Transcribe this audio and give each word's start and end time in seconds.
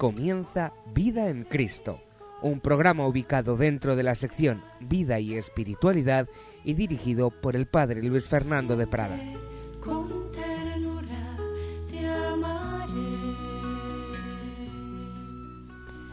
comienza 0.00 0.72
Vida 0.94 1.28
en 1.28 1.44
Cristo, 1.44 2.00
un 2.40 2.60
programa 2.60 3.06
ubicado 3.06 3.58
dentro 3.58 3.96
de 3.96 4.02
la 4.02 4.14
sección 4.14 4.62
Vida 4.80 5.20
y 5.20 5.34
Espiritualidad 5.34 6.26
y 6.64 6.72
dirigido 6.72 7.28
por 7.28 7.54
el 7.54 7.66
Padre 7.66 8.02
Luis 8.02 8.26
Fernando 8.26 8.78
de 8.78 8.86
Prada. 8.86 9.18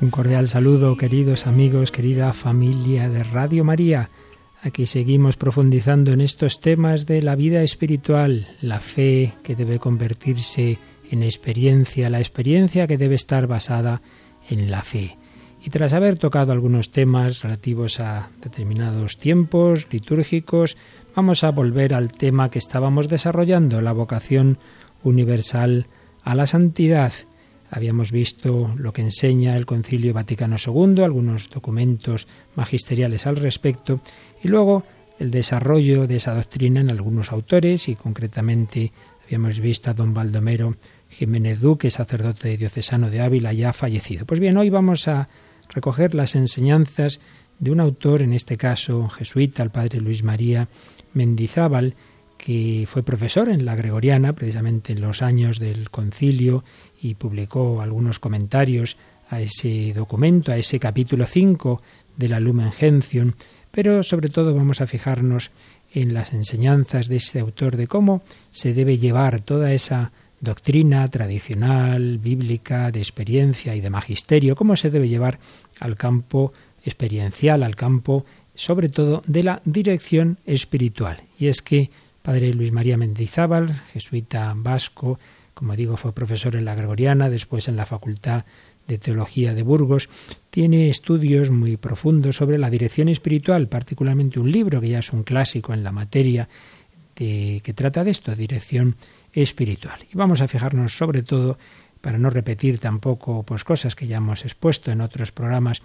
Un 0.02 0.10
cordial 0.12 0.50
saludo, 0.50 0.98
queridos 0.98 1.48
amigos, 1.48 1.94
querida 1.94 2.34
familia 2.34 3.08
de 3.08 3.24
Radio 3.24 3.64
María. 3.64 4.10
Aquí 4.62 4.86
seguimos 4.86 5.38
profundizando 5.38 6.12
en 6.12 6.20
estos 6.20 6.60
temas 6.60 7.06
de 7.06 7.22
la 7.22 7.38
vida 7.38 7.62
espiritual, 7.62 8.50
la 8.60 8.82
fe 8.82 9.36
que 9.44 9.56
debe 9.56 9.80
convertirse 9.80 10.72
en 10.72 10.78
experiencia, 11.12 12.10
la 12.10 12.20
experiencia 12.20 12.88
que 12.88 12.98
debe 12.98 13.16
estar 13.16 13.48
basada 13.48 14.02
en 14.50 14.72
la 14.72 14.84
fe. 14.84 15.18
Y 15.64 15.70
tras 15.70 15.94
haber 15.94 16.18
tocado 16.18 16.52
algunos 16.52 16.92
temas 16.92 17.42
relativos 17.42 18.00
a 18.00 18.30
determinados 18.42 19.18
tiempos 19.18 19.88
litúrgicos, 19.92 20.78
vamos 21.16 21.44
a 21.44 21.52
volver 21.52 21.94
al 21.94 22.12
tema 22.12 22.50
que 22.50 22.60
estábamos 22.60 23.10
desarrollando, 23.10 23.82
la 23.82 23.92
vocación 23.92 24.60
universal 25.04 25.88
a 26.24 26.36
la 26.36 26.46
santidad. 26.46 27.12
Habíamos 27.70 28.12
visto 28.12 28.74
lo 28.78 28.94
que 28.94 29.02
enseña 29.02 29.58
el 29.58 29.66
Concilio 29.66 30.14
Vaticano 30.14 30.56
II, 30.64 31.04
algunos 31.04 31.50
documentos 31.50 32.28
magisteriales 32.56 33.28
al 33.28 33.36
respecto, 33.36 34.00
y 34.42 34.48
luego 34.48 34.84
el 35.20 35.32
desarrollo 35.32 36.08
de 36.08 36.18
esa 36.18 36.36
doctrina 36.36 36.80
en 36.80 36.92
algunos 36.92 37.32
autores, 37.32 37.90
y 37.90 37.96
concretamente 37.96 38.92
habíamos 39.26 39.60
visto 39.60 39.90
a 39.92 39.94
don 39.94 40.14
Baldomero 40.14 40.76
Jiménez 41.10 41.60
Duque, 41.62 41.90
sacerdote 41.92 42.58
diocesano 42.58 43.10
de 43.10 43.22
Ávila, 43.22 43.54
ya 43.54 43.74
fallecido. 43.74 44.26
Pues 44.26 44.40
bien, 44.40 44.58
hoy 44.58 44.70
vamos 44.70 45.08
a 45.08 45.30
recoger 45.70 46.16
las 46.16 46.36
enseñanzas 46.36 47.20
de 47.60 47.72
un 47.72 47.80
autor, 47.80 48.22
en 48.22 48.34
este 48.34 48.58
caso 48.58 49.10
jesuita, 49.10 49.64
el 49.64 49.72
padre 49.72 50.00
Luis 50.00 50.24
María 50.24 50.68
Mendizábal, 51.14 51.96
que 52.38 52.86
fue 52.88 53.04
profesor 53.04 53.50
en 53.50 53.66
la 53.66 53.76
Gregoriana, 53.76 54.34
precisamente 54.34 54.94
en 54.94 55.02
los 55.02 55.22
años 55.22 55.60
del 55.60 55.90
concilio, 55.90 56.64
y 57.02 57.16
publicó 57.16 57.82
algunos 57.82 58.20
comentarios 58.20 58.98
a 59.30 59.42
ese 59.42 59.94
documento, 59.94 60.52
a 60.52 60.58
ese 60.58 60.80
capítulo 60.80 61.26
5 61.26 61.82
de 62.16 62.28
la 62.30 62.40
Lumen 62.40 62.72
Gentium, 62.72 63.34
pero 63.72 64.04
sobre 64.04 64.30
todo 64.30 64.56
vamos 64.56 64.82
a 64.82 64.88
fijarnos 64.88 65.52
en 65.94 66.14
las 66.14 66.34
enseñanzas 66.34 67.08
de 67.08 67.18
este 67.18 67.40
autor 67.40 67.76
de 67.76 67.88
cómo 67.88 68.22
se 68.52 68.74
debe 68.74 68.98
llevar 68.98 69.42
toda 69.42 69.74
esa 69.74 70.12
doctrina 70.40 71.08
tradicional, 71.08 72.20
bíblica, 72.20 72.92
de 72.92 73.00
experiencia 73.00 73.76
y 73.76 73.82
de 73.82 73.90
magisterio, 73.90 74.56
cómo 74.56 74.76
se 74.76 74.92
debe 74.92 75.10
llevar 75.10 75.40
al 75.80 75.96
campo 75.96 76.54
experiencial, 76.84 77.64
al 77.64 77.76
campo 77.76 78.26
sobre 78.54 78.90
todo 78.90 79.22
de 79.28 79.44
la 79.44 79.62
dirección 79.66 80.40
espiritual. 80.46 81.22
Y 81.38 81.48
es 81.48 81.62
que 81.62 81.90
Padre 82.22 82.54
Luis 82.54 82.72
María 82.72 82.98
Mendizábal, 82.98 83.74
jesuita 83.94 84.54
vasco, 84.56 85.20
como 85.54 85.76
digo, 85.76 85.98
fue 85.98 86.14
profesor 86.14 86.56
en 86.56 86.66
la 86.66 86.76
Gregoriana, 86.76 87.30
después 87.30 87.68
en 87.68 87.76
la 87.76 87.86
Facultad 87.86 88.46
de 88.88 88.98
Teología 88.98 89.54
de 89.54 89.64
Burgos, 89.64 90.10
tiene 90.50 90.90
estudios 90.90 91.52
muy 91.52 91.78
profundos 91.78 92.36
sobre 92.36 92.58
la 92.58 92.70
dirección 92.70 93.10
espiritual, 93.10 93.68
particularmente 93.68 94.40
un 94.40 94.52
libro 94.52 94.82
que 94.82 94.90
ya 94.90 95.00
es 95.00 95.14
un 95.14 95.24
clásico 95.24 95.74
en 95.74 95.84
la 95.84 95.92
materia 95.92 96.48
de, 97.16 97.62
que 97.64 97.74
trata 97.74 98.04
de 98.04 98.12
esto, 98.12 98.36
dirección 98.36 98.96
espiritual. 99.44 100.00
Y 100.12 100.18
vamos 100.18 100.42
a 100.42 100.48
fijarnos 100.48 100.98
sobre 100.98 101.24
todo, 101.24 101.58
para 102.02 102.18
no 102.18 102.30
repetir 102.30 102.80
tampoco 102.80 103.44
pues 103.44 103.64
cosas 103.64 103.96
que 103.96 104.08
ya 104.08 104.18
hemos 104.18 104.44
expuesto 104.44 104.92
en 104.92 105.02
otros 105.02 105.32
programas, 105.32 105.82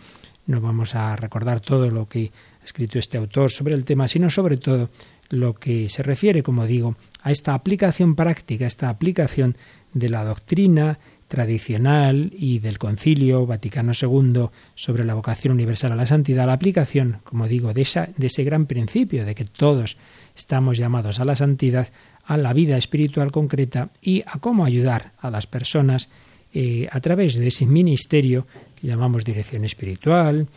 no 0.47 0.61
vamos 0.61 0.95
a 0.95 1.17
recordar 1.17 1.61
todo 1.61 1.91
lo 1.91 2.09
que 2.09 2.33
ha 2.61 2.65
escrito 2.65 2.99
este 2.99 3.19
autor 3.19 3.51
sobre 3.51 3.75
el 3.75 3.85
tema, 3.85 4.09
sino 4.09 4.31
sobre 4.31 4.57
todo 4.57 4.91
lo 5.29 5.55
que 5.55 5.89
se 5.89 6.03
refiere, 6.03 6.43
como 6.43 6.67
digo, 6.67 6.97
a 7.23 7.31
esta 7.31 7.55
aplicación 7.55 8.15
práctica, 8.15 8.67
esta 8.67 8.89
aplicación 8.89 9.57
de 9.95 10.09
la 10.09 10.25
doctrina 10.25 10.99
tradicional 11.29 12.31
y 12.37 12.59
del 12.59 12.79
Concilio 12.79 13.47
Vaticano 13.47 13.93
II 13.99 14.49
sobre 14.75 15.05
la 15.05 15.15
vocación 15.15 15.55
universal 15.55 15.93
a 15.93 15.97
la 15.97 16.07
santidad, 16.07 16.47
la 16.47 16.53
aplicación, 16.53 17.21
como 17.25 17.49
digo, 17.49 17.73
de, 17.73 17.83
esa, 17.83 18.09
de 18.17 18.27
ese 18.27 18.45
gran 18.45 18.67
principio 18.67 19.25
de 19.25 19.35
que 19.35 19.47
todos 19.47 19.97
estamos 20.37 20.77
llamados 20.77 21.21
a 21.21 21.25
la 21.25 21.37
santidad, 21.37 21.89
a 22.33 22.39
la 22.39 22.55
vida 22.55 22.79
espiritual 22.79 23.31
concreta 23.31 23.91
y 24.01 24.23
a 24.27 24.39
cómo 24.41 24.65
ayudar 24.65 25.13
a 25.19 25.31
las 25.31 25.47
personas 25.47 26.11
eh, 26.55 26.89
a 26.91 26.99
través 27.01 27.37
de 27.37 27.49
ese 27.49 27.67
ministerio 27.67 28.47
que 28.75 28.87
llamamos 28.87 29.23
dirección 29.23 29.67
espiritual, 29.67 30.49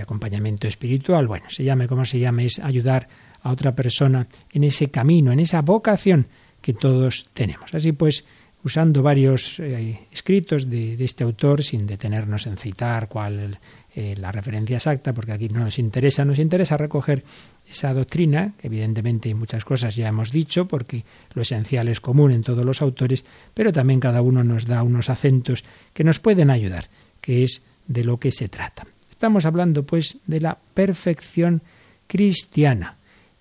acompañamiento 0.00 0.68
espiritual, 0.68 1.26
bueno, 1.26 1.46
se 1.48 1.64
llame 1.64 1.88
como 1.88 2.04
se 2.04 2.18
llame, 2.18 2.46
es 2.46 2.58
ayudar 2.58 3.08
a 3.42 3.50
otra 3.50 3.74
persona 3.74 4.26
en 4.52 4.64
ese 4.64 4.90
camino, 4.90 5.32
en 5.32 5.40
esa 5.40 5.62
vocación 5.62 6.26
que 6.60 6.74
todos 6.74 7.30
tenemos. 7.32 7.74
Así 7.74 7.92
pues, 7.92 8.24
usando 8.62 9.02
varios 9.02 9.58
eh, 9.58 10.06
escritos 10.10 10.68
de, 10.68 11.02
este 11.02 11.24
autor, 11.24 11.62
sin 11.62 11.86
detenernos 11.86 12.46
en 12.46 12.56
citar 12.56 13.08
cuál 13.08 13.58
eh, 13.94 14.14
la 14.16 14.32
referencia 14.32 14.76
exacta, 14.76 15.12
porque 15.12 15.32
aquí 15.32 15.48
no 15.48 15.60
nos 15.60 15.78
interesa, 15.78 16.24
nos 16.24 16.38
interesa 16.38 16.78
recoger 16.78 17.24
esa 17.68 17.92
doctrina, 17.92 18.54
que 18.58 18.68
evidentemente 18.68 19.34
muchas 19.34 19.64
cosas 19.64 19.96
ya 19.96 20.08
hemos 20.08 20.32
dicho, 20.32 20.66
porque 20.66 21.04
lo 21.34 21.42
esencial 21.42 21.88
es 21.88 22.00
común 22.00 22.32
en 22.32 22.42
todos 22.42 22.64
los 22.64 22.80
autores, 22.80 23.24
pero 23.52 23.72
también 23.72 24.00
cada 24.00 24.22
uno 24.22 24.44
nos 24.44 24.66
da 24.66 24.82
unos 24.82 25.10
acentos 25.10 25.64
que 25.92 26.04
nos 26.04 26.20
pueden 26.20 26.50
ayudar, 26.50 26.88
que 27.20 27.44
es 27.44 27.64
de 27.86 28.04
lo 28.04 28.18
que 28.18 28.32
se 28.32 28.48
trata. 28.48 28.86
Estamos 29.10 29.44
hablando, 29.44 29.84
pues, 29.84 30.18
de 30.26 30.40
la 30.40 30.58
perfección 30.72 31.62
cristiana. 32.06 32.96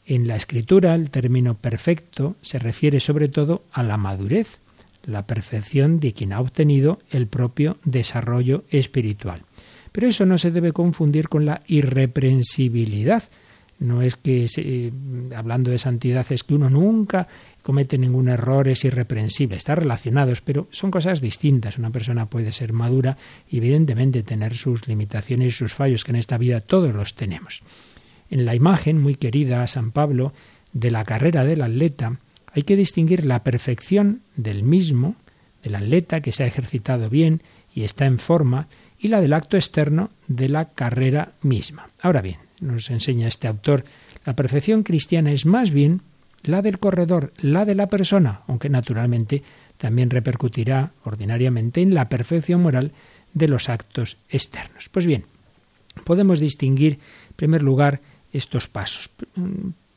En 0.05 0.27
la 0.27 0.35
escritura, 0.35 0.95
el 0.95 1.11
término 1.11 1.55
perfecto 1.55 2.35
se 2.41 2.59
refiere 2.59 2.99
sobre 2.99 3.29
todo 3.29 3.63
a 3.71 3.83
la 3.83 3.97
madurez, 3.97 4.59
la 5.03 5.25
perfección 5.25 5.99
de 5.99 6.13
quien 6.13 6.33
ha 6.33 6.41
obtenido 6.41 6.99
el 7.09 7.27
propio 7.27 7.77
desarrollo 7.85 8.65
espiritual. 8.69 9.43
Pero 9.91 10.07
eso 10.07 10.25
no 10.25 10.37
se 10.37 10.51
debe 10.51 10.71
confundir 10.71 11.27
con 11.27 11.45
la 11.45 11.61
irreprensibilidad, 11.67 13.23
no 13.81 14.03
es 14.03 14.15
que, 14.15 14.45
eh, 14.57 14.91
hablando 15.35 15.71
de 15.71 15.79
santidad, 15.79 16.23
es 16.29 16.43
que 16.43 16.53
uno 16.53 16.69
nunca 16.69 17.27
comete 17.63 17.97
ningún 17.97 18.29
error, 18.29 18.67
es 18.67 18.85
irreprensible. 18.85 19.57
Está 19.57 19.73
relacionados, 19.73 20.41
pero 20.41 20.67
son 20.69 20.91
cosas 20.91 21.19
distintas. 21.19 21.79
Una 21.79 21.89
persona 21.89 22.27
puede 22.27 22.51
ser 22.51 22.73
madura 22.73 23.17
y 23.49 23.57
evidentemente 23.57 24.21
tener 24.21 24.55
sus 24.55 24.87
limitaciones 24.87 25.47
y 25.47 25.51
sus 25.51 25.73
fallos, 25.73 26.03
que 26.03 26.11
en 26.11 26.17
esta 26.17 26.37
vida 26.37 26.61
todos 26.61 26.93
los 26.93 27.15
tenemos. 27.15 27.63
En 28.29 28.45
la 28.45 28.53
imagen 28.53 29.01
muy 29.01 29.15
querida 29.15 29.63
a 29.63 29.67
San 29.67 29.89
Pablo 29.89 30.31
de 30.73 30.91
la 30.91 31.03
carrera 31.03 31.43
del 31.43 31.63
atleta, 31.63 32.19
hay 32.53 32.61
que 32.61 32.75
distinguir 32.75 33.25
la 33.25 33.43
perfección 33.43 34.21
del 34.35 34.61
mismo, 34.61 35.15
del 35.63 35.73
atleta 35.73 36.21
que 36.21 36.31
se 36.31 36.43
ha 36.43 36.47
ejercitado 36.47 37.09
bien 37.09 37.41
y 37.73 37.81
está 37.81 38.05
en 38.05 38.19
forma, 38.19 38.67
y 39.01 39.07
la 39.07 39.19
del 39.19 39.33
acto 39.33 39.57
externo 39.57 40.11
de 40.27 40.47
la 40.47 40.69
carrera 40.69 41.33
misma. 41.41 41.89
Ahora 42.01 42.21
bien, 42.21 42.37
nos 42.59 42.89
enseña 42.91 43.27
este 43.27 43.47
autor, 43.47 43.83
la 44.25 44.35
perfección 44.35 44.83
cristiana 44.83 45.31
es 45.31 45.45
más 45.45 45.71
bien 45.71 46.01
la 46.43 46.61
del 46.61 46.79
corredor, 46.79 47.33
la 47.37 47.65
de 47.65 47.75
la 47.75 47.87
persona, 47.87 48.41
aunque 48.47 48.69
naturalmente 48.69 49.43
también 49.77 50.11
repercutirá 50.11 50.91
ordinariamente 51.03 51.81
en 51.81 51.95
la 51.95 52.07
perfección 52.07 52.61
moral 52.61 52.91
de 53.33 53.47
los 53.47 53.69
actos 53.69 54.17
externos. 54.29 54.89
Pues 54.89 55.07
bien, 55.07 55.25
podemos 56.03 56.39
distinguir, 56.39 56.99
en 57.29 57.35
primer 57.35 57.63
lugar, 57.63 58.01
estos 58.31 58.67
pasos. 58.67 59.09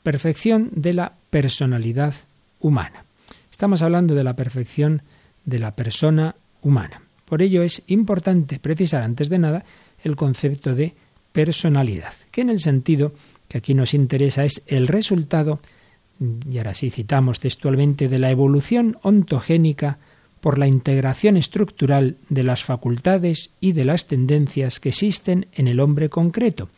Perfección 0.03 0.71
de 0.73 0.95
la 0.95 1.13
personalidad 1.29 2.15
humana. 2.61 3.05
Estamos 3.51 3.83
hablando 3.83 4.15
de 4.15 4.25
la 4.25 4.37
perfección 4.37 5.03
de 5.45 5.59
la 5.59 5.77
persona 5.77 6.35
humana. 6.63 7.04
Por 7.25 7.43
ello 7.43 7.63
es 7.63 7.83
importante 7.87 8.59
precisar 8.59 9.03
antes 9.03 9.29
de 9.29 9.39
nada 9.39 9.65
el 10.03 10.17
concepto 10.17 10.75
de 10.75 10.95
personalidad, 11.33 12.13
que 12.31 12.43
en 12.43 12.51
el 12.51 12.61
sentido 12.61 13.13
que 13.49 13.59
aquí 13.59 13.75
nos 13.75 13.95
interesa 13.95 14.45
es 14.45 14.65
el 14.69 14.87
resultado, 14.87 15.61
y 16.51 16.59
ahora 16.59 16.75
sí 16.75 16.91
citamos 16.91 17.41
textualmente, 17.41 18.09
de 18.09 18.19
la 18.19 18.31
evolución 18.31 18.99
ontogénica 19.03 19.99
por 20.41 20.59
la 20.59 20.69
integración 20.69 21.37
estructural 21.37 22.19
de 22.29 22.43
las 22.43 22.63
facultades 22.63 23.55
y 23.61 23.73
de 23.73 23.87
las 23.87 24.07
tendencias 24.07 24.79
que 24.79 24.91
existen 24.91 25.47
en 25.55 25.69
el 25.69 25.81
hombre 25.81 26.11
concreto, 26.11 26.69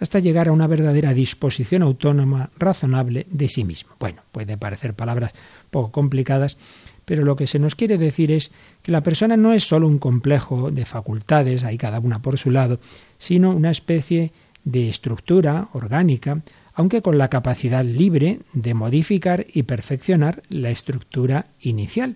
hasta 0.00 0.18
llegar 0.18 0.48
a 0.48 0.52
una 0.52 0.66
verdadera 0.66 1.12
disposición 1.12 1.82
autónoma 1.82 2.50
razonable 2.58 3.26
de 3.30 3.48
sí 3.48 3.64
mismo. 3.64 3.92
Bueno, 4.00 4.22
puede 4.32 4.56
parecer 4.56 4.94
palabras 4.94 5.32
poco 5.70 5.92
complicadas, 5.92 6.56
pero 7.10 7.24
lo 7.24 7.34
que 7.34 7.48
se 7.48 7.58
nos 7.58 7.74
quiere 7.74 7.98
decir 7.98 8.30
es 8.30 8.52
que 8.84 8.92
la 8.92 9.02
persona 9.02 9.36
no 9.36 9.52
es 9.52 9.64
sólo 9.64 9.88
un 9.88 9.98
complejo 9.98 10.70
de 10.70 10.84
facultades, 10.84 11.64
hay 11.64 11.76
cada 11.76 11.98
una 11.98 12.22
por 12.22 12.38
su 12.38 12.52
lado, 12.52 12.78
sino 13.18 13.50
una 13.50 13.72
especie 13.72 14.30
de 14.62 14.88
estructura 14.88 15.70
orgánica, 15.72 16.42
aunque 16.72 17.02
con 17.02 17.18
la 17.18 17.26
capacidad 17.26 17.84
libre 17.84 18.38
de 18.52 18.74
modificar 18.74 19.44
y 19.52 19.64
perfeccionar 19.64 20.44
la 20.50 20.70
estructura 20.70 21.46
inicial. 21.60 22.14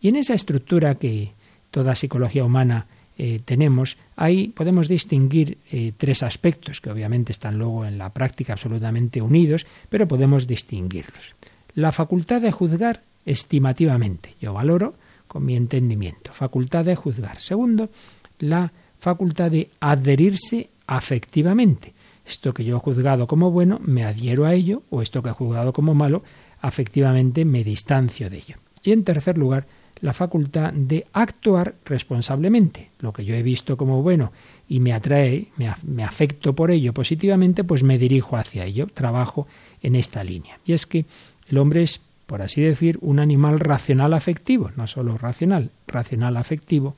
Y 0.00 0.08
en 0.08 0.16
esa 0.16 0.32
estructura 0.32 0.94
que 0.94 1.32
toda 1.70 1.94
psicología 1.94 2.46
humana 2.46 2.86
eh, 3.18 3.42
tenemos, 3.44 3.98
ahí 4.16 4.48
podemos 4.48 4.88
distinguir 4.88 5.58
eh, 5.70 5.92
tres 5.94 6.22
aspectos 6.22 6.80
que 6.80 6.90
obviamente 6.90 7.30
están 7.30 7.58
luego 7.58 7.84
en 7.84 7.98
la 7.98 8.14
práctica 8.14 8.54
absolutamente 8.54 9.20
unidos, 9.20 9.66
pero 9.90 10.08
podemos 10.08 10.46
distinguirlos. 10.46 11.34
La 11.74 11.92
facultad 11.92 12.40
de 12.40 12.52
juzgar 12.52 13.02
estimativamente, 13.24 14.34
yo 14.40 14.52
valoro 14.52 14.94
con 15.26 15.44
mi 15.44 15.56
entendimiento, 15.56 16.32
facultad 16.32 16.84
de 16.84 16.96
juzgar. 16.96 17.40
Segundo, 17.40 17.90
la 18.38 18.72
facultad 18.98 19.50
de 19.50 19.70
adherirse 19.80 20.70
afectivamente. 20.86 21.94
Esto 22.26 22.54
que 22.54 22.64
yo 22.64 22.76
he 22.76 22.80
juzgado 22.80 23.26
como 23.26 23.50
bueno, 23.50 23.80
me 23.82 24.04
adhiero 24.04 24.46
a 24.46 24.54
ello, 24.54 24.82
o 24.90 25.02
esto 25.02 25.22
que 25.22 25.30
he 25.30 25.32
juzgado 25.32 25.72
como 25.72 25.94
malo, 25.94 26.22
afectivamente 26.60 27.44
me 27.44 27.64
distancio 27.64 28.30
de 28.30 28.38
ello. 28.38 28.56
Y 28.82 28.92
en 28.92 29.04
tercer 29.04 29.36
lugar, 29.36 29.66
la 30.00 30.12
facultad 30.12 30.72
de 30.72 31.06
actuar 31.12 31.74
responsablemente. 31.84 32.90
Lo 32.98 33.12
que 33.12 33.24
yo 33.24 33.34
he 33.34 33.42
visto 33.42 33.76
como 33.76 34.02
bueno 34.02 34.32
y 34.68 34.80
me 34.80 34.92
atrae, 34.92 35.48
me, 35.56 36.04
afecto 36.04 36.54
por 36.54 36.70
ello 36.70 36.92
positivamente, 36.92 37.64
pues 37.64 37.82
me 37.82 37.98
dirijo 37.98 38.36
hacia 38.36 38.64
ello, 38.64 38.86
trabajo 38.92 39.46
en 39.82 39.94
esta 39.94 40.24
línea. 40.24 40.58
Y 40.64 40.72
es 40.72 40.86
que 40.86 41.06
el 41.48 41.58
hombre 41.58 41.82
es, 41.82 42.02
por 42.34 42.42
así 42.42 42.62
decir, 42.62 42.98
un 43.00 43.20
animal 43.20 43.60
racional 43.60 44.12
afectivo, 44.12 44.72
no 44.76 44.88
solo 44.88 45.16
racional, 45.16 45.70
racional 45.86 46.36
afectivo, 46.36 46.96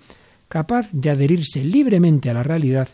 capaz 0.48 0.88
de 0.92 1.10
adherirse 1.10 1.62
libremente 1.62 2.30
a 2.30 2.32
la 2.32 2.42
realidad 2.42 2.88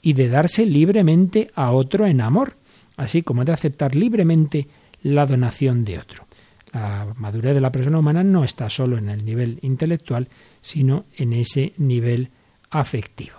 y 0.00 0.12
de 0.12 0.28
darse 0.28 0.64
libremente 0.64 1.50
a 1.56 1.72
otro 1.72 2.06
en 2.06 2.20
amor, 2.20 2.54
así 2.96 3.22
como 3.22 3.44
de 3.44 3.50
aceptar 3.50 3.96
libremente 3.96 4.68
la 5.02 5.26
donación 5.26 5.84
de 5.84 5.98
otro. 5.98 6.28
La 6.72 7.12
madurez 7.16 7.54
de 7.54 7.60
la 7.60 7.72
persona 7.72 7.98
humana 7.98 8.22
no 8.22 8.44
está 8.44 8.70
solo 8.70 8.96
en 8.96 9.08
el 9.08 9.24
nivel 9.24 9.58
intelectual, 9.62 10.28
sino 10.60 11.06
en 11.16 11.32
ese 11.32 11.72
nivel 11.78 12.30
afectivo. 12.70 13.38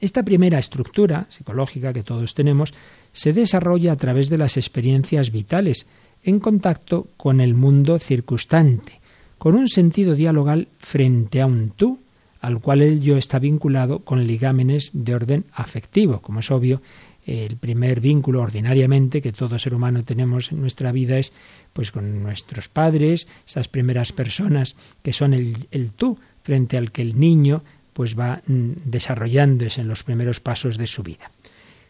Esta 0.00 0.22
primera 0.22 0.60
estructura 0.60 1.26
psicológica 1.28 1.92
que 1.92 2.04
todos 2.04 2.34
tenemos 2.34 2.72
se 3.10 3.32
desarrolla 3.32 3.90
a 3.90 3.96
través 3.96 4.30
de 4.30 4.38
las 4.38 4.56
experiencias 4.56 5.32
vitales, 5.32 5.88
en 6.24 6.40
contacto 6.40 7.08
con 7.16 7.40
el 7.40 7.54
mundo 7.54 7.98
circunstante, 7.98 9.00
con 9.38 9.54
un 9.54 9.68
sentido 9.68 10.14
dialogal 10.14 10.68
frente 10.78 11.40
a 11.40 11.46
un 11.46 11.70
tú, 11.70 11.98
al 12.40 12.60
cual 12.60 12.82
el 12.82 13.00
yo 13.00 13.16
está 13.16 13.38
vinculado 13.38 14.00
con 14.00 14.26
ligámenes 14.26 14.90
de 14.92 15.14
orden 15.14 15.44
afectivo. 15.52 16.20
Como 16.20 16.40
es 16.40 16.50
obvio, 16.50 16.82
el 17.26 17.56
primer 17.56 18.00
vínculo 18.00 18.42
ordinariamente 18.42 19.22
que 19.22 19.32
todo 19.32 19.58
ser 19.58 19.74
humano 19.74 20.04
tenemos 20.04 20.52
en 20.52 20.60
nuestra 20.60 20.92
vida 20.92 21.18
es 21.18 21.32
pues 21.72 21.90
con 21.90 22.22
nuestros 22.22 22.68
padres, 22.68 23.28
esas 23.46 23.68
primeras 23.68 24.12
personas 24.12 24.76
que 25.02 25.12
son 25.12 25.32
el, 25.32 25.54
el 25.70 25.90
tú 25.92 26.18
frente 26.42 26.76
al 26.76 26.92
que 26.92 27.02
el 27.02 27.18
niño 27.18 27.62
pues 27.94 28.18
va 28.18 28.42
mm, 28.46 28.72
desarrollándose 28.84 29.80
en 29.80 29.88
los 29.88 30.02
primeros 30.02 30.40
pasos 30.40 30.76
de 30.76 30.86
su 30.86 31.02
vida. 31.02 31.30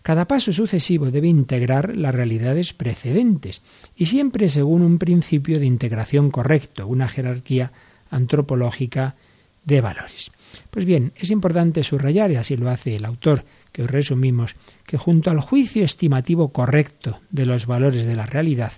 Cada 0.05 0.29
paso 0.29 0.53
sucesivo 0.53 1.11
debe 1.11 1.29
integrar 1.29 1.97
las 1.97 2.15
realidades 2.15 2.75
precedentes 2.75 3.63
y 3.97 4.05
siempre 4.05 4.51
según 4.51 4.83
un 4.83 4.99
principio 4.99 5.59
de 5.59 5.65
integración 5.65 6.31
correcto, 6.31 6.87
una 6.87 7.09
jerarquía 7.09 7.73
antropológica 8.11 9.17
de 9.65 9.81
valores. 9.81 10.31
Pues 10.71 10.85
bien, 10.85 11.15
es 11.17 11.31
importante 11.31 11.83
subrayar, 11.85 12.31
y 12.31 12.37
así 12.37 12.55
lo 12.55 12.69
hace 12.69 12.97
el 12.97 13.07
autor 13.07 13.47
que 13.73 13.85
os 13.85 13.91
resumimos, 13.91 14.57
que 14.87 14.99
junto 14.99 15.31
al 15.31 15.41
juicio 15.41 15.87
estimativo 15.87 16.53
correcto 16.53 17.23
de 17.31 17.47
los 17.47 17.65
valores 17.65 18.05
de 18.05 18.15
la 18.15 18.27
realidad, 18.27 18.73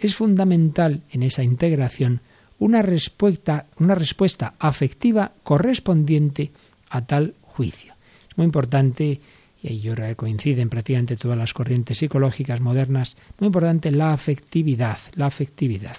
es 0.00 0.16
fundamental 0.16 1.04
en 1.10 1.22
esa 1.22 1.44
integración 1.44 2.22
una 2.58 2.82
respuesta, 2.82 3.66
una 3.78 3.94
respuesta 3.94 4.54
afectiva 4.58 5.30
correspondiente 5.44 6.50
a 6.90 7.06
tal 7.06 7.36
juicio. 7.40 7.94
Es 8.28 8.36
muy 8.36 8.46
importante, 8.46 9.20
y 9.62 9.68
ahí 9.68 9.80
yo 9.80 9.94
coinciden 10.16 10.68
prácticamente 10.68 11.16
todas 11.16 11.38
las 11.38 11.54
corrientes 11.54 11.98
psicológicas 11.98 12.60
modernas, 12.60 13.16
muy 13.38 13.46
importante 13.46 13.92
la 13.92 14.12
afectividad, 14.12 14.98
la 15.14 15.26
afectividad. 15.26 15.96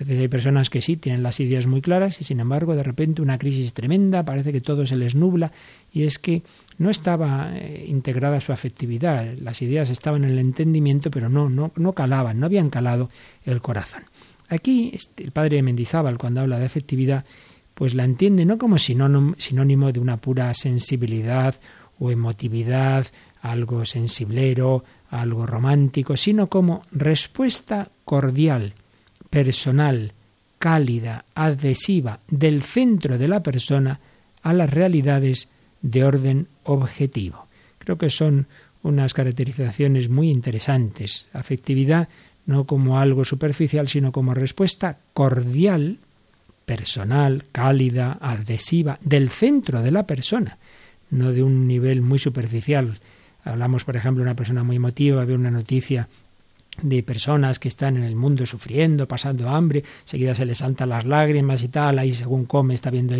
A 0.00 0.04
veces 0.04 0.20
hay 0.20 0.28
personas 0.28 0.70
que 0.70 0.80
sí 0.80 0.96
tienen 0.96 1.22
las 1.22 1.40
ideas 1.40 1.66
muy 1.66 1.80
claras 1.80 2.20
y 2.20 2.24
sin 2.24 2.38
embargo 2.40 2.76
de 2.76 2.82
repente 2.82 3.22
una 3.22 3.38
crisis 3.38 3.72
tremenda, 3.72 4.24
parece 4.24 4.52
que 4.52 4.60
todo 4.60 4.86
se 4.86 4.96
les 4.96 5.14
nubla 5.14 5.52
y 5.92 6.04
es 6.04 6.18
que 6.18 6.42
no 6.78 6.90
estaba 6.90 7.50
eh, 7.56 7.84
integrada 7.88 8.40
su 8.40 8.52
afectividad, 8.52 9.34
las 9.40 9.60
ideas 9.62 9.90
estaban 9.90 10.24
en 10.24 10.30
el 10.30 10.38
entendimiento 10.38 11.10
pero 11.10 11.28
no, 11.28 11.48
no, 11.48 11.72
no 11.76 11.92
calaban, 11.94 12.38
no 12.38 12.46
habían 12.46 12.70
calado 12.70 13.10
el 13.44 13.60
corazón. 13.60 14.04
Aquí 14.48 14.90
este, 14.94 15.24
el 15.24 15.32
padre 15.32 15.62
Mendizábal 15.62 16.18
cuando 16.18 16.40
habla 16.40 16.58
de 16.58 16.66
afectividad 16.66 17.24
pues 17.74 17.94
la 17.94 18.04
entiende 18.04 18.44
no 18.44 18.58
como 18.58 18.76
sinónimo 18.78 19.92
de 19.92 20.00
una 20.00 20.16
pura 20.16 20.52
sensibilidad 20.54 21.56
o 21.98 22.10
emotividad, 22.10 23.06
algo 23.42 23.84
sensiblero, 23.84 24.84
algo 25.10 25.46
romántico, 25.46 26.16
sino 26.16 26.48
como 26.48 26.82
respuesta 26.92 27.88
cordial, 28.04 28.74
personal, 29.30 30.12
cálida, 30.58 31.24
adhesiva 31.34 32.20
del 32.28 32.62
centro 32.62 33.18
de 33.18 33.28
la 33.28 33.42
persona 33.42 34.00
a 34.42 34.52
las 34.52 34.70
realidades 34.70 35.48
de 35.82 36.04
orden 36.04 36.48
objetivo. 36.64 37.46
Creo 37.78 37.96
que 37.98 38.10
son 38.10 38.46
unas 38.82 39.14
caracterizaciones 39.14 40.08
muy 40.08 40.30
interesantes. 40.30 41.28
Afectividad 41.32 42.08
no 42.46 42.64
como 42.64 42.98
algo 42.98 43.24
superficial, 43.24 43.88
sino 43.88 44.10
como 44.10 44.34
respuesta 44.34 44.98
cordial, 45.12 45.98
personal, 46.64 47.44
cálida, 47.52 48.18
adhesiva, 48.20 48.98
del 49.02 49.30
centro 49.30 49.82
de 49.82 49.90
la 49.90 50.06
persona, 50.06 50.58
no 51.10 51.32
de 51.32 51.42
un 51.42 51.66
nivel 51.66 52.02
muy 52.02 52.18
superficial. 52.18 53.00
Hablamos, 53.44 53.84
por 53.84 53.96
ejemplo, 53.96 54.22
de 54.22 54.30
una 54.30 54.36
persona 54.36 54.62
muy 54.62 54.76
emotiva, 54.76 55.24
ve 55.24 55.34
una 55.34 55.50
noticia 55.50 56.08
de 56.82 57.02
personas 57.02 57.58
que 57.58 57.68
están 57.68 57.96
en 57.96 58.04
el 58.04 58.16
mundo 58.16 58.46
sufriendo, 58.46 59.08
pasando 59.08 59.48
hambre, 59.48 59.84
seguida 60.04 60.34
se 60.34 60.44
les 60.44 60.58
saltan 60.58 60.90
las 60.90 61.06
lágrimas 61.06 61.62
y 61.62 61.68
tal, 61.68 61.98
ahí 61.98 62.12
según 62.12 62.44
come, 62.44 62.74
está 62.74 62.90
viendo 62.90 63.14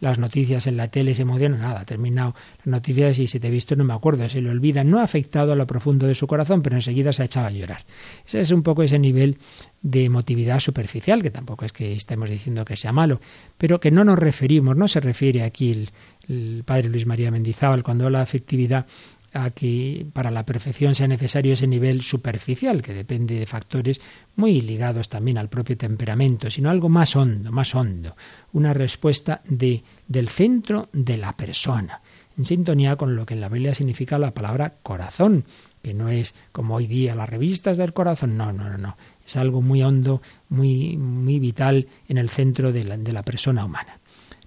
las 0.00 0.18
noticias 0.18 0.66
en 0.66 0.76
la 0.76 0.88
tele, 0.88 1.14
se 1.14 1.22
emociona, 1.22 1.56
nada, 1.56 1.84
terminado 1.84 2.34
las 2.58 2.66
noticias 2.66 3.18
y 3.18 3.26
si 3.26 3.40
te 3.40 3.48
he 3.48 3.50
visto 3.50 3.76
no 3.76 3.84
me 3.84 3.94
acuerdo, 3.94 4.28
se 4.28 4.40
le 4.40 4.50
olvida, 4.50 4.84
no 4.84 5.00
ha 5.00 5.02
afectado 5.02 5.52
a 5.52 5.56
lo 5.56 5.66
profundo 5.66 6.06
de 6.06 6.14
su 6.14 6.26
corazón, 6.26 6.62
pero 6.62 6.76
enseguida 6.76 7.12
se 7.12 7.22
ha 7.22 7.26
echado 7.26 7.46
a 7.46 7.50
llorar. 7.50 7.84
Ese 8.24 8.40
es 8.40 8.50
un 8.50 8.62
poco 8.62 8.82
ese 8.82 8.98
nivel 8.98 9.38
de 9.82 10.04
emotividad 10.04 10.60
superficial, 10.60 11.22
que 11.22 11.30
tampoco 11.30 11.64
es 11.64 11.72
que 11.72 11.92
estemos 11.94 12.30
diciendo 12.30 12.64
que 12.64 12.76
sea 12.76 12.92
malo, 12.92 13.20
pero 13.58 13.80
que 13.80 13.90
no 13.90 14.04
nos 14.04 14.18
referimos, 14.18 14.76
no 14.76 14.88
se 14.88 15.00
refiere 15.00 15.42
aquí 15.42 15.72
el, 15.72 15.90
el 16.28 16.62
padre 16.64 16.88
Luis 16.88 17.06
María 17.06 17.30
Mendizábal 17.30 17.82
cuando 17.82 18.06
habla 18.06 18.18
de 18.18 18.24
afectividad 18.24 18.86
a 19.32 19.50
que 19.50 20.06
para 20.12 20.30
la 20.30 20.44
perfección 20.44 20.94
sea 20.94 21.06
necesario 21.06 21.54
ese 21.54 21.66
nivel 21.66 22.02
superficial, 22.02 22.82
que 22.82 22.94
depende 22.94 23.38
de 23.38 23.46
factores 23.46 24.00
muy 24.36 24.60
ligados 24.60 25.08
también 25.08 25.38
al 25.38 25.48
propio 25.48 25.76
temperamento, 25.76 26.50
sino 26.50 26.70
algo 26.70 26.88
más 26.88 27.14
hondo, 27.16 27.52
más 27.52 27.74
hondo, 27.74 28.16
una 28.52 28.72
respuesta 28.72 29.42
de, 29.44 29.82
del 30.08 30.28
centro 30.28 30.88
de 30.92 31.16
la 31.16 31.36
persona, 31.36 32.00
en 32.36 32.44
sintonía 32.44 32.96
con 32.96 33.16
lo 33.16 33.26
que 33.26 33.34
en 33.34 33.40
la 33.40 33.48
Biblia 33.48 33.74
significa 33.74 34.18
la 34.18 34.34
palabra 34.34 34.74
corazón, 34.82 35.44
que 35.82 35.94
no 35.94 36.08
es 36.08 36.34
como 36.52 36.74
hoy 36.74 36.86
día 36.86 37.14
las 37.14 37.28
revistas 37.28 37.76
del 37.76 37.92
corazón, 37.92 38.36
no, 38.36 38.52
no, 38.52 38.68
no, 38.68 38.78
no, 38.78 38.96
es 39.24 39.36
algo 39.36 39.62
muy 39.62 39.82
hondo, 39.82 40.22
muy, 40.48 40.96
muy 40.96 41.38
vital 41.38 41.86
en 42.08 42.18
el 42.18 42.30
centro 42.30 42.72
de 42.72 42.84
la, 42.84 42.96
de 42.96 43.12
la 43.12 43.22
persona 43.22 43.64
humana. 43.64 43.98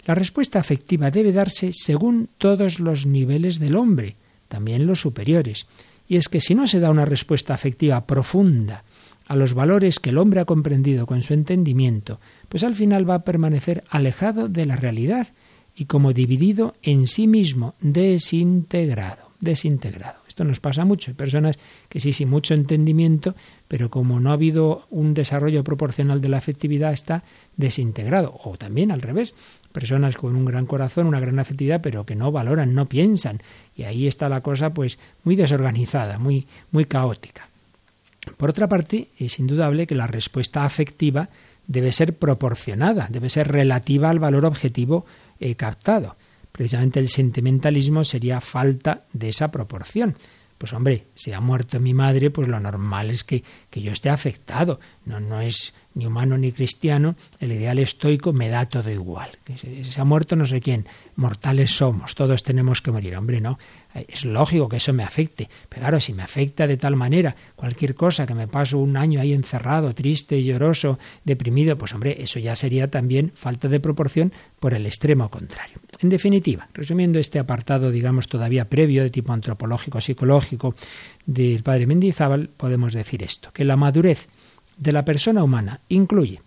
La 0.05 0.15
respuesta 0.15 0.59
afectiva 0.59 1.11
debe 1.11 1.31
darse 1.31 1.71
según 1.71 2.29
todos 2.37 2.79
los 2.79 3.05
niveles 3.05 3.59
del 3.59 3.77
hombre, 3.77 4.17
también 4.53 4.86
los 4.86 5.01
superiores. 5.01 5.65
Y 6.07 6.17
es 6.17 6.29
que 6.29 6.39
si 6.39 6.53
no 6.53 6.67
se 6.67 6.79
da 6.79 6.91
una 6.91 7.05
respuesta 7.05 7.55
afectiva 7.55 8.05
profunda 8.05 8.83
a 9.25 9.36
los 9.36 9.55
valores 9.55 10.00
que 10.00 10.12
el 10.12 10.19
hombre 10.19 10.41
ha 10.41 10.45
comprendido 10.45 11.07
con 11.07 11.24
su 11.24 11.33
entendimiento, 11.33 12.19
pues 12.50 12.63
al 12.63 12.75
final 12.75 13.10
va 13.10 13.15
a 13.15 13.24
permanecer 13.24 13.83
alejado 13.89 14.50
de 14.50 14.67
la 14.67 14.75
realidad 14.75 15.29
y 15.75 15.86
como 15.86 16.13
dividido 16.13 16.75
en 16.83 17.07
sí 17.07 17.25
mismo, 17.25 17.74
desintegrado, 17.81 19.31
desintegrado. 19.39 20.22
Esto 20.27 20.43
nos 20.43 20.60
pasa 20.60 20.86
mucho. 20.86 21.10
Hay 21.10 21.15
personas 21.15 21.57
que 21.89 22.00
sí, 22.00 22.13
sí, 22.13 22.27
mucho 22.27 22.53
entendimiento, 22.53 23.36
pero 23.67 23.89
como 23.89 24.19
no 24.19 24.29
ha 24.29 24.33
habido 24.33 24.86
un 24.91 25.15
desarrollo 25.15 25.63
proporcional 25.63 26.22
de 26.22 26.29
la 26.29 26.38
afectividad, 26.38 26.93
está 26.93 27.24
desintegrado. 27.57 28.39
O 28.43 28.55
también 28.55 28.91
al 28.91 29.01
revés, 29.01 29.33
personas 29.73 30.15
con 30.15 30.35
un 30.35 30.45
gran 30.45 30.65
corazón, 30.65 31.07
una 31.07 31.19
gran 31.19 31.39
afectividad, 31.39 31.81
pero 31.81 32.05
que 32.05 32.15
no 32.15 32.31
valoran, 32.31 32.73
no 32.73 32.87
piensan. 32.87 33.41
Y 33.75 33.83
ahí 33.83 34.07
está 34.07 34.29
la 34.29 34.41
cosa 34.41 34.73
pues 34.73 34.97
muy 35.25 35.35
desorganizada, 35.35 36.19
muy, 36.19 36.47
muy 36.71 36.85
caótica. 36.85 37.49
Por 38.37 38.49
otra 38.49 38.69
parte, 38.69 39.09
es 39.17 39.39
indudable 39.39 39.85
que 39.85 39.95
la 39.95 40.07
respuesta 40.07 40.63
afectiva 40.63 41.27
debe 41.67 41.91
ser 41.91 42.17
proporcionada, 42.17 43.07
debe 43.09 43.29
ser 43.29 43.49
relativa 43.49 44.09
al 44.09 44.19
valor 44.19 44.45
objetivo 44.45 45.05
eh, 45.39 45.55
captado. 45.55 46.15
Precisamente 46.51 46.99
el 46.99 47.09
sentimentalismo 47.09 48.03
sería 48.03 48.39
falta 48.39 49.03
de 49.11 49.29
esa 49.29 49.49
proporción. 49.49 50.15
Pues 50.57 50.74
hombre, 50.74 51.07
si 51.15 51.33
ha 51.33 51.39
muerto 51.39 51.79
mi 51.79 51.93
madre, 51.93 52.29
pues 52.29 52.48
lo 52.48 52.60
normal 52.60 53.10
es 53.10 53.24
que, 53.24 53.43
que 53.69 53.81
yo 53.81 53.91
esté 53.91 54.10
afectado. 54.10 54.79
No, 55.05 55.19
no 55.19 55.41
es 55.41 55.74
ni 55.95 56.05
humano 56.05 56.38
ni 56.38 56.51
cristiano, 56.51 57.15
el 57.39 57.51
ideal 57.51 57.79
estoico 57.79 58.33
me 58.33 58.50
da 58.50 58.67
todo 58.67 58.89
igual. 58.89 59.29
Si 59.55 59.83
se 59.83 60.01
ha 60.01 60.03
muerto 60.03 60.36
no 60.36 60.45
sé 60.45 60.62
quién, 60.62 60.88
mortales 61.15 61.75
somos, 61.75 62.15
todos 62.15 62.43
tenemos 62.43 62.81
que 62.81 62.91
morir. 62.91 63.15
Hombre, 63.15 63.41
no, 63.41 63.60
es 63.93 64.25
lógico 64.25 64.69
que 64.69 64.77
eso 64.77 64.93
me 64.93 65.03
afecte, 65.03 65.50
pero 65.69 65.81
claro, 65.81 66.00
si 66.00 66.13
me 66.13 66.23
afecta 66.23 66.67
de 66.67 66.77
tal 66.77 66.95
manera 66.95 67.35
cualquier 67.55 67.95
cosa, 67.95 68.25
que 68.25 68.33
me 68.33 68.47
paso 68.47 68.79
un 68.79 68.97
año 68.97 69.21
ahí 69.21 69.33
encerrado, 69.33 69.93
triste, 69.93 70.43
lloroso, 70.43 71.00
deprimido, 71.23 71.77
pues 71.77 71.93
hombre, 71.93 72.15
eso 72.19 72.39
ya 72.39 72.55
sería 72.55 72.89
también 72.89 73.31
falta 73.35 73.67
de 73.67 73.79
proporción 73.79 74.33
por 74.59 74.73
el 74.73 74.85
extremo 74.85 75.29
contrario. 75.29 75.79
En 76.00 76.09
definitiva, 76.09 76.67
resumiendo 76.73 77.19
este 77.19 77.39
apartado, 77.39 77.91
digamos, 77.91 78.27
todavía 78.27 78.69
previo 78.69 79.03
de 79.03 79.09
tipo 79.09 79.31
antropológico, 79.31 80.01
psicológico 80.01 80.75
del 81.25 81.63
padre 81.63 81.88
Mendizábal, 81.88 82.50
podemos 82.50 82.93
decir 82.93 83.23
esto, 83.23 83.51
que 83.53 83.63
la 83.63 83.77
madurez 83.77 84.27
de 84.77 84.91
la 84.91 85.05
persona 85.05 85.43
humana 85.43 85.81
incluye 85.88 86.41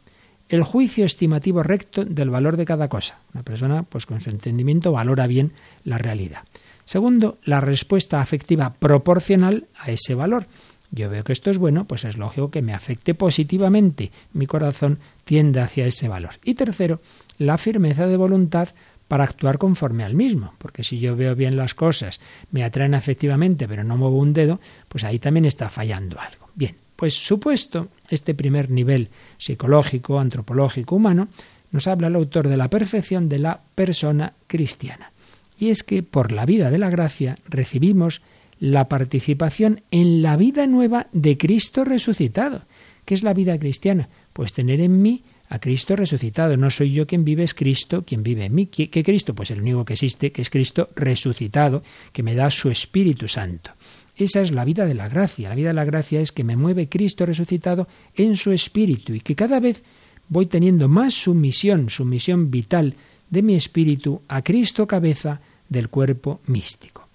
el 0.48 0.62
juicio 0.62 1.04
estimativo 1.04 1.62
recto 1.62 2.04
del 2.04 2.30
valor 2.30 2.56
de 2.56 2.64
cada 2.64 2.88
cosa. 2.88 3.18
Una 3.34 3.42
persona, 3.42 3.82
pues 3.82 4.06
con 4.06 4.20
su 4.20 4.30
entendimiento, 4.30 4.92
valora 4.92 5.26
bien 5.26 5.52
la 5.84 5.98
realidad. 5.98 6.44
Segundo, 6.86 7.38
la 7.42 7.60
respuesta 7.60 8.20
afectiva 8.20 8.72
proporcional 8.72 9.66
a 9.76 9.90
ese 9.90 10.14
valor. 10.14 10.46
Yo 10.92 11.10
veo 11.10 11.24
que 11.24 11.32
esto 11.32 11.50
es 11.50 11.58
bueno, 11.58 11.86
pues 11.86 12.04
es 12.04 12.16
lógico 12.16 12.52
que 12.52 12.62
me 12.62 12.72
afecte 12.72 13.12
positivamente. 13.12 14.12
Mi 14.32 14.46
corazón 14.46 15.00
tiende 15.24 15.60
hacia 15.60 15.84
ese 15.84 16.08
valor. 16.08 16.36
Y 16.44 16.54
tercero, 16.54 17.00
la 17.38 17.58
firmeza 17.58 18.06
de 18.06 18.16
voluntad 18.16 18.68
para 19.08 19.24
actuar 19.24 19.58
conforme 19.58 20.04
al 20.04 20.14
mismo, 20.14 20.54
porque 20.58 20.84
si 20.84 20.98
yo 20.98 21.16
veo 21.16 21.34
bien 21.34 21.56
las 21.56 21.74
cosas, 21.74 22.20
me 22.50 22.64
atraen 22.64 22.94
afectivamente, 22.94 23.68
pero 23.68 23.84
no 23.84 23.96
muevo 23.96 24.18
un 24.18 24.32
dedo, 24.32 24.60
pues 24.88 25.02
ahí 25.04 25.18
también 25.18 25.44
está 25.44 25.68
fallando 25.68 26.18
algo. 26.20 26.48
Bien, 26.54 26.76
pues 26.94 27.14
supuesto 27.14 27.88
este 28.08 28.34
primer 28.34 28.70
nivel 28.70 29.10
psicológico, 29.38 30.18
antropológico, 30.18 30.96
humano, 30.96 31.28
nos 31.72 31.88
habla 31.88 32.06
el 32.06 32.14
autor 32.14 32.48
de 32.48 32.56
la 32.56 32.70
perfección 32.70 33.28
de 33.28 33.40
la 33.40 33.60
persona 33.74 34.34
cristiana. 34.46 35.12
Y 35.58 35.70
es 35.70 35.82
que 35.82 36.02
por 36.02 36.32
la 36.32 36.46
vida 36.46 36.70
de 36.70 36.78
la 36.78 36.90
gracia 36.90 37.36
recibimos 37.48 38.22
la 38.58 38.88
participación 38.88 39.82
en 39.90 40.22
la 40.22 40.36
vida 40.36 40.66
nueva 40.66 41.08
de 41.12 41.36
Cristo 41.36 41.84
resucitado. 41.84 42.62
¿Qué 43.04 43.14
es 43.14 43.22
la 43.22 43.34
vida 43.34 43.58
cristiana? 43.58 44.08
Pues 44.32 44.52
tener 44.52 44.80
en 44.80 45.00
mí 45.00 45.22
a 45.48 45.60
Cristo 45.60 45.96
resucitado. 45.96 46.56
No 46.56 46.70
soy 46.70 46.92
yo 46.92 47.06
quien 47.06 47.24
vive, 47.24 47.44
es 47.44 47.54
Cristo 47.54 48.04
quien 48.04 48.22
vive 48.22 48.44
en 48.44 48.54
mí. 48.54 48.66
¿Qué, 48.66 48.88
Cristo? 48.88 49.34
Pues 49.34 49.50
el 49.50 49.60
único 49.60 49.84
que 49.84 49.94
existe, 49.94 50.32
que 50.32 50.42
es 50.42 50.50
Cristo 50.50 50.90
resucitado, 50.96 51.82
que 52.12 52.22
me 52.22 52.34
da 52.34 52.50
su 52.50 52.70
Espíritu 52.70 53.28
Santo. 53.28 53.70
Esa 54.16 54.40
es 54.40 54.50
la 54.50 54.64
vida 54.64 54.86
de 54.86 54.94
la 54.94 55.08
gracia. 55.08 55.48
La 55.48 55.54
vida 55.54 55.68
de 55.68 55.74
la 55.74 55.84
gracia 55.84 56.20
es 56.20 56.32
que 56.32 56.44
me 56.44 56.56
mueve 56.56 56.88
Cristo 56.88 57.26
resucitado 57.26 57.86
en 58.14 58.36
su 58.36 58.50
espíritu 58.52 59.12
y 59.12 59.20
que 59.20 59.34
cada 59.34 59.60
vez 59.60 59.84
voy 60.28 60.46
teniendo 60.46 60.88
más 60.88 61.14
sumisión, 61.14 61.90
sumisión 61.90 62.50
vital 62.50 62.94
de 63.30 63.42
mi 63.42 63.54
espíritu 63.54 64.22
a 64.28 64.42
Cristo 64.42 64.86
cabeza 64.86 65.40
del 65.68 65.88
cuerpo 65.88 66.40
místico. 66.46 67.06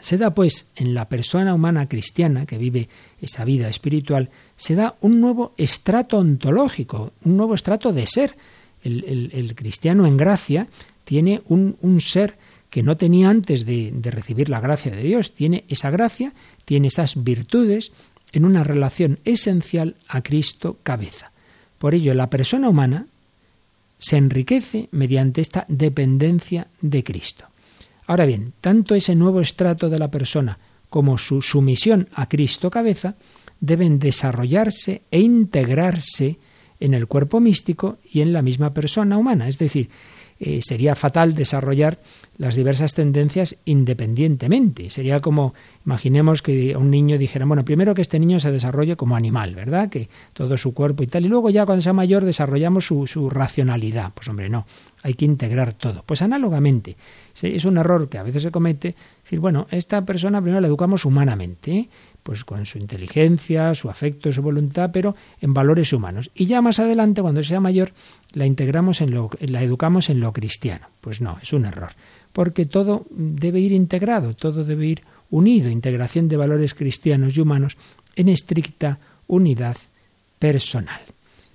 Se 0.00 0.16
da 0.16 0.32
pues 0.32 0.70
en 0.76 0.94
la 0.94 1.08
persona 1.08 1.54
humana 1.54 1.88
cristiana 1.88 2.46
que 2.46 2.58
vive 2.58 2.88
esa 3.20 3.44
vida 3.44 3.68
espiritual, 3.68 4.30
se 4.56 4.74
da 4.74 4.96
un 5.00 5.20
nuevo 5.20 5.54
estrato 5.56 6.18
ontológico, 6.18 7.12
un 7.24 7.36
nuevo 7.36 7.54
estrato 7.54 7.92
de 7.92 8.06
ser. 8.06 8.36
El, 8.84 9.54
cristiano 9.56 10.06
en 10.06 10.16
gracia 10.16 10.68
tiene 11.04 11.42
un, 11.46 11.76
un 11.80 12.00
ser 12.00 12.36
que 12.70 12.82
no 12.82 12.96
tenía 12.96 13.30
antes 13.30 13.64
de, 13.64 13.92
recibir 14.02 14.48
la 14.48 14.60
gracia 14.60 14.94
de 14.94 15.02
Dios. 15.02 15.32
Tiene 15.32 15.64
esa 15.68 15.90
gracia, 15.90 16.32
tiene 16.64 16.88
esas 16.88 17.24
virtudes 17.24 17.92
en 18.32 18.44
una 18.44 18.62
relación 18.62 19.18
esencial 19.24 19.96
a 20.06 20.22
Cristo 20.22 20.76
cabeza. 20.82 21.32
Por 21.78 21.94
ello, 21.94 22.14
la 22.14 22.30
persona 22.30 22.68
humana 22.68 23.06
se 23.98 24.16
enriquece 24.16 24.88
mediante 24.92 25.40
esta 25.40 25.64
dependencia 25.68 26.68
de 26.80 27.04
Cristo. 27.04 27.46
Ahora 28.06 28.24
bien, 28.24 28.54
tanto 28.60 28.94
ese 28.94 29.14
nuevo 29.14 29.40
estrato 29.40 29.88
de 29.90 29.98
la 29.98 30.10
persona 30.10 30.58
como 30.88 31.18
su 31.18 31.42
sumisión 31.42 32.08
a 32.14 32.28
Cristo 32.28 32.70
cabeza 32.70 33.16
deben 33.60 33.98
desarrollarse 33.98 35.02
e 35.10 35.20
integrarse 35.20 36.38
en 36.80 36.94
el 36.94 37.06
cuerpo 37.06 37.40
místico 37.40 37.98
y 38.10 38.20
en 38.20 38.32
la 38.32 38.42
misma 38.42 38.72
persona 38.72 39.18
humana. 39.18 39.48
Es 39.48 39.58
decir, 39.58 39.90
eh, 40.40 40.60
sería 40.62 40.94
fatal 40.94 41.34
desarrollar 41.34 41.98
las 42.38 42.54
diversas 42.54 42.94
tendencias 42.94 43.56
independientemente. 43.64 44.90
Sería 44.90 45.20
como, 45.20 45.54
imaginemos 45.84 46.40
que 46.40 46.76
un 46.76 46.90
niño 46.90 47.18
dijera, 47.18 47.44
bueno, 47.44 47.64
primero 47.64 47.94
que 47.94 48.02
este 48.02 48.20
niño 48.20 48.38
se 48.38 48.52
desarrolle 48.52 48.96
como 48.96 49.16
animal, 49.16 49.54
¿verdad? 49.56 49.90
Que 49.90 50.08
todo 50.32 50.56
su 50.56 50.72
cuerpo 50.72 51.02
y 51.02 51.08
tal, 51.08 51.26
y 51.26 51.28
luego 51.28 51.50
ya 51.50 51.66
cuando 51.66 51.82
sea 51.82 51.92
mayor 51.92 52.24
desarrollamos 52.24 52.86
su, 52.86 53.06
su 53.08 53.28
racionalidad. 53.28 54.12
Pues 54.14 54.28
hombre, 54.28 54.48
no, 54.48 54.66
hay 55.02 55.14
que 55.14 55.24
integrar 55.24 55.72
todo. 55.72 56.04
Pues 56.06 56.22
análogamente, 56.22 56.96
es 57.42 57.64
un 57.64 57.76
error 57.76 58.08
que 58.08 58.18
a 58.18 58.22
veces 58.22 58.44
se 58.44 58.50
comete, 58.50 58.94
decir, 59.22 59.40
bueno, 59.40 59.66
esta 59.70 60.04
persona 60.04 60.40
primero 60.40 60.60
la 60.60 60.68
educamos 60.68 61.04
humanamente, 61.04 61.72
¿eh? 61.72 61.88
pues 62.22 62.44
con 62.44 62.66
su 62.66 62.78
inteligencia, 62.78 63.74
su 63.74 63.88
afecto, 63.88 64.30
su 64.32 64.42
voluntad, 64.42 64.90
pero 64.92 65.16
en 65.40 65.54
valores 65.54 65.92
humanos. 65.92 66.30
Y 66.34 66.46
ya 66.46 66.60
más 66.60 66.78
adelante, 66.78 67.22
cuando 67.22 67.42
sea 67.42 67.60
mayor, 67.60 67.92
la 68.32 68.46
integramos 68.46 69.00
en 69.00 69.12
lo, 69.12 69.30
la 69.40 69.62
educamos 69.62 70.10
en 70.10 70.20
lo 70.20 70.32
cristiano. 70.32 70.88
Pues 71.00 71.20
no, 71.20 71.38
es 71.40 71.52
un 71.52 71.64
error, 71.64 71.92
porque 72.32 72.66
todo 72.66 73.06
debe 73.10 73.60
ir 73.60 73.72
integrado, 73.72 74.34
todo 74.34 74.64
debe 74.64 74.86
ir 74.86 75.02
unido, 75.30 75.68
integración 75.68 76.28
de 76.28 76.36
valores 76.36 76.74
cristianos 76.74 77.36
y 77.36 77.40
humanos 77.40 77.76
en 78.16 78.28
estricta 78.28 78.98
unidad 79.26 79.76
personal. 80.38 81.00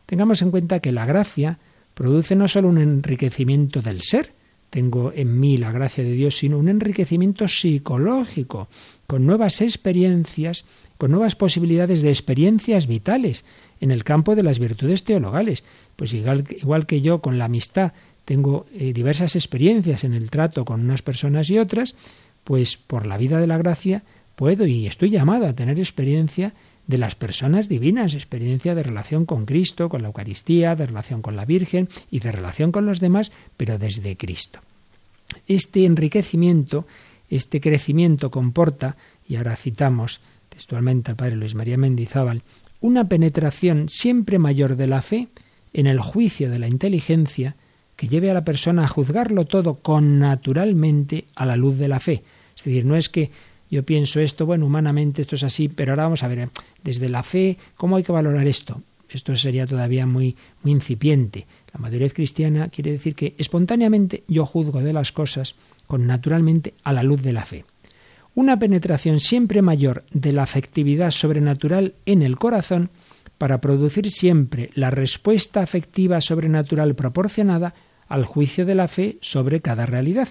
Tengamos 0.05 0.41
en 0.41 0.51
cuenta 0.51 0.79
que 0.79 0.91
la 0.91 1.05
gracia 1.05 1.57
produce 1.93 2.35
no 2.35 2.47
solo 2.47 2.69
un 2.69 2.77
enriquecimiento 2.77 3.81
del 3.81 4.01
ser, 4.01 4.31
tengo 4.69 5.11
en 5.13 5.39
mí 5.39 5.57
la 5.57 5.71
gracia 5.71 6.03
de 6.03 6.13
Dios, 6.13 6.37
sino 6.37 6.57
un 6.57 6.67
enriquecimiento 6.67 7.47
psicológico, 7.47 8.69
con 9.05 9.23
nuevas 9.23 9.61
experiencias, 9.61 10.65
con 10.97 11.11
nuevas 11.11 11.35
posibilidades 11.35 12.01
de 12.01 12.09
experiencias 12.09 12.87
vitales 12.87 13.45
en 13.81 13.91
el 13.91 14.03
campo 14.03 14.35
de 14.35 14.41
las 14.41 14.57
virtudes 14.57 15.03
teologales. 15.03 15.63
Pues 15.95 16.13
igual, 16.13 16.43
igual 16.49 16.85
que 16.85 17.01
yo 17.01 17.21
con 17.21 17.37
la 17.37 17.45
amistad 17.45 17.93
tengo 18.25 18.65
eh, 18.73 18.93
diversas 18.93 19.35
experiencias 19.35 20.03
en 20.03 20.13
el 20.13 20.29
trato 20.29 20.65
con 20.65 20.81
unas 20.81 21.01
personas 21.01 21.49
y 21.49 21.59
otras, 21.59 21.95
pues 22.43 22.77
por 22.77 23.05
la 23.05 23.17
vida 23.17 23.39
de 23.39 23.47
la 23.47 23.57
gracia 23.57 24.03
puedo 24.35 24.65
y 24.65 24.87
estoy 24.87 25.09
llamado 25.09 25.47
a 25.47 25.53
tener 25.53 25.79
experiencia 25.79 26.53
de 26.87 26.97
las 26.97 27.15
personas 27.15 27.69
divinas, 27.69 28.13
experiencia 28.13 28.75
de 28.75 28.83
relación 28.83 29.25
con 29.25 29.45
Cristo, 29.45 29.89
con 29.89 30.01
la 30.01 30.09
Eucaristía, 30.09 30.75
de 30.75 30.85
relación 30.85 31.21
con 31.21 31.35
la 31.35 31.45
Virgen 31.45 31.87
y 32.11 32.19
de 32.19 32.31
relación 32.31 32.71
con 32.71 32.85
los 32.85 32.99
demás, 32.99 33.31
pero 33.55 33.77
desde 33.77 34.17
Cristo. 34.17 34.59
Este 35.47 35.85
enriquecimiento, 35.85 36.85
este 37.29 37.61
crecimiento 37.61 38.31
comporta, 38.31 38.97
y 39.27 39.37
ahora 39.37 39.55
citamos 39.55 40.19
textualmente 40.49 41.11
al 41.11 41.17
Padre 41.17 41.37
Luis 41.37 41.55
María 41.55 41.77
Mendizábal, 41.77 42.43
una 42.81 43.07
penetración 43.07 43.87
siempre 43.87 44.37
mayor 44.37 44.75
de 44.75 44.87
la 44.87 45.01
fe 45.01 45.29
en 45.73 45.87
el 45.87 45.99
juicio 45.99 46.49
de 46.49 46.59
la 46.59 46.67
inteligencia 46.67 47.55
que 47.95 48.07
lleve 48.07 48.31
a 48.31 48.33
la 48.33 48.43
persona 48.43 48.83
a 48.83 48.87
juzgarlo 48.87 49.45
todo 49.45 49.75
con 49.75 50.19
naturalmente 50.19 51.25
a 51.35 51.45
la 51.45 51.55
luz 51.55 51.77
de 51.77 51.87
la 51.87 51.99
fe. 51.99 52.23
Es 52.55 52.63
decir, 52.63 52.85
no 52.85 52.95
es 52.95 53.09
que 53.09 53.31
yo 53.69 53.83
pienso 53.83 54.19
esto, 54.19 54.45
bueno, 54.45 54.65
humanamente 54.65 55.21
esto 55.21 55.35
es 55.35 55.43
así, 55.43 55.67
pero 55.67 55.91
ahora 55.93 56.03
vamos 56.03 56.23
a 56.23 56.27
ver, 56.27 56.49
desde 56.83 57.09
la 57.09 57.23
fe, 57.23 57.57
¿cómo 57.75 57.95
hay 57.95 58.03
que 58.03 58.11
valorar 58.11 58.47
esto? 58.47 58.81
Esto 59.09 59.35
sería 59.35 59.67
todavía 59.67 60.05
muy, 60.05 60.35
muy 60.61 60.71
incipiente. 60.71 61.45
La 61.73 61.79
madurez 61.79 62.13
cristiana 62.13 62.69
quiere 62.69 62.91
decir 62.91 63.15
que 63.15 63.35
espontáneamente 63.37 64.23
yo 64.27 64.45
juzgo 64.45 64.81
de 64.81 64.93
las 64.93 65.11
cosas 65.11 65.55
con 65.87 66.07
naturalmente 66.07 66.73
a 66.83 66.93
la 66.93 67.03
luz 67.03 67.21
de 67.21 67.33
la 67.33 67.45
fe. 67.45 67.65
Una 68.35 68.57
penetración 68.57 69.19
siempre 69.19 69.61
mayor 69.61 70.03
de 70.11 70.33
la 70.33 70.43
afectividad 70.43 71.11
sobrenatural 71.11 71.93
en 72.05 72.23
el 72.23 72.37
corazón 72.37 72.89
para 73.37 73.61
producir 73.61 74.09
siempre 74.11 74.69
la 74.73 74.89
respuesta 74.89 75.61
afectiva 75.61 76.21
sobrenatural 76.21 76.95
proporcionada 76.95 77.73
al 78.07 78.25
juicio 78.25 78.65
de 78.65 78.75
la 78.75 78.87
fe 78.87 79.17
sobre 79.21 79.61
cada 79.61 79.85
realidad. 79.85 80.29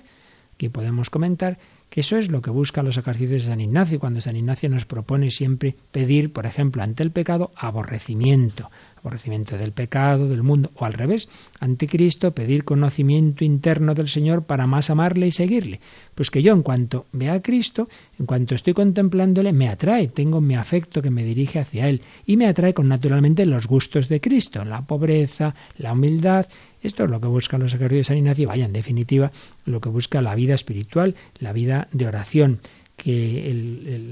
Aquí 0.54 0.68
podemos 0.68 1.10
comentar 1.10 1.58
que 1.90 2.00
eso 2.00 2.16
es 2.16 2.30
lo 2.30 2.40
que 2.40 2.50
buscan 2.50 2.86
los 2.86 2.96
ejercicios 2.96 3.42
de 3.44 3.50
San 3.50 3.60
Ignacio, 3.60 4.00
cuando 4.00 4.20
San 4.20 4.36
Ignacio 4.36 4.68
nos 4.70 4.86
propone 4.86 5.30
siempre 5.30 5.76
pedir, 5.90 6.32
por 6.32 6.46
ejemplo, 6.46 6.82
ante 6.82 7.02
el 7.02 7.10
pecado, 7.10 7.52
aborrecimiento, 7.54 8.70
aborrecimiento 9.02 9.58
del 9.58 9.72
pecado, 9.72 10.28
del 10.28 10.42
mundo, 10.44 10.70
o 10.76 10.84
al 10.84 10.94
revés, 10.94 11.28
ante 11.58 11.88
Cristo 11.88 12.32
pedir 12.32 12.64
conocimiento 12.64 13.44
interno 13.44 13.94
del 13.94 14.08
Señor 14.08 14.44
para 14.44 14.66
más 14.66 14.90
amarle 14.90 15.26
y 15.26 15.32
seguirle. 15.32 15.80
Pues 16.14 16.30
que 16.30 16.42
yo 16.42 16.52
en 16.52 16.62
cuanto 16.62 17.06
vea 17.12 17.34
a 17.34 17.42
Cristo, 17.42 17.88
en 18.18 18.26
cuanto 18.26 18.54
estoy 18.54 18.74
contemplándole, 18.74 19.52
me 19.52 19.68
atrae, 19.68 20.06
tengo 20.08 20.40
mi 20.40 20.54
afecto 20.54 21.02
que 21.02 21.10
me 21.10 21.24
dirige 21.24 21.58
hacia 21.58 21.88
Él 21.88 22.02
y 22.24 22.36
me 22.36 22.46
atrae 22.46 22.74
con 22.74 22.86
naturalmente 22.86 23.44
los 23.44 23.66
gustos 23.66 24.08
de 24.08 24.20
Cristo, 24.20 24.64
la 24.64 24.82
pobreza, 24.82 25.54
la 25.78 25.92
humildad, 25.92 26.46
esto 26.80 27.04
es 27.04 27.10
lo 27.10 27.20
que 27.20 27.28
buscan 27.28 27.60
los 27.60 27.74
ejercicios 27.74 28.06
de 28.06 28.08
San 28.08 28.18
Ignacio, 28.18 28.48
vaya, 28.48 28.64
en 28.64 28.72
definitiva, 28.72 29.32
lo 29.64 29.80
que 29.80 29.88
busca 29.88 30.22
la 30.22 30.34
vida 30.34 30.54
espiritual, 30.54 31.16
la 31.38 31.52
vida 31.52 31.88
de 31.92 32.06
oración. 32.06 32.60
que 32.96 33.52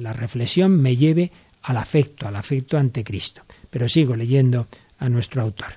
la 0.00 0.12
reflexión 0.12 0.80
me 0.80 0.96
lleve 0.96 1.30
al 1.62 1.76
afecto, 1.76 2.26
al 2.26 2.36
afecto 2.36 2.78
ante 2.78 3.04
Cristo. 3.04 3.42
Pero 3.70 3.88
sigo 3.88 4.16
leyendo 4.16 4.66
a 4.98 5.08
nuestro 5.08 5.42
autor. 5.42 5.74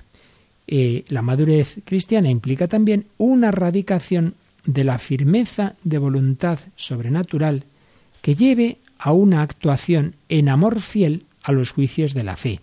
Eh, 0.66 1.04
la 1.08 1.22
madurez 1.22 1.78
cristiana 1.84 2.30
implica 2.30 2.68
también 2.68 3.06
una 3.18 3.50
radicación 3.50 4.34
de 4.64 4.84
la 4.84 4.98
firmeza 4.98 5.74
de 5.84 5.98
voluntad 5.98 6.58
sobrenatural 6.76 7.64
que 8.22 8.34
lleve 8.34 8.78
a 8.98 9.12
una 9.12 9.42
actuación 9.42 10.14
en 10.28 10.48
amor 10.48 10.80
fiel 10.80 11.26
a 11.42 11.52
los 11.52 11.72
juicios 11.72 12.14
de 12.14 12.24
la 12.24 12.36
fe, 12.36 12.60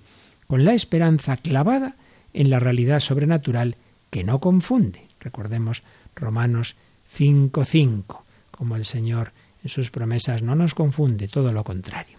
con 0.47 0.65
la 0.65 0.73
esperanza 0.73 1.38
clavada 1.38 1.95
en 2.33 2.50
la 2.50 2.59
realidad 2.59 3.00
sobrenatural 3.00 3.75
que 4.09 4.23
no 4.23 4.39
confunde. 4.39 5.03
Recordemos 5.19 5.83
Romanos 6.15 6.75
5.5, 7.15 8.21
como 8.50 8.75
el 8.75 8.85
Señor 8.85 9.31
en 9.63 9.69
sus 9.69 9.91
promesas 9.91 10.41
no 10.41 10.55
nos 10.55 10.73
confunde, 10.73 11.27
todo 11.27 11.51
lo 11.51 11.63
contrario. 11.63 12.17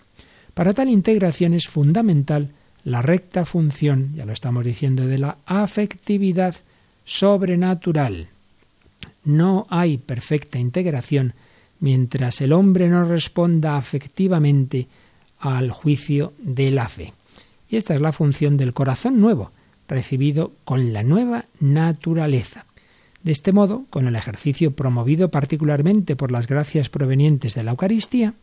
Para 0.55 0.75
tal 0.75 0.89
integración 0.89 1.55
es 1.55 1.67
fundamental 1.67 2.53
la 2.85 3.03
recta 3.03 3.45
función, 3.45 4.13
ya 4.15 4.25
lo 4.25 4.33
estamos 4.33 4.65
diciendo, 4.65 5.07
de 5.07 5.19
la 5.19 5.39
afectividad 5.47 6.57
sobrenatural. 7.05 8.29
No 9.25 9.67
hay 9.71 9.99
perfecta 9.99 10.59
integración 10.59 11.35
mientras 11.81 12.41
el 12.41 12.53
hombre 12.53 12.89
no 12.89 13.05
responda 13.05 13.77
afectivamente 13.77 14.89
al 15.39 15.71
juicio 15.71 16.33
de 16.39 16.71
la 16.71 16.89
fe. 16.89 17.13
Y 17.69 17.77
esta 17.77 17.95
es 17.95 18.01
la 18.01 18.13
función 18.13 18.57
del 18.57 18.73
corazón 18.73 19.21
nuevo, 19.21 19.51
recibido 19.89 20.53
con 20.65 20.93
la 20.93 21.03
nueva 21.03 21.47
naturaleza. 21.61 22.67
De 23.23 23.33
este 23.33 23.53
modo, 23.53 23.85
con 23.91 24.07
el 24.07 24.17
ejercicio 24.17 24.73
promovido 24.73 25.31
particularmente 25.31 26.17
por 26.17 26.33
las 26.33 26.47
gracias 26.47 26.89
provenientes 26.89 27.55
de 27.55 27.63
la 27.63 27.73
Eucaristía, 27.73 28.35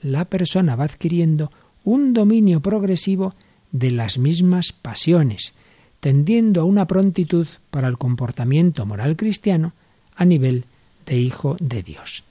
la 0.00 0.24
persona 0.26 0.76
va 0.76 0.84
adquiriendo 0.84 1.50
un 1.84 2.12
dominio 2.12 2.60
progresivo 2.60 3.34
de 3.72 3.90
las 3.90 4.18
mismas 4.18 4.72
pasiones, 4.72 5.54
tendiendo 6.00 6.62
a 6.62 6.64
una 6.64 6.86
prontitud 6.86 7.46
para 7.70 7.88
el 7.88 7.98
comportamiento 7.98 8.86
moral 8.86 9.16
cristiano 9.16 9.72
a 10.14 10.24
nivel 10.24 10.64
de 11.06 11.18
hijo 11.18 11.56
de 11.60 11.82
Dios. 11.82 12.24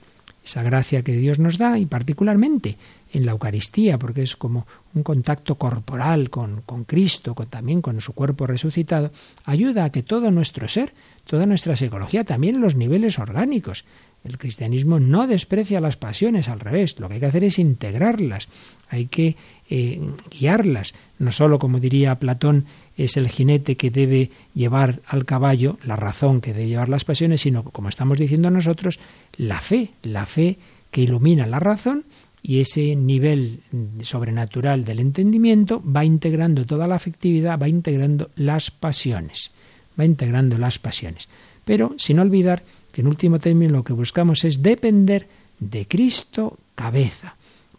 Esa 0.43 0.63
gracia 0.63 1.01
que 1.01 1.17
Dios 1.17 1.39
nos 1.39 1.57
da, 1.57 1.77
y 1.77 1.85
particularmente 1.85 2.77
en 3.11 3.25
la 3.25 3.33
Eucaristía, 3.33 3.99
porque 3.99 4.21
es 4.21 4.37
como 4.37 4.65
un 4.93 5.03
contacto 5.03 5.55
corporal 5.55 6.29
con, 6.29 6.61
con 6.61 6.85
Cristo, 6.85 7.35
con, 7.35 7.47
también 7.47 7.81
con 7.81 7.99
su 7.99 8.13
cuerpo 8.13 8.47
resucitado, 8.47 9.11
ayuda 9.43 9.83
a 9.83 9.91
que 9.91 10.03
todo 10.03 10.31
nuestro 10.31 10.69
ser, 10.69 10.93
toda 11.25 11.45
nuestra 11.45 11.75
psicología, 11.75 12.23
también 12.23 12.61
los 12.61 12.75
niveles 12.75 13.19
orgánicos, 13.19 13.83
el 14.23 14.37
cristianismo 14.37 14.99
no 14.99 15.27
desprecia 15.27 15.81
las 15.81 15.97
pasiones, 15.97 16.49
al 16.49 16.59
revés, 16.59 16.99
lo 16.99 17.07
que 17.07 17.15
hay 17.15 17.19
que 17.19 17.25
hacer 17.25 17.43
es 17.43 17.59
integrarlas, 17.59 18.47
hay 18.89 19.07
que 19.07 19.35
eh, 19.69 19.99
guiarlas. 20.31 20.93
No 21.19 21.31
solo, 21.31 21.59
como 21.59 21.79
diría 21.79 22.19
Platón, 22.19 22.65
es 22.95 23.17
el 23.17 23.27
jinete 23.29 23.77
que 23.77 23.91
debe 23.91 24.31
llevar 24.53 25.01
al 25.07 25.25
caballo, 25.25 25.77
la 25.83 25.95
razón 25.95 26.41
que 26.41 26.53
debe 26.53 26.69
llevar 26.69 26.89
las 26.89 27.05
pasiones, 27.05 27.41
sino, 27.41 27.63
como 27.63 27.89
estamos 27.89 28.17
diciendo 28.17 28.49
nosotros, 28.49 28.99
la 29.37 29.61
fe, 29.61 29.91
la 30.03 30.25
fe 30.25 30.57
que 30.91 31.01
ilumina 31.01 31.45
la 31.45 31.59
razón 31.59 32.05
y 32.41 32.59
ese 32.59 32.95
nivel 32.95 33.59
sobrenatural 34.01 34.85
del 34.85 34.99
entendimiento 34.99 35.83
va 35.83 36.05
integrando 36.05 36.65
toda 36.65 36.87
la 36.87 36.95
afectividad, 36.95 37.59
va 37.59 37.67
integrando 37.67 38.29
las 38.35 38.71
pasiones, 38.71 39.51
va 39.99 40.05
integrando 40.05 40.57
las 40.57 40.79
pasiones. 40.79 41.29
Pero 41.65 41.95
sin 41.97 42.19
olvidar 42.19 42.63
que 42.91 43.01
en 43.01 43.07
último 43.07 43.39
término 43.39 43.73
lo 43.73 43.83
que 43.83 43.93
buscamos 43.93 44.43
es 44.45 44.63
depender 44.63 45.27
de 45.59 45.87
Cristo 45.87 46.57
cabeza. 46.75 47.36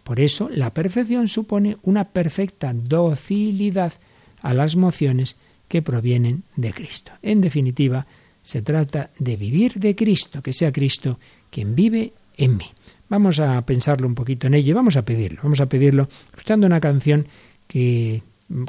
Por 0.09 0.21
eso 0.21 0.49
la 0.51 0.73
perfección 0.73 1.29
supone 1.29 1.77
una 1.83 2.05
perfecta 2.05 2.73
docilidad 2.73 3.93
a 4.41 4.55
las 4.55 4.75
mociones 4.75 5.37
que 5.69 5.83
provienen 5.83 6.45
de 6.57 6.73
Cristo. 6.73 7.13
En 7.21 7.43
definitiva, 7.43 8.07
se 8.43 8.63
trata 8.63 9.11
de 9.19 9.37
vivir 9.37 9.75
de 9.75 9.95
Cristo, 9.95 10.43
que 10.43 10.55
sea 10.55 10.73
Cristo 10.73 11.19
quien 11.51 11.75
vive 11.75 12.15
en 12.39 12.57
mí. 12.57 12.65
Vamos 13.11 13.39
a 13.39 13.61
pensarlo 13.67 14.07
un 14.07 14.15
poquito 14.15 14.47
en 14.47 14.55
ello 14.55 14.71
y 14.71 14.73
vamos 14.73 14.97
a 14.97 15.05
pedirlo. 15.05 15.41
Vamos 15.43 15.61
a 15.61 15.69
pedirlo 15.69 16.09
escuchando 16.31 16.67
una 16.67 16.81
canción 16.81 17.29
que, 17.67 18.23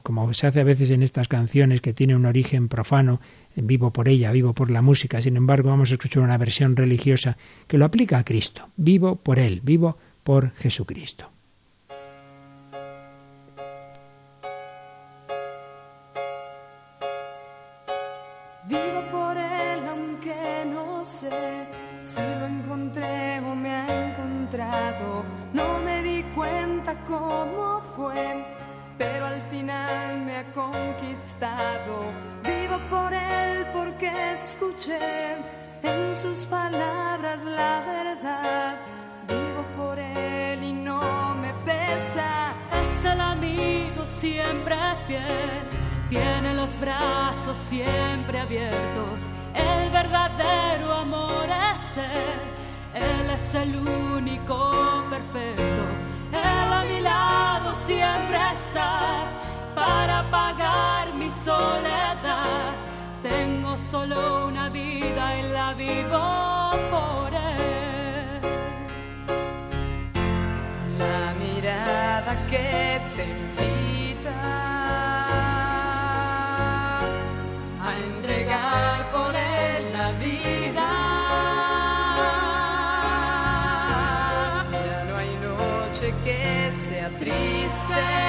como 0.04 0.34
se 0.34 0.46
hace 0.46 0.60
a 0.60 0.66
veces 0.66 0.90
en 0.90 1.04
estas 1.04 1.30
canciones, 1.30 1.80
que 1.80 1.94
tiene 1.94 2.18
un 2.18 2.26
origen 2.26 2.68
profano, 2.68 3.22
vivo 3.56 3.94
por 3.94 4.10
ella, 4.10 4.34
vivo 4.34 4.52
por 4.52 4.72
la 4.72 4.82
música. 4.82 5.22
Sin 5.22 5.38
embargo, 5.38 5.70
vamos 5.70 5.92
a 5.92 5.94
escuchar 5.94 6.22
una 6.22 6.38
versión 6.38 6.76
religiosa 6.76 7.38
que 7.66 7.78
lo 7.78 7.86
aplica 7.86 8.18
a 8.18 8.26
Cristo. 8.26 8.68
Vivo 8.76 9.16
por 9.16 9.40
Él, 9.40 9.62
vivo 9.64 9.94
por 9.94 10.09
Jesucristo. 10.62 11.32
Es 53.50 53.56
el 53.56 53.76
único 53.76 55.04
perfecto. 55.10 55.84
Él 56.32 56.74
a 56.74 56.84
mi 56.88 57.02
lado 57.02 57.74
siempre 57.88 58.38
está 58.54 59.00
para 59.74 60.30
pagar 60.30 61.14
mi 61.16 61.30
soledad. 61.32 62.74
Tengo 63.24 63.78
solo 63.78 64.48
una 64.48 64.70
vida 64.70 65.40
y 65.40 65.42
la 65.52 65.74
vivo 65.74 66.72
por 66.92 67.34
él. 67.34 67.50
mirada 71.40 72.36
que 72.50 72.99
triste, 87.90 88.29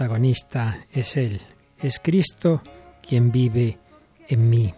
protagonista 0.00 0.86
es 0.90 1.18
Él, 1.18 1.42
es 1.78 2.00
Cristo 2.00 2.62
quien 3.06 3.30
vive 3.30 3.76
en 4.28 4.48
mí. 4.48 4.72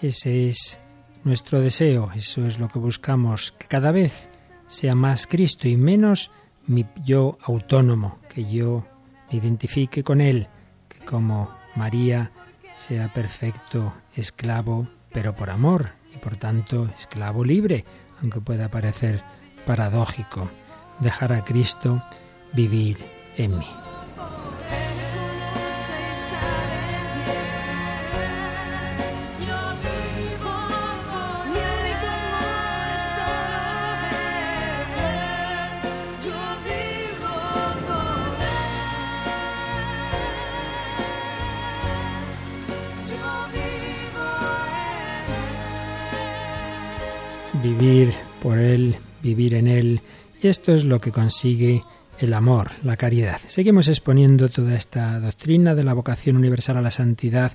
Ese 0.00 0.48
es 0.48 0.78
nuestro 1.24 1.60
deseo, 1.60 2.12
eso 2.14 2.46
es 2.46 2.60
lo 2.60 2.68
que 2.68 2.78
buscamos, 2.78 3.50
que 3.58 3.66
cada 3.66 3.90
vez 3.90 4.28
sea 4.68 4.94
más 4.94 5.26
Cristo 5.26 5.66
y 5.66 5.76
menos 5.76 6.30
mi 6.68 6.86
yo 7.04 7.38
autónomo, 7.42 8.20
que 8.32 8.48
yo 8.48 8.86
me 9.32 9.38
identifique 9.38 10.04
con 10.04 10.20
Él, 10.20 10.46
que 10.88 11.00
como 11.00 11.50
María 11.74 12.30
sea 12.76 13.12
perfecto 13.12 13.92
esclavo, 14.14 14.86
pero 15.12 15.34
por 15.34 15.50
amor, 15.50 15.88
y 16.14 16.18
por 16.18 16.36
tanto 16.36 16.88
esclavo 16.96 17.42
libre, 17.42 17.84
aunque 18.20 18.40
pueda 18.40 18.70
parecer 18.70 19.24
paradójico, 19.66 20.48
dejar 21.00 21.32
a 21.32 21.42
Cristo 21.42 22.00
vivir 22.52 22.98
en 23.36 23.58
mí. 23.58 23.81
Por 48.40 48.58
Él, 48.58 48.96
vivir 49.22 49.52
en 49.52 49.66
Él, 49.66 50.00
y 50.42 50.48
esto 50.48 50.72
es 50.72 50.84
lo 50.84 50.98
que 50.98 51.12
consigue 51.12 51.84
el 52.18 52.32
amor, 52.32 52.70
la 52.82 52.96
caridad. 52.96 53.38
Seguimos 53.48 53.88
exponiendo 53.88 54.48
toda 54.48 54.76
esta 54.76 55.20
doctrina 55.20 55.74
de 55.74 55.84
la 55.84 55.92
vocación 55.92 56.36
universal 56.36 56.78
a 56.78 56.80
la 56.80 56.90
santidad, 56.90 57.52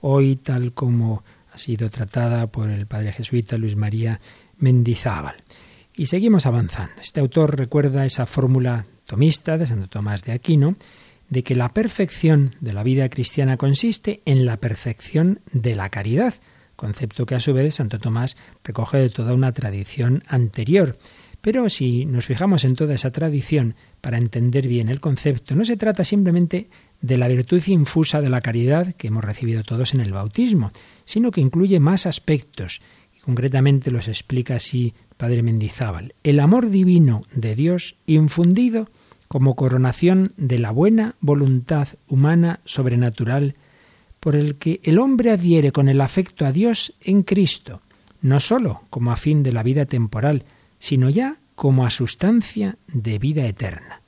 hoy 0.00 0.36
tal 0.36 0.74
como 0.74 1.24
ha 1.52 1.58
sido 1.58 1.90
tratada 1.90 2.46
por 2.46 2.70
el 2.70 2.86
padre 2.86 3.10
jesuita 3.10 3.58
Luis 3.58 3.74
María 3.74 4.20
Mendizábal. 4.58 5.34
Y 5.96 6.06
seguimos 6.06 6.46
avanzando. 6.46 6.92
Este 7.02 7.18
autor 7.18 7.58
recuerda 7.58 8.06
esa 8.06 8.26
fórmula 8.26 8.86
tomista 9.06 9.58
de 9.58 9.66
Santo 9.66 9.88
Tomás 9.88 10.22
de 10.22 10.30
Aquino, 10.30 10.76
de 11.30 11.42
que 11.42 11.56
la 11.56 11.74
perfección 11.74 12.54
de 12.60 12.74
la 12.74 12.84
vida 12.84 13.08
cristiana 13.08 13.56
consiste 13.56 14.22
en 14.24 14.46
la 14.46 14.58
perfección 14.58 15.40
de 15.52 15.74
la 15.74 15.88
caridad, 15.88 16.34
concepto 16.80 17.26
que 17.26 17.34
a 17.34 17.40
su 17.40 17.52
vez 17.52 17.74
Santo 17.74 17.98
Tomás 17.98 18.38
recoge 18.64 18.96
de 18.96 19.10
toda 19.10 19.34
una 19.34 19.52
tradición 19.52 20.22
anterior. 20.26 20.98
Pero 21.42 21.68
si 21.68 22.06
nos 22.06 22.24
fijamos 22.24 22.64
en 22.64 22.74
toda 22.74 22.94
esa 22.94 23.12
tradición 23.12 23.74
para 24.00 24.16
entender 24.16 24.66
bien 24.66 24.88
el 24.88 24.98
concepto, 24.98 25.54
no 25.54 25.66
se 25.66 25.76
trata 25.76 26.04
simplemente 26.04 26.70
de 27.02 27.18
la 27.18 27.28
virtud 27.28 27.62
infusa 27.66 28.22
de 28.22 28.30
la 28.30 28.40
caridad 28.40 28.94
que 28.94 29.08
hemos 29.08 29.24
recibido 29.24 29.62
todos 29.62 29.92
en 29.92 30.00
el 30.00 30.12
bautismo, 30.12 30.72
sino 31.04 31.30
que 31.30 31.42
incluye 31.42 31.80
más 31.80 32.06
aspectos, 32.06 32.80
y 33.14 33.20
concretamente 33.20 33.90
los 33.90 34.08
explica 34.08 34.54
así 34.54 34.94
Padre 35.18 35.42
Mendizábal. 35.42 36.14
El 36.24 36.40
amor 36.40 36.70
divino 36.70 37.24
de 37.34 37.54
Dios 37.54 37.96
infundido 38.06 38.90
como 39.28 39.54
coronación 39.54 40.32
de 40.38 40.58
la 40.58 40.70
buena 40.70 41.14
voluntad 41.20 41.88
humana 42.08 42.60
sobrenatural 42.64 43.54
por 44.20 44.36
el 44.36 44.56
que 44.56 44.80
el 44.84 44.98
hombre 44.98 45.30
adhiere 45.30 45.72
con 45.72 45.88
el 45.88 46.00
afecto 46.00 46.44
a 46.44 46.52
Dios 46.52 46.92
en 47.00 47.22
Cristo, 47.22 47.80
no 48.20 48.38
sólo 48.38 48.82
como 48.90 49.12
a 49.12 49.16
fin 49.16 49.42
de 49.42 49.52
la 49.52 49.62
vida 49.62 49.86
temporal, 49.86 50.44
sino 50.78 51.08
ya 51.08 51.38
como 51.54 51.86
a 51.86 51.90
sustancia 51.90 52.76
de 52.86 53.18
vida 53.18 53.46
eterna. 53.46 54.02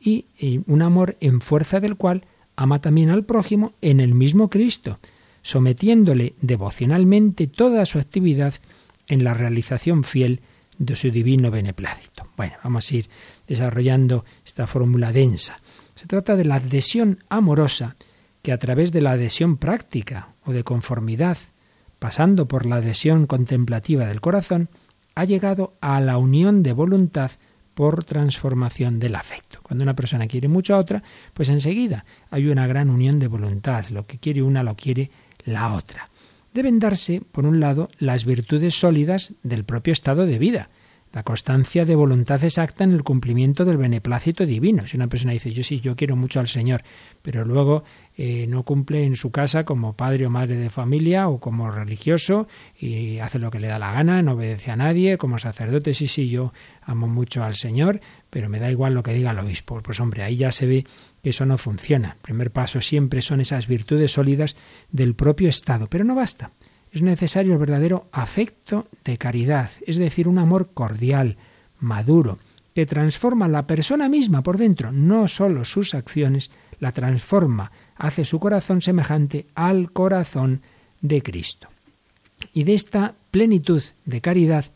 Y, 0.00 0.26
un 0.66 0.82
amor 0.82 1.16
en 1.20 1.40
fuerza 1.40 1.80
del 1.80 1.96
cual 1.96 2.24
ama 2.54 2.80
también 2.80 3.10
al 3.10 3.24
prójimo 3.24 3.74
en 3.82 3.98
el 3.98 4.14
mismo 4.14 4.48
Cristo, 4.50 5.00
sometiéndole 5.42 6.34
devocionalmente 6.40 7.48
toda 7.48 7.84
su 7.86 7.98
actividad 7.98 8.54
en 9.08 9.24
la 9.24 9.34
realización 9.34 10.04
fiel 10.04 10.40
de 10.78 10.94
su 10.94 11.10
divino 11.10 11.50
beneplácito. 11.50 12.28
Bueno, 12.36 12.54
vamos 12.62 12.90
a 12.90 12.96
ir 12.96 13.08
desarrollando 13.48 14.24
esta 14.44 14.66
fórmula 14.66 15.12
densa. 15.12 15.60
Se 15.94 16.06
trata 16.06 16.36
de 16.36 16.44
la 16.44 16.56
adhesión 16.56 17.24
amorosa 17.28 17.96
que 18.46 18.52
a 18.52 18.58
través 18.58 18.92
de 18.92 19.00
la 19.00 19.10
adhesión 19.10 19.56
práctica 19.56 20.28
o 20.44 20.52
de 20.52 20.62
conformidad, 20.62 21.36
pasando 21.98 22.46
por 22.46 22.64
la 22.64 22.76
adhesión 22.76 23.26
contemplativa 23.26 24.06
del 24.06 24.20
corazón, 24.20 24.68
ha 25.16 25.24
llegado 25.24 25.74
a 25.80 26.00
la 26.00 26.16
unión 26.16 26.62
de 26.62 26.72
voluntad 26.72 27.32
por 27.74 28.04
transformación 28.04 29.00
del 29.00 29.16
afecto. 29.16 29.58
Cuando 29.64 29.82
una 29.82 29.96
persona 29.96 30.28
quiere 30.28 30.46
mucho 30.46 30.76
a 30.76 30.78
otra, 30.78 31.02
pues 31.34 31.48
enseguida 31.48 32.04
hay 32.30 32.46
una 32.46 32.68
gran 32.68 32.88
unión 32.88 33.18
de 33.18 33.26
voluntad. 33.26 33.86
Lo 33.88 34.06
que 34.06 34.18
quiere 34.18 34.42
una 34.42 34.62
lo 34.62 34.76
quiere 34.76 35.10
la 35.44 35.74
otra. 35.74 36.08
Deben 36.54 36.78
darse, 36.78 37.22
por 37.32 37.46
un 37.46 37.58
lado, 37.58 37.88
las 37.98 38.24
virtudes 38.24 38.76
sólidas 38.78 39.34
del 39.42 39.64
propio 39.64 39.92
estado 39.92 40.24
de 40.24 40.38
vida, 40.38 40.70
la 41.16 41.22
constancia 41.22 41.86
de 41.86 41.96
voluntad 41.96 42.44
exacta 42.44 42.84
en 42.84 42.92
el 42.92 43.02
cumplimiento 43.02 43.64
del 43.64 43.78
beneplácito 43.78 44.44
divino. 44.44 44.86
Si 44.86 44.98
una 44.98 45.06
persona 45.06 45.32
dice, 45.32 45.50
yo 45.50 45.62
sí, 45.64 45.80
yo 45.80 45.96
quiero 45.96 46.14
mucho 46.14 46.40
al 46.40 46.46
Señor, 46.46 46.82
pero 47.22 47.42
luego 47.44 47.84
eh, 48.16 48.46
no 48.46 48.62
cumple 48.62 49.04
en 49.04 49.16
su 49.16 49.30
casa 49.30 49.64
como 49.64 49.94
padre 49.94 50.26
o 50.26 50.30
madre 50.30 50.56
de 50.56 50.70
familia 50.70 51.28
o 51.28 51.38
como 51.38 51.70
religioso 51.70 52.48
y 52.78 53.18
hace 53.18 53.38
lo 53.38 53.50
que 53.50 53.60
le 53.60 53.68
da 53.68 53.78
la 53.78 53.92
gana, 53.92 54.22
no 54.22 54.32
obedece 54.32 54.70
a 54.70 54.76
nadie, 54.76 55.18
como 55.18 55.38
sacerdote, 55.38 55.92
sí, 55.92 56.08
sí, 56.08 56.28
yo 56.28 56.52
amo 56.82 57.08
mucho 57.08 57.44
al 57.44 57.56
Señor, 57.56 58.00
pero 58.30 58.48
me 58.48 58.58
da 58.58 58.70
igual 58.70 58.94
lo 58.94 59.02
que 59.02 59.12
diga 59.12 59.32
el 59.32 59.38
obispo. 59.38 59.82
Pues 59.82 60.00
hombre, 60.00 60.22
ahí 60.22 60.36
ya 60.36 60.50
se 60.50 60.66
ve 60.66 60.86
que 61.22 61.30
eso 61.30 61.44
no 61.44 61.58
funciona. 61.58 62.12
El 62.12 62.22
primer 62.22 62.50
paso 62.50 62.80
siempre 62.80 63.20
son 63.20 63.40
esas 63.40 63.66
virtudes 63.66 64.12
sólidas 64.12 64.56
del 64.90 65.14
propio 65.14 65.48
Estado, 65.48 65.86
pero 65.88 66.04
no 66.04 66.14
basta 66.14 66.52
es 66.96 67.02
necesario 67.02 67.52
el 67.52 67.58
verdadero 67.58 68.08
afecto 68.10 68.86
de 69.04 69.18
caridad, 69.18 69.70
es 69.86 69.98
decir, 69.98 70.28
un 70.28 70.38
amor 70.38 70.70
cordial, 70.72 71.36
maduro, 71.78 72.38
que 72.74 72.86
transforma 72.86 73.48
la 73.48 73.66
persona 73.66 74.08
misma 74.08 74.42
por 74.42 74.56
dentro, 74.56 74.92
no 74.92 75.28
sólo 75.28 75.66
sus 75.66 75.94
acciones, 75.94 76.50
la 76.78 76.92
transforma, 76.92 77.72
hace 77.96 78.24
su 78.24 78.38
corazón 78.38 78.82
semejante 78.82 79.46
al 79.54 79.92
corazón 79.92 80.62
de 81.00 81.22
Cristo. 81.22 81.68
Y 82.52 82.64
de 82.64 82.74
esta 82.74 83.14
plenitud 83.30 83.82
de 84.04 84.20
caridad 84.20 84.66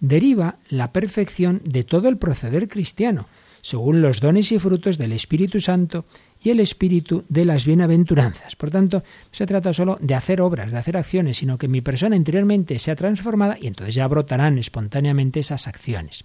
deriva 0.00 0.56
la 0.68 0.92
perfección 0.92 1.60
de 1.64 1.84
todo 1.84 2.08
el 2.08 2.16
proceder 2.16 2.68
cristiano, 2.68 3.26
según 3.62 4.00
los 4.00 4.20
dones 4.20 4.52
y 4.52 4.58
frutos 4.58 4.96
del 4.96 5.12
Espíritu 5.12 5.60
Santo 5.60 6.06
y 6.42 6.48
el 6.50 6.60
espíritu 6.60 7.24
de 7.28 7.44
las 7.44 7.66
bienaventuranzas. 7.66 8.56
Por 8.56 8.70
tanto, 8.70 8.98
no 8.98 9.04
se 9.30 9.46
trata 9.46 9.74
solo 9.74 9.98
de 10.00 10.14
hacer 10.14 10.40
obras, 10.40 10.72
de 10.72 10.78
hacer 10.78 10.96
acciones, 10.96 11.36
sino 11.36 11.58
que 11.58 11.68
mi 11.68 11.82
persona 11.82 12.16
interiormente 12.16 12.78
sea 12.78 12.96
transformada 12.96 13.58
y 13.60 13.66
entonces 13.66 13.94
ya 13.94 14.08
brotarán 14.08 14.56
espontáneamente 14.56 15.40
esas 15.40 15.68
acciones. 15.68 16.24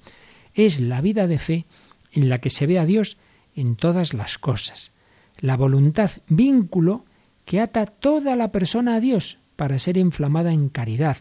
Es 0.53 0.79
la 0.79 1.01
vida 1.01 1.27
de 1.27 1.37
fe 1.37 1.65
en 2.13 2.29
la 2.29 2.39
que 2.39 2.49
se 2.49 2.65
ve 2.65 2.79
a 2.79 2.85
Dios 2.85 3.17
en 3.55 3.75
todas 3.75 4.13
las 4.13 4.37
cosas. 4.37 4.91
La 5.39 5.57
voluntad, 5.57 6.11
vínculo 6.27 7.05
que 7.45 7.61
ata 7.61 7.85
toda 7.85 8.35
la 8.35 8.51
persona 8.51 8.95
a 8.95 8.99
Dios 8.99 9.39
para 9.55 9.79
ser 9.79 9.97
inflamada 9.97 10.51
en 10.51 10.69
caridad, 10.69 11.17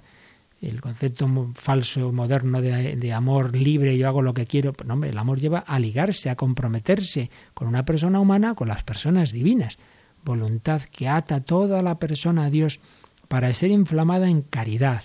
el 0.68 0.80
concepto 0.80 1.28
falso, 1.54 2.12
moderno 2.12 2.60
de, 2.62 3.12
amor 3.12 3.54
libre, 3.54 3.98
yo 3.98 4.08
hago 4.08 4.22
lo 4.22 4.34
que 4.34 4.46
quiero. 4.46 4.72
Pues, 4.72 4.88
el 5.10 5.18
amor 5.18 5.38
lleva 5.38 5.58
a 5.58 5.78
ligarse, 5.78 6.30
a 6.30 6.36
comprometerse 6.36 7.30
con 7.52 7.68
una 7.68 7.84
persona 7.84 8.20
humana, 8.20 8.54
con 8.54 8.68
las 8.68 8.82
personas 8.82 9.32
divinas. 9.32 9.78
Voluntad 10.24 10.82
que 10.82 11.08
ata 11.08 11.40
toda 11.40 11.82
la 11.82 11.98
persona 11.98 12.46
a 12.46 12.50
Dios 12.50 12.80
para 13.28 13.52
ser 13.52 13.70
inflamada 13.70 14.28
en 14.28 14.42
caridad, 14.42 15.02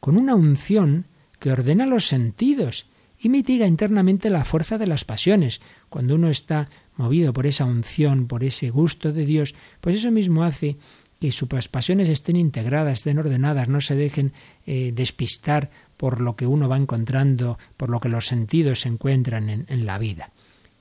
con 0.00 0.16
una 0.16 0.34
unción 0.34 1.06
que 1.38 1.52
ordena 1.52 1.86
los 1.86 2.06
sentidos 2.06 2.86
y 3.18 3.28
mitiga 3.28 3.66
internamente 3.66 4.30
la 4.30 4.44
fuerza 4.44 4.78
de 4.78 4.86
las 4.86 5.04
pasiones. 5.04 5.60
Cuando 5.88 6.14
uno 6.14 6.28
está 6.28 6.68
movido 6.96 7.32
por 7.32 7.46
esa 7.46 7.64
unción, 7.64 8.26
por 8.26 8.44
ese 8.44 8.70
gusto 8.70 9.12
de 9.12 9.26
Dios, 9.26 9.54
pues 9.80 9.96
eso 9.96 10.10
mismo 10.10 10.44
hace 10.44 10.78
que 11.20 11.32
sus 11.32 11.48
pasiones 11.48 12.08
estén 12.08 12.36
integradas, 12.36 12.98
estén 12.98 13.18
ordenadas, 13.18 13.68
no 13.68 13.80
se 13.80 13.94
dejen 13.94 14.32
eh, 14.66 14.92
despistar 14.94 15.70
por 15.96 16.20
lo 16.20 16.36
que 16.36 16.46
uno 16.46 16.68
va 16.68 16.76
encontrando, 16.76 17.58
por 17.76 17.88
lo 17.88 18.00
que 18.00 18.08
los 18.08 18.26
sentidos 18.26 18.80
se 18.80 18.88
encuentran 18.88 19.48
en, 19.48 19.66
en 19.68 19.86
la 19.86 19.98
vida. 19.98 20.32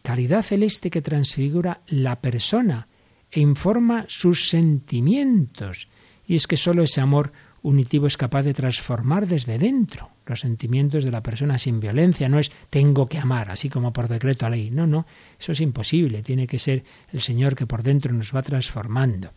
Caridad 0.01 0.43
celeste 0.43 0.89
que 0.89 1.01
transfigura 1.01 1.81
la 1.87 2.19
persona 2.19 2.89
e 3.31 3.39
informa 3.39 4.05
sus 4.09 4.49
sentimientos. 4.49 5.87
Y 6.25 6.35
es 6.35 6.45
que 6.45 6.57
sólo 6.57 6.83
ese 6.83 7.01
amor 7.01 7.31
unitivo 7.63 8.05
es 8.05 8.17
capaz 8.17 8.43
de 8.43 8.53
transformar 8.53 9.25
desde 9.27 9.57
dentro 9.57 10.11
los 10.27 10.41
sentimientos 10.41 11.03
de 11.03 11.11
la 11.11 11.23
persona 11.23 11.57
sin 11.57 11.79
violencia. 11.79 12.29
No 12.29 12.37
es 12.37 12.51
tengo 12.69 13.07
que 13.07 13.17
amar, 13.17 13.49
así 13.49 13.69
como 13.69 13.91
por 13.91 14.07
decreto 14.07 14.45
a 14.45 14.51
ley. 14.51 14.69
No, 14.69 14.85
no, 14.85 15.07
eso 15.39 15.53
es 15.53 15.61
imposible. 15.61 16.21
Tiene 16.21 16.45
que 16.45 16.59
ser 16.59 16.83
el 17.11 17.21
Señor 17.21 17.55
que 17.55 17.65
por 17.65 17.81
dentro 17.81 18.13
nos 18.13 18.35
va 18.35 18.43
transformando 18.43 19.31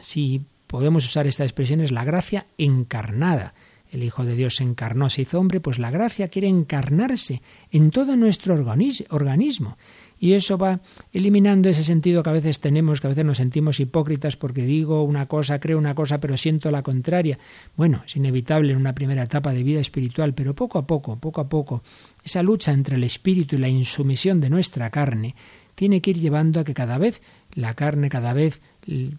si 0.00 0.42
podemos 0.66 1.04
usar 1.04 1.26
esta 1.26 1.44
expresión, 1.44 1.80
es 1.80 1.92
la 1.92 2.04
gracia 2.04 2.46
encarnada. 2.58 3.54
El 3.90 4.02
Hijo 4.02 4.24
de 4.24 4.34
Dios 4.34 4.56
se 4.56 4.64
encarnó, 4.64 5.10
se 5.10 5.22
hizo 5.22 5.38
hombre, 5.38 5.60
pues 5.60 5.78
la 5.78 5.90
gracia 5.90 6.28
quiere 6.28 6.48
encarnarse 6.48 7.40
en 7.70 7.90
todo 7.90 8.16
nuestro 8.16 8.54
organismo 8.54 9.78
Y 10.18 10.32
eso 10.32 10.56
va 10.56 10.80
eliminando 11.12 11.68
ese 11.68 11.84
sentido 11.84 12.22
que 12.22 12.30
a 12.30 12.34
veces 12.34 12.60
tenemos, 12.60 13.00
que 13.00 13.06
a 13.06 13.10
veces 13.10 13.24
nos 13.24 13.36
sentimos 13.36 13.80
hipócritas 13.80 14.36
porque 14.36 14.62
digo 14.62 15.02
una 15.02 15.26
cosa, 15.26 15.60
creo 15.60 15.78
una 15.78 15.94
cosa, 15.94 16.20
pero 16.20 16.36
siento 16.36 16.70
la 16.70 16.82
contraria. 16.82 17.38
Bueno, 17.76 18.02
es 18.06 18.16
inevitable 18.16 18.72
en 18.72 18.78
una 18.78 18.94
primera 18.94 19.24
etapa 19.24 19.52
de 19.52 19.62
vida 19.62 19.80
espiritual, 19.80 20.34
pero 20.34 20.54
poco 20.54 20.78
a 20.78 20.86
poco, 20.86 21.16
poco 21.16 21.40
a 21.40 21.48
poco, 21.48 21.82
esa 22.24 22.42
lucha 22.42 22.72
entre 22.72 22.96
el 22.96 23.04
espíritu 23.04 23.56
y 23.56 23.58
la 23.58 23.68
insumisión 23.68 24.40
de 24.40 24.50
nuestra 24.50 24.90
carne 24.90 25.34
tiene 25.74 26.00
que 26.00 26.10
ir 26.10 26.18
llevando 26.18 26.58
a 26.60 26.64
que 26.64 26.74
cada 26.74 26.96
vez 26.98 27.20
la 27.52 27.74
carne, 27.74 28.08
cada 28.08 28.32
vez 28.32 28.62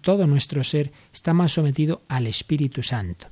todo 0.02 0.28
nuestro 0.28 0.64
ser 0.64 0.92
está 1.14 1.34
más 1.34 1.54
sometido 1.54 2.02
al 2.08 2.28
Espíritu 2.28 2.84
Santo. 2.84 3.28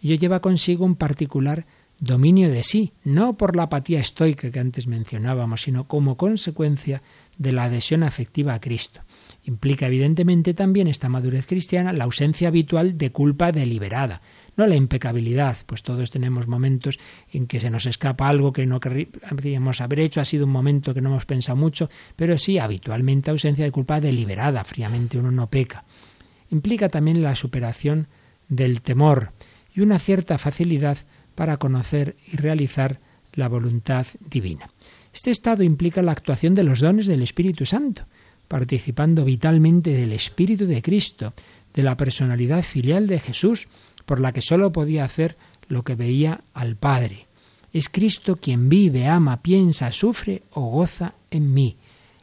Y 0.00 0.08
ello 0.08 0.20
lleva 0.20 0.40
consigo 0.40 0.84
un 0.84 0.96
particular 0.96 1.66
dominio 2.00 2.50
de 2.50 2.62
sí, 2.62 2.94
no 3.04 3.36
por 3.36 3.54
la 3.54 3.64
apatía 3.64 4.00
estoica 4.00 4.50
que 4.50 4.58
antes 4.58 4.86
mencionábamos, 4.86 5.62
sino 5.62 5.86
como 5.86 6.16
consecuencia 6.16 7.02
de 7.36 7.52
la 7.52 7.64
adhesión 7.64 8.02
afectiva 8.02 8.54
a 8.54 8.60
Cristo. 8.60 9.02
Implica 9.44 9.86
evidentemente 9.86 10.54
también 10.54 10.88
esta 10.88 11.08
madurez 11.08 11.46
cristiana 11.46 11.92
la 11.92 12.04
ausencia 12.04 12.48
habitual 12.48 12.96
de 12.98 13.12
culpa 13.12 13.52
deliberada, 13.52 14.22
no 14.56 14.66
la 14.66 14.76
impecabilidad, 14.76 15.56
pues 15.66 15.82
todos 15.82 16.10
tenemos 16.10 16.46
momentos 16.46 16.98
en 17.32 17.46
que 17.46 17.60
se 17.60 17.70
nos 17.70 17.86
escapa 17.86 18.28
algo 18.28 18.52
que 18.52 18.66
no 18.66 18.80
queríamos 18.80 19.80
haber 19.80 20.00
hecho, 20.00 20.20
ha 20.20 20.24
sido 20.24 20.46
un 20.46 20.52
momento 20.52 20.92
que 20.94 21.00
no 21.00 21.10
hemos 21.10 21.26
pensado 21.26 21.56
mucho, 21.56 21.90
pero 22.16 22.36
sí 22.38 22.58
habitualmente 22.58 23.30
ausencia 23.30 23.64
de 23.64 23.72
culpa 23.72 24.00
deliberada, 24.00 24.64
fríamente 24.64 25.18
uno 25.18 25.30
no 25.30 25.48
peca. 25.48 25.84
Implica 26.50 26.88
también 26.88 27.22
la 27.22 27.36
superación 27.36 28.08
del 28.48 28.82
temor 28.82 29.32
y 29.74 29.80
una 29.80 29.98
cierta 29.98 30.36
facilidad 30.36 30.98
para 31.40 31.56
conocer 31.56 32.16
y 32.30 32.36
realizar 32.36 33.00
la 33.32 33.48
voluntad 33.48 34.06
divina. 34.28 34.70
Este 35.10 35.30
estado 35.30 35.62
implica 35.62 36.02
la 36.02 36.12
actuación 36.12 36.54
de 36.54 36.64
los 36.64 36.80
dones 36.80 37.06
del 37.06 37.22
Espíritu 37.22 37.64
Santo, 37.64 38.04
participando 38.46 39.24
vitalmente 39.24 39.94
del 39.94 40.12
Espíritu 40.12 40.66
de 40.66 40.82
Cristo, 40.82 41.32
de 41.72 41.82
la 41.82 41.96
personalidad 41.96 42.62
filial 42.62 43.06
de 43.06 43.18
Jesús, 43.18 43.68
por 44.04 44.20
la 44.20 44.32
que 44.32 44.42
sólo 44.42 44.70
podía 44.70 45.04
hacer 45.04 45.38
lo 45.66 45.82
que 45.82 45.94
veía 45.94 46.44
al 46.52 46.76
Padre. 46.76 47.26
Es 47.72 47.88
Cristo 47.88 48.36
quien 48.36 48.68
vive, 48.68 49.08
ama, 49.08 49.40
piensa, 49.40 49.92
sufre 49.92 50.42
o 50.50 50.66
goza 50.66 51.14
en 51.30 51.54
mí. 51.54 51.78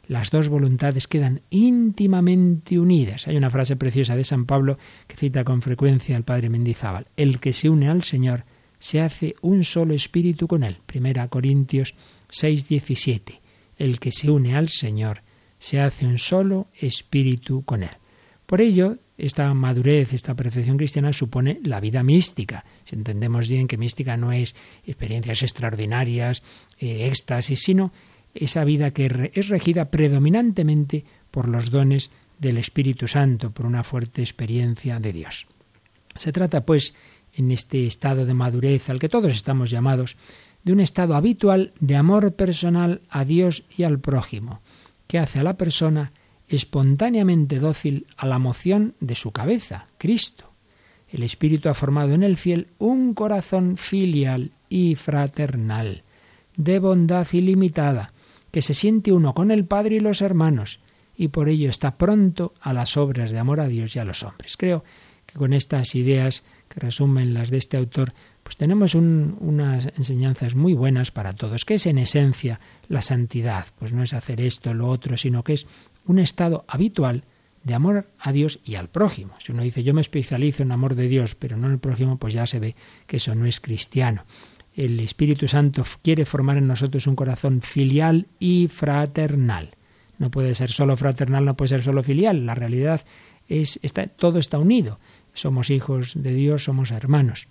Las 0.06 0.30
dos 0.30 0.48
voluntades 0.48 1.08
quedan 1.08 1.40
íntimamente 1.50 2.78
unidas. 2.78 3.26
Hay 3.26 3.36
una 3.36 3.50
frase 3.50 3.74
preciosa 3.74 4.14
de 4.14 4.22
San 4.22 4.46
Pablo 4.46 4.78
que 5.08 5.16
cita 5.16 5.42
con 5.42 5.60
frecuencia 5.60 6.16
al 6.16 6.22
Padre 6.22 6.50
Mendizábal. 6.50 7.08
El 7.16 7.40
que 7.40 7.52
se 7.52 7.68
une 7.68 7.88
al 7.88 8.04
Señor 8.04 8.44
se 8.78 9.00
hace 9.00 9.34
un 9.42 9.64
solo 9.64 9.94
espíritu 9.94 10.46
con 10.46 10.62
él. 10.62 10.78
Primera 10.86 11.28
Corintios 11.28 11.94
6:17. 12.30 13.40
El 13.76 14.00
que 14.00 14.12
se 14.12 14.30
une 14.30 14.56
al 14.56 14.68
Señor 14.68 15.22
se 15.58 15.80
hace 15.80 16.06
un 16.06 16.18
solo 16.18 16.68
espíritu 16.74 17.64
con 17.64 17.82
él. 17.82 17.90
Por 18.46 18.60
ello, 18.60 18.98
esta 19.18 19.52
madurez, 19.52 20.12
esta 20.12 20.34
perfección 20.34 20.76
cristiana 20.76 21.12
supone 21.12 21.60
la 21.64 21.80
vida 21.80 22.02
mística. 22.02 22.64
Si 22.84 22.94
entendemos 22.94 23.48
bien 23.48 23.66
que 23.66 23.76
mística 23.76 24.16
no 24.16 24.32
es 24.32 24.54
experiencias 24.84 25.42
extraordinarias, 25.42 26.42
eh, 26.78 27.06
éxtasis, 27.06 27.60
sino 27.60 27.92
esa 28.34 28.64
vida 28.64 28.92
que 28.92 29.30
es 29.34 29.48
regida 29.48 29.90
predominantemente 29.90 31.04
por 31.30 31.48
los 31.48 31.70
dones 31.70 32.10
del 32.38 32.56
Espíritu 32.56 33.08
Santo, 33.08 33.50
por 33.50 33.66
una 33.66 33.82
fuerte 33.82 34.22
experiencia 34.22 35.00
de 35.00 35.12
Dios. 35.12 35.48
Se 36.16 36.32
trata, 36.32 36.64
pues, 36.64 36.94
en 37.38 37.52
este 37.52 37.86
estado 37.86 38.26
de 38.26 38.34
madurez 38.34 38.90
al 38.90 38.98
que 38.98 39.08
todos 39.08 39.32
estamos 39.32 39.70
llamados, 39.70 40.16
de 40.64 40.72
un 40.72 40.80
estado 40.80 41.14
habitual 41.14 41.72
de 41.78 41.94
amor 41.94 42.34
personal 42.34 43.00
a 43.08 43.24
Dios 43.24 43.64
y 43.76 43.84
al 43.84 44.00
prójimo, 44.00 44.60
que 45.06 45.20
hace 45.20 45.38
a 45.38 45.44
la 45.44 45.56
persona 45.56 46.12
espontáneamente 46.48 47.60
dócil 47.60 48.08
a 48.16 48.26
la 48.26 48.40
moción 48.40 48.94
de 48.98 49.14
su 49.14 49.30
cabeza, 49.30 49.86
Cristo. 49.98 50.52
El 51.08 51.22
Espíritu 51.22 51.68
ha 51.68 51.74
formado 51.74 52.12
en 52.12 52.24
el 52.24 52.36
fiel 52.36 52.68
un 52.78 53.14
corazón 53.14 53.76
filial 53.76 54.50
y 54.68 54.96
fraternal, 54.96 56.02
de 56.56 56.80
bondad 56.80 57.26
ilimitada, 57.32 58.12
que 58.50 58.62
se 58.62 58.74
siente 58.74 59.12
uno 59.12 59.32
con 59.32 59.52
el 59.52 59.64
Padre 59.64 59.96
y 59.96 60.00
los 60.00 60.22
hermanos, 60.22 60.80
y 61.16 61.28
por 61.28 61.48
ello 61.48 61.70
está 61.70 61.96
pronto 61.96 62.52
a 62.60 62.72
las 62.72 62.96
obras 62.96 63.30
de 63.30 63.38
amor 63.38 63.60
a 63.60 63.68
Dios 63.68 63.94
y 63.94 64.00
a 64.00 64.04
los 64.04 64.24
hombres. 64.24 64.56
Creo 64.56 64.82
que 65.24 65.38
con 65.38 65.52
estas 65.52 65.94
ideas 65.94 66.44
que 66.68 66.80
resumen 66.80 67.34
las 67.34 67.50
de 67.50 67.58
este 67.58 67.76
autor, 67.76 68.12
pues 68.42 68.56
tenemos 68.56 68.94
unas 68.94 69.92
enseñanzas 69.96 70.54
muy 70.54 70.74
buenas 70.74 71.10
para 71.10 71.34
todos. 71.34 71.64
¿Qué 71.64 71.74
es 71.74 71.86
en 71.86 71.98
esencia 71.98 72.60
la 72.88 73.02
santidad? 73.02 73.66
Pues 73.78 73.92
no 73.92 74.02
es 74.02 74.14
hacer 74.14 74.40
esto, 74.40 74.72
lo 74.74 74.88
otro, 74.88 75.16
sino 75.16 75.44
que 75.44 75.54
es 75.54 75.66
un 76.06 76.18
estado 76.18 76.64
habitual 76.68 77.24
de 77.64 77.74
amor 77.74 78.08
a 78.20 78.32
Dios 78.32 78.60
y 78.64 78.76
al 78.76 78.88
prójimo. 78.88 79.34
Si 79.38 79.52
uno 79.52 79.62
dice 79.62 79.82
yo 79.82 79.92
me 79.94 80.00
especializo 80.00 80.62
en 80.62 80.72
amor 80.72 80.94
de 80.94 81.08
Dios, 81.08 81.34
pero 81.34 81.56
no 81.56 81.66
en 81.66 81.74
el 81.74 81.78
prójimo, 81.78 82.16
pues 82.18 82.34
ya 82.34 82.46
se 82.46 82.60
ve 82.60 82.74
que 83.06 83.18
eso 83.18 83.34
no 83.34 83.46
es 83.46 83.60
cristiano. 83.60 84.24
El 84.74 85.00
Espíritu 85.00 85.48
Santo 85.48 85.84
quiere 86.02 86.24
formar 86.24 86.56
en 86.56 86.68
nosotros 86.68 87.06
un 87.06 87.16
corazón 87.16 87.60
filial 87.62 88.26
y 88.38 88.68
fraternal. 88.68 89.74
No 90.18 90.30
puede 90.30 90.54
ser 90.54 90.70
solo 90.70 90.96
fraternal, 90.96 91.44
no 91.44 91.56
puede 91.56 91.68
ser 91.68 91.82
solo 91.82 92.02
filial. 92.02 92.46
La 92.46 92.54
realidad 92.54 93.04
es 93.48 93.80
está, 93.82 94.06
todo 94.06 94.38
está 94.38 94.58
unido. 94.58 94.98
Somos 95.38 95.70
hijos 95.70 96.12
de 96.14 96.32
Dios, 96.34 96.64
somos 96.64 96.90
hermanos 96.90 97.48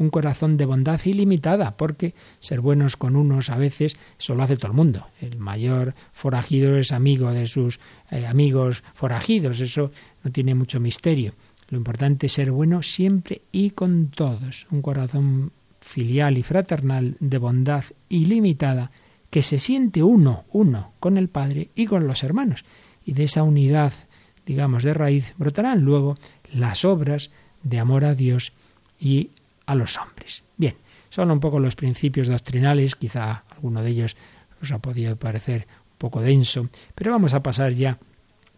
un 0.00 0.08
corazón 0.08 0.56
de 0.56 0.64
bondad 0.64 0.98
ilimitada, 1.04 1.76
porque 1.76 2.14
ser 2.38 2.62
buenos 2.62 2.96
con 2.96 3.16
unos 3.16 3.50
a 3.50 3.58
veces 3.58 3.98
solo 4.16 4.42
hace 4.42 4.56
todo 4.56 4.68
el 4.68 4.76
mundo. 4.76 5.06
El 5.20 5.36
mayor 5.36 5.94
forajido 6.14 6.78
es 6.78 6.90
amigo 6.90 7.30
de 7.32 7.46
sus 7.46 7.80
eh, 8.10 8.26
amigos 8.26 8.82
forajidos, 8.94 9.60
eso 9.60 9.92
no 10.24 10.32
tiene 10.32 10.54
mucho 10.54 10.80
misterio. 10.80 11.34
Lo 11.68 11.76
importante 11.76 12.26
es 12.26 12.32
ser 12.32 12.50
bueno 12.50 12.82
siempre 12.82 13.42
y 13.52 13.70
con 13.70 14.08
todos, 14.08 14.66
un 14.70 14.80
corazón 14.80 15.52
filial 15.82 16.38
y 16.38 16.42
fraternal 16.42 17.18
de 17.20 17.36
bondad 17.36 17.84
ilimitada 18.08 18.90
que 19.28 19.42
se 19.42 19.58
siente 19.58 20.02
uno, 20.02 20.44
uno 20.50 20.92
con 20.98 21.18
el 21.18 21.28
Padre 21.28 21.68
y 21.74 21.84
con 21.84 22.06
los 22.06 22.24
hermanos. 22.24 22.64
Y 23.04 23.12
de 23.12 23.24
esa 23.24 23.42
unidad, 23.42 23.92
digamos, 24.46 24.82
de 24.82 24.94
raíz, 24.94 25.34
brotarán 25.36 25.82
luego 25.82 26.16
las 26.52 26.84
obras 26.84 27.30
de 27.62 27.78
amor 27.78 28.04
a 28.04 28.14
Dios 28.14 28.52
y 28.98 29.30
a 29.66 29.74
los 29.74 29.98
hombres. 29.98 30.42
Bien, 30.56 30.74
son 31.10 31.30
un 31.30 31.40
poco 31.40 31.60
los 31.60 31.76
principios 31.76 32.28
doctrinales, 32.28 32.96
quizá 32.96 33.44
alguno 33.50 33.82
de 33.82 33.90
ellos 33.90 34.16
os 34.62 34.72
ha 34.72 34.78
podido 34.78 35.16
parecer 35.16 35.66
un 35.92 35.98
poco 35.98 36.20
denso, 36.20 36.68
pero 36.94 37.12
vamos 37.12 37.34
a 37.34 37.42
pasar 37.42 37.72
ya 37.72 37.98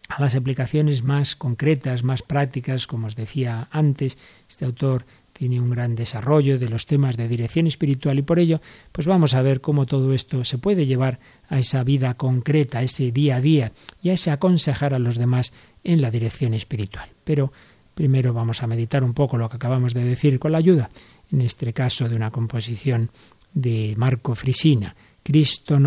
a 0.08 0.20
las 0.20 0.34
aplicaciones 0.34 1.02
más 1.02 1.36
concretas, 1.36 2.02
más 2.02 2.22
prácticas, 2.22 2.86
como 2.86 3.06
os 3.06 3.16
decía 3.16 3.68
antes, 3.70 4.18
este 4.48 4.64
autor 4.64 5.06
tiene 5.32 5.60
un 5.60 5.70
gran 5.70 5.94
desarrollo 5.94 6.58
de 6.58 6.68
los 6.68 6.86
temas 6.86 7.16
de 7.16 7.28
dirección 7.28 7.66
espiritual 7.66 8.18
y 8.18 8.22
por 8.22 8.38
ello, 8.38 8.60
pues 8.92 9.06
vamos 9.06 9.34
a 9.34 9.42
ver 9.42 9.60
cómo 9.60 9.86
todo 9.86 10.12
esto 10.12 10.44
se 10.44 10.58
puede 10.58 10.86
llevar 10.86 11.18
a 11.48 11.58
esa 11.58 11.82
vida 11.84 12.14
concreta, 12.14 12.78
a 12.78 12.82
ese 12.82 13.10
día 13.10 13.36
a 13.36 13.40
día 13.40 13.72
y 14.02 14.10
a 14.10 14.12
ese 14.12 14.30
aconsejar 14.30 14.92
a 14.92 14.98
los 14.98 15.16
demás 15.16 15.52
en 15.84 16.02
la 16.02 16.10
dirección 16.10 16.52
espiritual. 16.52 17.08
Pero 17.24 17.52
Primero 17.94 18.32
vamos 18.32 18.62
a 18.62 18.66
meditar 18.66 19.04
un 19.04 19.14
poco 19.14 19.36
lo 19.36 19.48
que 19.48 19.56
acabamos 19.56 19.94
de 19.94 20.04
decir 20.04 20.38
con 20.38 20.52
la 20.52 20.58
ayuda, 20.58 20.90
en 21.30 21.40
este 21.40 21.72
caso 21.72 22.08
de 22.08 22.16
una 22.16 22.30
composición 22.30 23.10
de 23.52 23.94
Marco 23.96 24.34
Frisina, 24.34 24.94
Cristo 25.22 25.78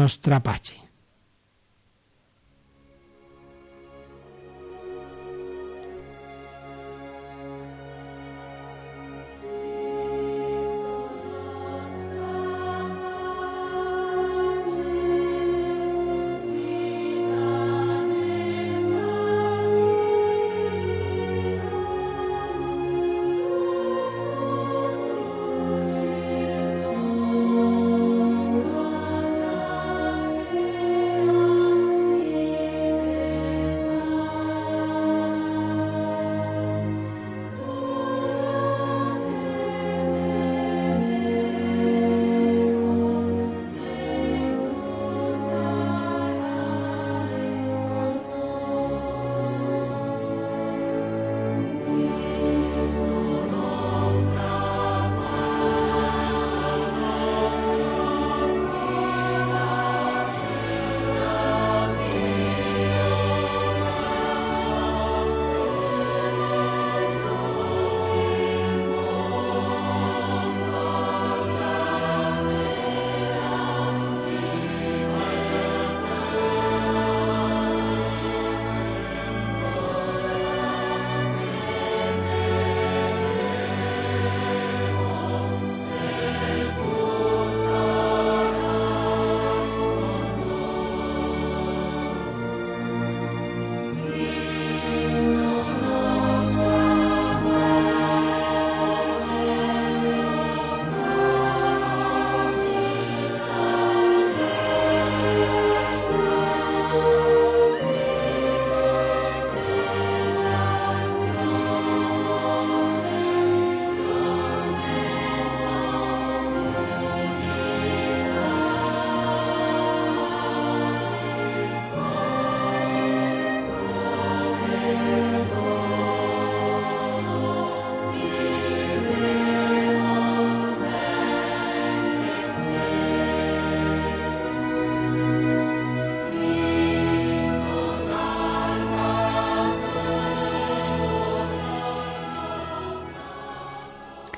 Pace. 0.43 0.84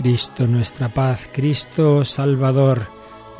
Cristo 0.07 0.47
nuestra 0.47 0.87
paz, 0.87 1.29
Cristo 1.33 2.05
Salvador, 2.05 2.87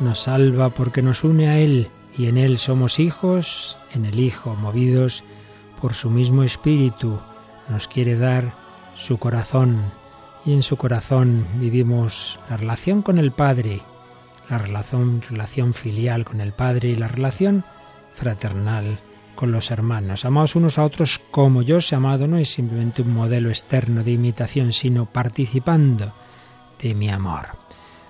nos 0.00 0.24
salva 0.24 0.68
porque 0.68 1.00
nos 1.00 1.24
une 1.24 1.48
a 1.48 1.58
Él 1.58 1.88
y 2.14 2.26
en 2.26 2.36
Él 2.36 2.58
somos 2.58 2.98
hijos, 2.98 3.78
en 3.94 4.04
el 4.04 4.20
Hijo, 4.20 4.54
movidos 4.54 5.24
por 5.80 5.94
su 5.94 6.10
mismo 6.10 6.42
Espíritu, 6.42 7.20
nos 7.70 7.88
quiere 7.88 8.16
dar 8.16 8.54
su 8.92 9.16
corazón 9.16 9.80
y 10.44 10.52
en 10.52 10.62
su 10.62 10.76
corazón 10.76 11.46
vivimos 11.54 12.38
la 12.50 12.58
relación 12.58 13.00
con 13.00 13.16
el 13.16 13.32
Padre, 13.32 13.80
la 14.50 14.58
relación, 14.58 15.22
relación 15.22 15.72
filial 15.72 16.26
con 16.26 16.42
el 16.42 16.52
Padre 16.52 16.90
y 16.90 16.96
la 16.96 17.08
relación 17.08 17.64
fraternal 18.12 19.00
con 19.34 19.52
los 19.52 19.70
hermanos. 19.70 20.26
Amados 20.26 20.54
unos 20.54 20.76
a 20.76 20.84
otros 20.84 21.18
como 21.30 21.62
yo 21.62 21.78
he 21.78 21.94
amado 21.94 22.28
no 22.28 22.36
es 22.36 22.50
simplemente 22.50 23.00
un 23.00 23.14
modelo 23.14 23.48
externo 23.48 24.04
de 24.04 24.12
imitación, 24.12 24.72
sino 24.72 25.06
participando 25.06 26.12
de 26.80 26.94
mi 26.94 27.08
amor. 27.08 27.48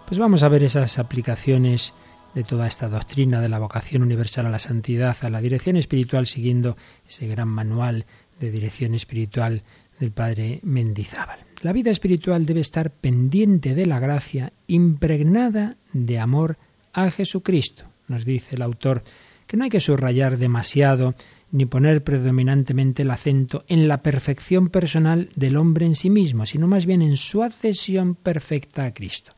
Pues 0.07 0.19
vamos 0.19 0.43
a 0.43 0.49
ver 0.49 0.63
esas 0.63 0.99
aplicaciones 0.99 1.93
de 2.35 2.45
toda 2.45 2.67
esta 2.67 2.89
doctrina 2.89 3.41
de 3.41 3.49
la 3.49 3.59
vocación 3.59 4.03
universal 4.03 4.47
a 4.47 4.51
la 4.51 4.59
santidad, 4.59 5.17
a 5.23 5.31
la 5.31 5.41
dirección 5.41 5.77
espiritual, 5.77 6.27
siguiendo 6.27 6.77
ese 7.07 7.27
gran 7.27 7.49
manual 7.49 8.07
de 8.39 8.51
dirección 8.51 8.95
espiritual 8.95 9.63
del 9.99 10.13
padre 10.13 10.61
Mendizábal. 10.63 11.41
La 11.63 11.73
vida 11.73 11.91
espiritual 11.91 12.47
debe 12.47 12.61
estar 12.61 12.91
pendiente 12.91 13.75
de 13.75 13.87
la 13.87 13.99
gracia, 13.99 14.53
impregnada 14.67 15.77
de 15.93 16.19
amor 16.19 16.57
a 16.93 17.11
Jesucristo, 17.11 17.85
nos 18.07 18.25
dice 18.25 18.55
el 18.55 18.63
autor 18.63 19.03
que 19.47 19.57
no 19.57 19.65
hay 19.65 19.71
que 19.71 19.81
subrayar 19.81 20.39
demasiado 20.39 21.15
ni 21.51 21.67
poner 21.67 22.05
predominantemente 22.05 23.03
el 23.03 23.11
acento 23.11 23.65
en 23.69 23.89
la 23.89 24.03
perfección 24.03 24.69
personal 24.69 25.31
del 25.35 25.57
hombre 25.57 25.87
en 25.87 25.95
sí 25.95 26.11
mismo, 26.11 26.47
sino 26.47 26.69
más 26.69 26.87
bien 26.87 27.03
en 27.03 27.17
su 27.17 27.43
adhesión 27.43 28.15
perfecta 28.15 28.85
a 28.85 28.93
Cristo. 28.93 29.33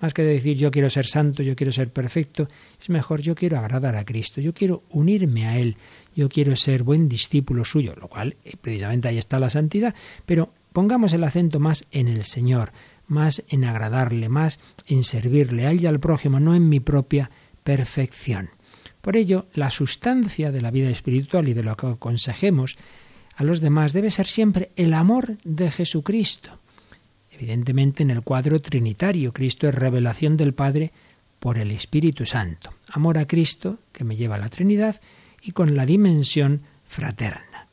Más 0.00 0.12
que 0.12 0.22
decir 0.22 0.56
yo 0.58 0.70
quiero 0.70 0.90
ser 0.90 1.06
santo, 1.06 1.42
yo 1.42 1.56
quiero 1.56 1.72
ser 1.72 1.90
perfecto, 1.90 2.48
es 2.80 2.90
mejor 2.90 3.22
yo 3.22 3.34
quiero 3.34 3.58
agradar 3.58 3.96
a 3.96 4.04
Cristo, 4.04 4.40
yo 4.40 4.52
quiero 4.52 4.82
unirme 4.90 5.46
a 5.46 5.58
Él, 5.58 5.76
yo 6.14 6.28
quiero 6.28 6.56
ser 6.56 6.82
buen 6.82 7.08
discípulo 7.08 7.64
suyo, 7.64 7.94
lo 7.98 8.08
cual 8.08 8.36
eh, 8.44 8.56
precisamente 8.60 9.08
ahí 9.08 9.18
está 9.18 9.38
la 9.38 9.50
santidad, 9.50 9.94
pero 10.26 10.52
pongamos 10.72 11.12
el 11.12 11.24
acento 11.24 11.60
más 11.60 11.86
en 11.90 12.08
el 12.08 12.24
Señor, 12.24 12.72
más 13.06 13.44
en 13.48 13.64
agradarle, 13.64 14.28
más 14.28 14.60
en 14.86 15.04
servirle 15.04 15.66
a 15.66 15.70
Él 15.70 15.80
y 15.80 15.86
al 15.86 16.00
prójimo, 16.00 16.40
no 16.40 16.54
en 16.54 16.68
mi 16.68 16.80
propia 16.80 17.30
perfección. 17.62 18.50
Por 19.04 19.18
ello, 19.18 19.48
la 19.52 19.70
sustancia 19.70 20.50
de 20.50 20.62
la 20.62 20.70
vida 20.70 20.88
espiritual 20.88 21.46
y 21.46 21.52
de 21.52 21.62
lo 21.62 21.76
que 21.76 21.88
aconsejemos 21.88 22.78
a 23.36 23.44
los 23.44 23.60
demás 23.60 23.92
debe 23.92 24.10
ser 24.10 24.26
siempre 24.26 24.70
el 24.76 24.94
amor 24.94 25.36
de 25.44 25.70
Jesucristo. 25.70 26.58
Evidentemente 27.30 28.02
en 28.02 28.10
el 28.10 28.22
cuadro 28.22 28.62
trinitario, 28.62 29.34
Cristo 29.34 29.68
es 29.68 29.74
revelación 29.74 30.38
del 30.38 30.54
Padre 30.54 30.90
por 31.38 31.58
el 31.58 31.70
Espíritu 31.70 32.24
Santo. 32.24 32.72
Amor 32.88 33.18
a 33.18 33.26
Cristo, 33.26 33.80
que 33.92 34.04
me 34.04 34.16
lleva 34.16 34.36
a 34.36 34.38
la 34.38 34.48
Trinidad, 34.48 34.98
y 35.42 35.52
con 35.52 35.76
la 35.76 35.84
dimensión 35.84 36.62
fraterna. 36.86 37.68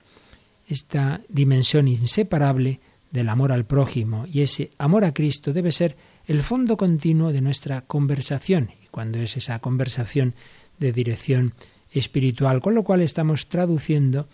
Esta 0.68 1.22
dimensión 1.30 1.88
inseparable 1.88 2.82
del 3.10 3.30
amor 3.30 3.54
al 3.54 3.64
prójimo 3.64 4.26
y 4.28 4.42
ese 4.42 4.72
amor 4.78 5.06
a 5.06 5.14
Cristo 5.14 5.54
debe 5.54 5.72
ser 5.72 5.96
el 6.28 6.42
fondo 6.42 6.76
continuo 6.76 7.32
de 7.32 7.40
nuestra 7.40 7.84
conversación. 7.84 8.72
Y 8.84 8.88
cuando 8.88 9.20
es 9.20 9.38
esa 9.38 9.60
conversación 9.60 10.36
de 10.82 10.92
dirección 10.92 11.54
espiritual, 11.92 12.60
con 12.60 12.76
lo 12.76 12.84
cual 12.84 13.02
estamos 13.02 13.48
traduciendo 13.48 14.28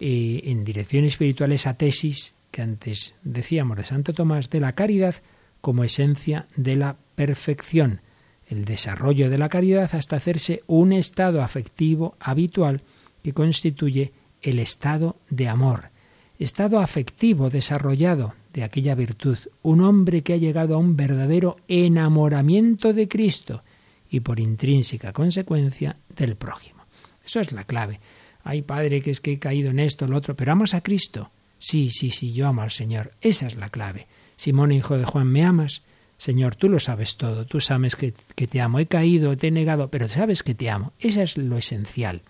eh, 0.00 0.42
en 0.44 0.64
dirección 0.64 1.04
espiritual 1.04 1.52
esa 1.52 1.74
tesis 1.74 2.34
que 2.50 2.62
antes 2.62 3.14
decíamos 3.22 3.76
de 3.76 3.84
Santo 3.84 4.12
Tomás 4.12 4.50
de 4.50 4.58
la 4.58 4.74
caridad 4.74 5.14
como 5.60 5.84
esencia 5.84 6.48
de 6.56 6.74
la 6.74 6.96
perfección, 7.14 8.00
el 8.48 8.64
desarrollo 8.64 9.30
de 9.30 9.38
la 9.38 9.48
caridad 9.48 9.94
hasta 9.94 10.16
hacerse 10.16 10.62
un 10.66 10.92
estado 10.92 11.42
afectivo 11.42 12.16
habitual 12.18 12.82
que 13.22 13.34
constituye 13.34 14.12
el 14.42 14.58
estado 14.58 15.16
de 15.28 15.48
amor, 15.48 15.90
estado 16.38 16.80
afectivo 16.80 17.50
desarrollado 17.50 18.34
de 18.54 18.64
aquella 18.64 18.94
virtud, 18.94 19.38
un 19.62 19.82
hombre 19.82 20.22
que 20.22 20.32
ha 20.32 20.38
llegado 20.38 20.74
a 20.74 20.78
un 20.78 20.96
verdadero 20.96 21.56
enamoramiento 21.68 22.94
de 22.94 23.06
Cristo, 23.06 23.62
y 24.10 24.20
por 24.20 24.40
intrínseca 24.40 25.12
consecuencia 25.12 25.96
del 26.16 26.36
prójimo. 26.36 26.84
Eso 27.24 27.40
es 27.40 27.52
la 27.52 27.64
clave. 27.64 28.00
Ay, 28.42 28.62
Padre, 28.62 29.02
que 29.02 29.10
es 29.10 29.20
que 29.20 29.32
he 29.32 29.38
caído 29.38 29.70
en 29.70 29.78
esto, 29.78 30.06
lo 30.06 30.16
otro, 30.16 30.34
pero 30.34 30.52
amas 30.52 30.74
a 30.74 30.82
Cristo. 30.82 31.30
Sí, 31.58 31.90
sí, 31.90 32.10
sí, 32.10 32.32
yo 32.32 32.46
amo 32.46 32.62
al 32.62 32.70
Señor. 32.70 33.12
Esa 33.20 33.46
es 33.46 33.56
la 33.56 33.70
clave. 33.70 34.06
Simón, 34.36 34.72
hijo 34.72 34.96
de 34.96 35.04
Juan, 35.04 35.28
¿me 35.28 35.44
amas? 35.44 35.82
Señor, 36.16 36.54
tú 36.56 36.68
lo 36.68 36.80
sabes 36.80 37.16
todo, 37.16 37.46
tú 37.46 37.60
sabes 37.60 37.96
que, 37.96 38.12
que 38.34 38.46
te 38.46 38.60
amo. 38.60 38.78
He 38.78 38.86
caído, 38.86 39.36
te 39.36 39.48
he 39.48 39.50
negado, 39.50 39.90
pero 39.90 40.08
sabes 40.08 40.42
que 40.42 40.54
te 40.54 40.70
amo. 40.70 40.92
Eso 40.98 41.22
es 41.22 41.36
lo 41.36 41.56
esencial. 41.56 42.22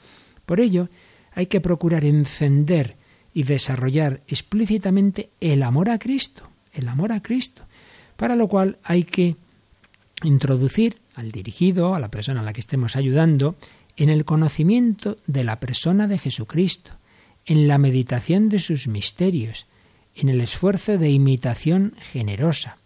Por 0.47 0.61
ello, 0.61 0.89
hay 1.33 1.47
que 1.47 1.61
procurar 1.61 2.05
encender 2.05 2.97
y 3.33 3.45
desarrollar 3.45 4.22
explícitamente 4.26 5.31
el 5.41 5.62
amor 5.62 5.91
a 5.91 5.99
Cristo, 5.99 6.49
el 6.72 6.89
amor 6.89 7.12
a 7.12 7.22
Cristo, 7.22 7.62
para 8.16 8.37
lo 8.37 8.49
cual 8.49 8.78
hay 8.83 9.05
que 9.05 9.37
introducir 10.22 10.99
al 11.21 11.31
dirigido, 11.33 11.95
a 11.95 12.01
la 12.01 12.11
persona 12.11 12.41
a 12.41 12.43
la 12.43 12.53
que 12.53 12.61
estemos 12.61 12.97
ayudando, 12.97 13.57
en 13.97 14.09
el 14.09 14.25
conocimiento 14.25 15.16
de 15.27 15.45
la 15.45 15.61
persona 15.61 16.09
de 16.09 16.18
Jesucristo, 16.18 16.93
en 17.47 17.68
la 17.68 17.79
meditación 17.79 18.49
de 18.49 18.59
sus 18.59 18.89
misterios, 18.89 19.66
en 20.14 20.29
el 20.29 20.41
esfuerzo 20.41 20.99
de 20.99 21.11
imitación 21.11 21.95
generosa. 22.12 22.79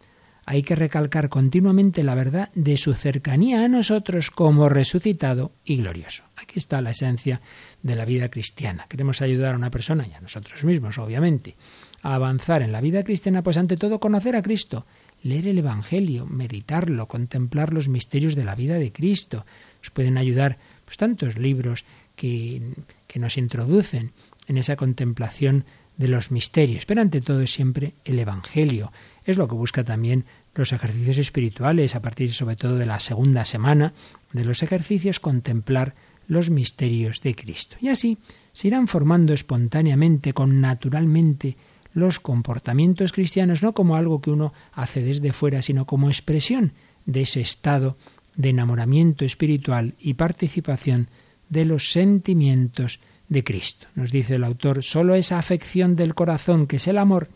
Hay 0.47 0.63
que 0.63 0.77
recalcar 0.77 1.31
continuamente 1.31 2.05
la 2.05 2.15
verdad 2.15 2.51
de 2.55 2.77
su 2.77 2.93
cercanía 2.93 3.65
a 3.65 3.69
nosotros 3.69 4.31
como 4.31 4.69
resucitado 4.69 5.53
y 5.65 5.77
glorioso. 5.77 6.25
Aquí 6.37 6.59
está 6.59 6.83
la 6.83 6.91
esencia 6.91 7.41
de 7.83 7.97
la 7.97 8.05
vida 8.05 8.29
cristiana. 8.29 8.85
Queremos 8.89 9.23
ayudar 9.23 9.55
a 9.55 9.57
una 9.57 9.71
persona 9.71 10.07
y 10.07 10.13
a 10.13 10.21
nosotros 10.21 10.63
mismos, 10.65 10.99
obviamente, 10.99 11.57
a 12.03 12.15
avanzar 12.15 12.61
en 12.61 12.73
la 12.73 12.83
vida 12.83 13.05
cristiana, 13.05 13.43
pues 13.43 13.57
ante 13.57 13.79
todo 13.79 14.01
conocer 14.01 14.37
a 14.37 14.43
Cristo 14.43 14.85
leer 15.25 15.49
el 15.49 15.59
Evangelio, 15.59 16.27
meditarlo, 16.27 17.09
contemplar 17.09 17.73
los 17.73 17.89
misterios 17.89 18.37
de 18.37 18.45
la 18.45 18.55
vida 18.55 18.77
de 18.77 18.93
Cristo. 18.93 19.47
Nos 19.81 19.91
pueden 19.91 20.19
ayudar 20.19 20.59
pues, 20.85 20.99
tantos 20.99 21.39
libros 21.39 21.85
que, 22.15 22.75
que 23.09 23.19
nos 23.19 23.37
introducen 23.37 24.13
en 24.47 24.59
esa 24.59 24.77
contemplación 24.77 25.65
de 25.97 26.09
los 26.09 26.31
misterios, 26.31 26.85
pero 26.87 27.01
ante 27.01 27.21
todo 27.21 27.47
siempre 27.47 27.95
el 28.05 28.19
Evangelio. 28.19 28.93
Es 29.25 29.39
lo 29.39 29.49
que 29.49 29.55
busca 29.55 29.83
también 29.83 30.27
los 30.55 30.73
ejercicios 30.73 31.19
espirituales, 31.19 31.95
a 31.95 32.03
partir 32.03 32.33
sobre 32.33 32.57
todo 32.57 32.77
de 32.77 32.87
la 32.87 33.01
segunda 33.01 33.45
semana 33.45 33.95
de 34.33 34.45
los 34.45 34.63
ejercicios, 34.63 35.21
contemplar 35.21 35.95
los 36.27 36.51
misterios 36.51 37.23
de 37.23 37.35
Cristo. 37.35 37.77
Y 37.81 37.89
así 37.89 38.19
se 38.53 38.69
irán 38.69 38.89
formando 38.89 39.33
espontáneamente, 39.33 40.35
con 40.35 40.61
naturalmente, 40.61 41.57
los 41.95 42.21
comportamientos 42.21 43.13
cristianos 43.13 43.63
no 43.63 43.73
como 43.73 43.97
algo 43.97 44.21
que 44.21 44.31
uno 44.31 44.53
hace 44.73 45.03
desde 45.03 45.33
fuera, 45.33 45.63
sino 45.63 45.87
como 45.87 46.09
expresión 46.09 46.73
de 47.07 47.23
ese 47.23 47.41
estado 47.41 47.97
de 48.37 48.51
enamoramiento 48.51 49.25
espiritual 49.25 49.95
y 49.99 50.15
participación 50.15 51.09
de 51.49 51.65
los 51.65 51.93
sentimientos 51.93 53.01
de 53.29 53.45
Cristo. 53.45 53.87
Nos 53.95 54.11
dice 54.11 54.35
el 54.35 54.45
autor, 54.45 54.83
sólo 54.83 55.15
esa 55.15 55.39
afección 55.39 55.97
del 55.97 56.15
corazón 56.15 56.67
que 56.67 56.77
es 56.77 56.89
el 56.89 56.99
amor 56.99 57.29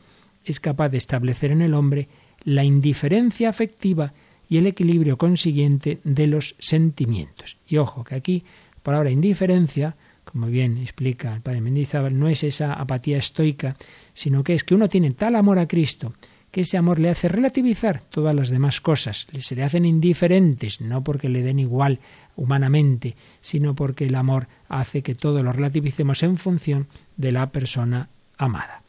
es 0.44 0.60
capaz 0.60 0.88
de 0.88 0.98
establecer 0.98 1.52
en 1.52 1.62
el 1.62 1.74
hombre 1.74 2.08
la 2.42 2.64
indiferencia 2.64 3.48
afectiva 3.48 4.12
y 4.48 4.56
el 4.56 4.66
equilibrio 4.66 5.18
consiguiente 5.18 6.00
de 6.04 6.26
los 6.26 6.56
sentimientos. 6.58 7.58
Y 7.66 7.76
ojo, 7.76 8.02
que 8.04 8.14
aquí, 8.14 8.44
por 8.82 8.94
ahora, 8.94 9.10
indiferencia, 9.10 9.96
como 10.38 10.52
bien 10.52 10.78
explica 10.78 11.34
el 11.34 11.40
padre 11.40 11.60
Mendizábal, 11.60 12.16
no 12.16 12.28
es 12.28 12.44
esa 12.44 12.74
apatía 12.74 13.18
estoica, 13.18 13.76
sino 14.14 14.44
que 14.44 14.54
es 14.54 14.62
que 14.62 14.76
uno 14.76 14.88
tiene 14.88 15.10
tal 15.10 15.34
amor 15.34 15.58
a 15.58 15.66
Cristo 15.66 16.14
que 16.52 16.60
ese 16.60 16.78
amor 16.78 17.00
le 17.00 17.10
hace 17.10 17.26
relativizar 17.26 18.02
todas 18.02 18.36
las 18.36 18.48
demás 18.48 18.80
cosas, 18.80 19.26
se 19.40 19.56
le 19.56 19.64
hacen 19.64 19.84
indiferentes, 19.84 20.80
no 20.80 21.02
porque 21.02 21.28
le 21.28 21.42
den 21.42 21.58
igual 21.58 21.98
humanamente, 22.36 23.16
sino 23.40 23.74
porque 23.74 24.06
el 24.06 24.14
amor 24.14 24.46
hace 24.68 25.02
que 25.02 25.16
todo 25.16 25.42
lo 25.42 25.52
relativicemos 25.52 26.22
en 26.22 26.38
función 26.38 26.86
de 27.16 27.32
la 27.32 27.50
persona 27.50 28.08
amada. 28.36 28.84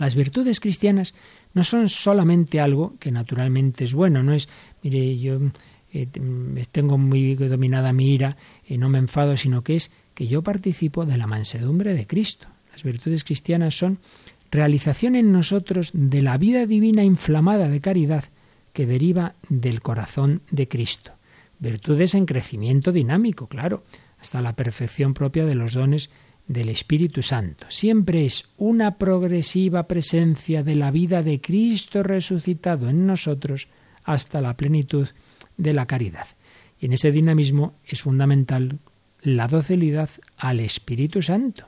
Las 0.00 0.16
virtudes 0.16 0.58
cristianas 0.58 1.14
no 1.52 1.62
son 1.62 1.88
solamente 1.88 2.60
algo 2.60 2.96
que 2.98 3.12
naturalmente 3.12 3.84
es 3.84 3.94
bueno, 3.94 4.24
no 4.24 4.32
es, 4.32 4.48
mire, 4.82 5.18
yo 5.20 5.38
eh, 5.92 6.08
tengo 6.72 6.98
muy 6.98 7.36
dominada 7.36 7.92
mi 7.92 8.12
ira, 8.12 8.36
y 8.66 8.76
no 8.76 8.88
me 8.88 8.98
enfado, 8.98 9.36
sino 9.36 9.62
que 9.62 9.76
es 9.76 9.92
que 10.14 10.26
yo 10.26 10.42
participo 10.42 11.04
de 11.04 11.16
la 11.18 11.26
mansedumbre 11.26 11.94
de 11.94 12.06
Cristo. 12.06 12.48
Las 12.72 12.82
virtudes 12.82 13.24
cristianas 13.24 13.76
son 13.76 13.98
realización 14.50 15.16
en 15.16 15.32
nosotros 15.32 15.90
de 15.92 16.22
la 16.22 16.38
vida 16.38 16.66
divina 16.66 17.04
inflamada 17.04 17.68
de 17.68 17.80
caridad 17.80 18.24
que 18.72 18.86
deriva 18.86 19.34
del 19.48 19.82
corazón 19.82 20.42
de 20.50 20.68
Cristo. 20.68 21.12
Virtudes 21.58 22.14
en 22.14 22.26
crecimiento 22.26 22.92
dinámico, 22.92 23.46
claro, 23.46 23.84
hasta 24.18 24.40
la 24.40 24.56
perfección 24.56 25.14
propia 25.14 25.44
de 25.44 25.54
los 25.54 25.74
dones 25.74 26.10
del 26.46 26.68
Espíritu 26.68 27.22
Santo. 27.22 27.66
Siempre 27.68 28.26
es 28.26 28.50
una 28.56 28.98
progresiva 28.98 29.86
presencia 29.86 30.62
de 30.62 30.74
la 30.74 30.90
vida 30.90 31.22
de 31.22 31.40
Cristo 31.40 32.02
resucitado 32.02 32.88
en 32.88 33.06
nosotros 33.06 33.68
hasta 34.02 34.40
la 34.40 34.56
plenitud 34.56 35.08
de 35.56 35.72
la 35.72 35.86
caridad. 35.86 36.26
Y 36.78 36.86
en 36.86 36.92
ese 36.92 37.12
dinamismo 37.12 37.74
es 37.86 38.02
fundamental 38.02 38.78
la 39.24 39.48
docilidad 39.48 40.10
al 40.36 40.60
Espíritu 40.60 41.22
Santo, 41.22 41.66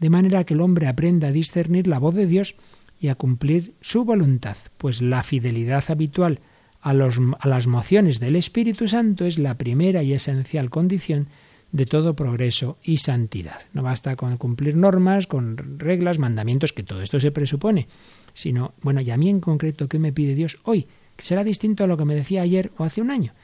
de 0.00 0.10
manera 0.10 0.44
que 0.44 0.54
el 0.54 0.62
hombre 0.62 0.88
aprenda 0.88 1.28
a 1.28 1.32
discernir 1.32 1.86
la 1.86 1.98
voz 1.98 2.14
de 2.14 2.26
Dios 2.26 2.56
y 2.98 3.08
a 3.08 3.14
cumplir 3.14 3.74
su 3.82 4.04
voluntad, 4.04 4.56
pues 4.78 5.02
la 5.02 5.22
fidelidad 5.22 5.84
habitual 5.88 6.40
a, 6.80 6.90
a 6.90 7.48
las 7.48 7.66
mociones 7.66 8.18
del 8.18 8.34
Espíritu 8.34 8.88
Santo 8.88 9.26
es 9.26 9.38
la 9.38 9.58
primera 9.58 10.02
y 10.02 10.14
esencial 10.14 10.70
condición 10.70 11.28
de 11.70 11.84
todo 11.84 12.16
progreso 12.16 12.78
y 12.82 12.96
santidad. 12.96 13.60
No 13.74 13.82
basta 13.82 14.16
con 14.16 14.38
cumplir 14.38 14.76
normas, 14.76 15.26
con 15.26 15.78
reglas, 15.78 16.18
mandamientos, 16.18 16.72
que 16.72 16.82
todo 16.82 17.02
esto 17.02 17.20
se 17.20 17.30
presupone, 17.30 17.88
sino, 18.32 18.72
bueno, 18.80 19.02
y 19.02 19.10
a 19.10 19.18
mí 19.18 19.28
en 19.28 19.40
concreto, 19.40 19.86
¿qué 19.88 19.98
me 19.98 20.12
pide 20.12 20.34
Dios 20.34 20.58
hoy? 20.62 20.86
Que 21.16 21.26
será 21.26 21.44
distinto 21.44 21.84
a 21.84 21.86
lo 21.86 21.98
que 21.98 22.06
me 22.06 22.14
decía 22.14 22.40
ayer 22.40 22.72
o 22.78 22.84
hace 22.84 23.02
un 23.02 23.10
año. 23.10 23.34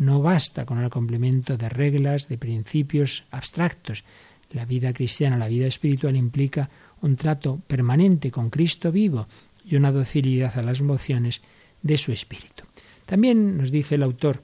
No 0.00 0.22
basta 0.22 0.64
con 0.64 0.78
el 0.78 0.88
cumplimiento 0.88 1.58
de 1.58 1.68
reglas, 1.68 2.26
de 2.26 2.38
principios 2.38 3.24
abstractos. 3.30 4.02
La 4.50 4.64
vida 4.64 4.94
cristiana, 4.94 5.36
la 5.36 5.46
vida 5.46 5.66
espiritual 5.66 6.16
implica 6.16 6.70
un 7.02 7.16
trato 7.16 7.60
permanente 7.66 8.30
con 8.30 8.48
Cristo 8.48 8.90
vivo 8.90 9.28
y 9.62 9.76
una 9.76 9.92
docilidad 9.92 10.58
a 10.58 10.62
las 10.62 10.80
mociones 10.80 11.42
de 11.82 11.98
su 11.98 12.12
espíritu. 12.12 12.64
También 13.04 13.58
nos 13.58 13.70
dice 13.70 13.96
el 13.96 14.02
autor 14.02 14.42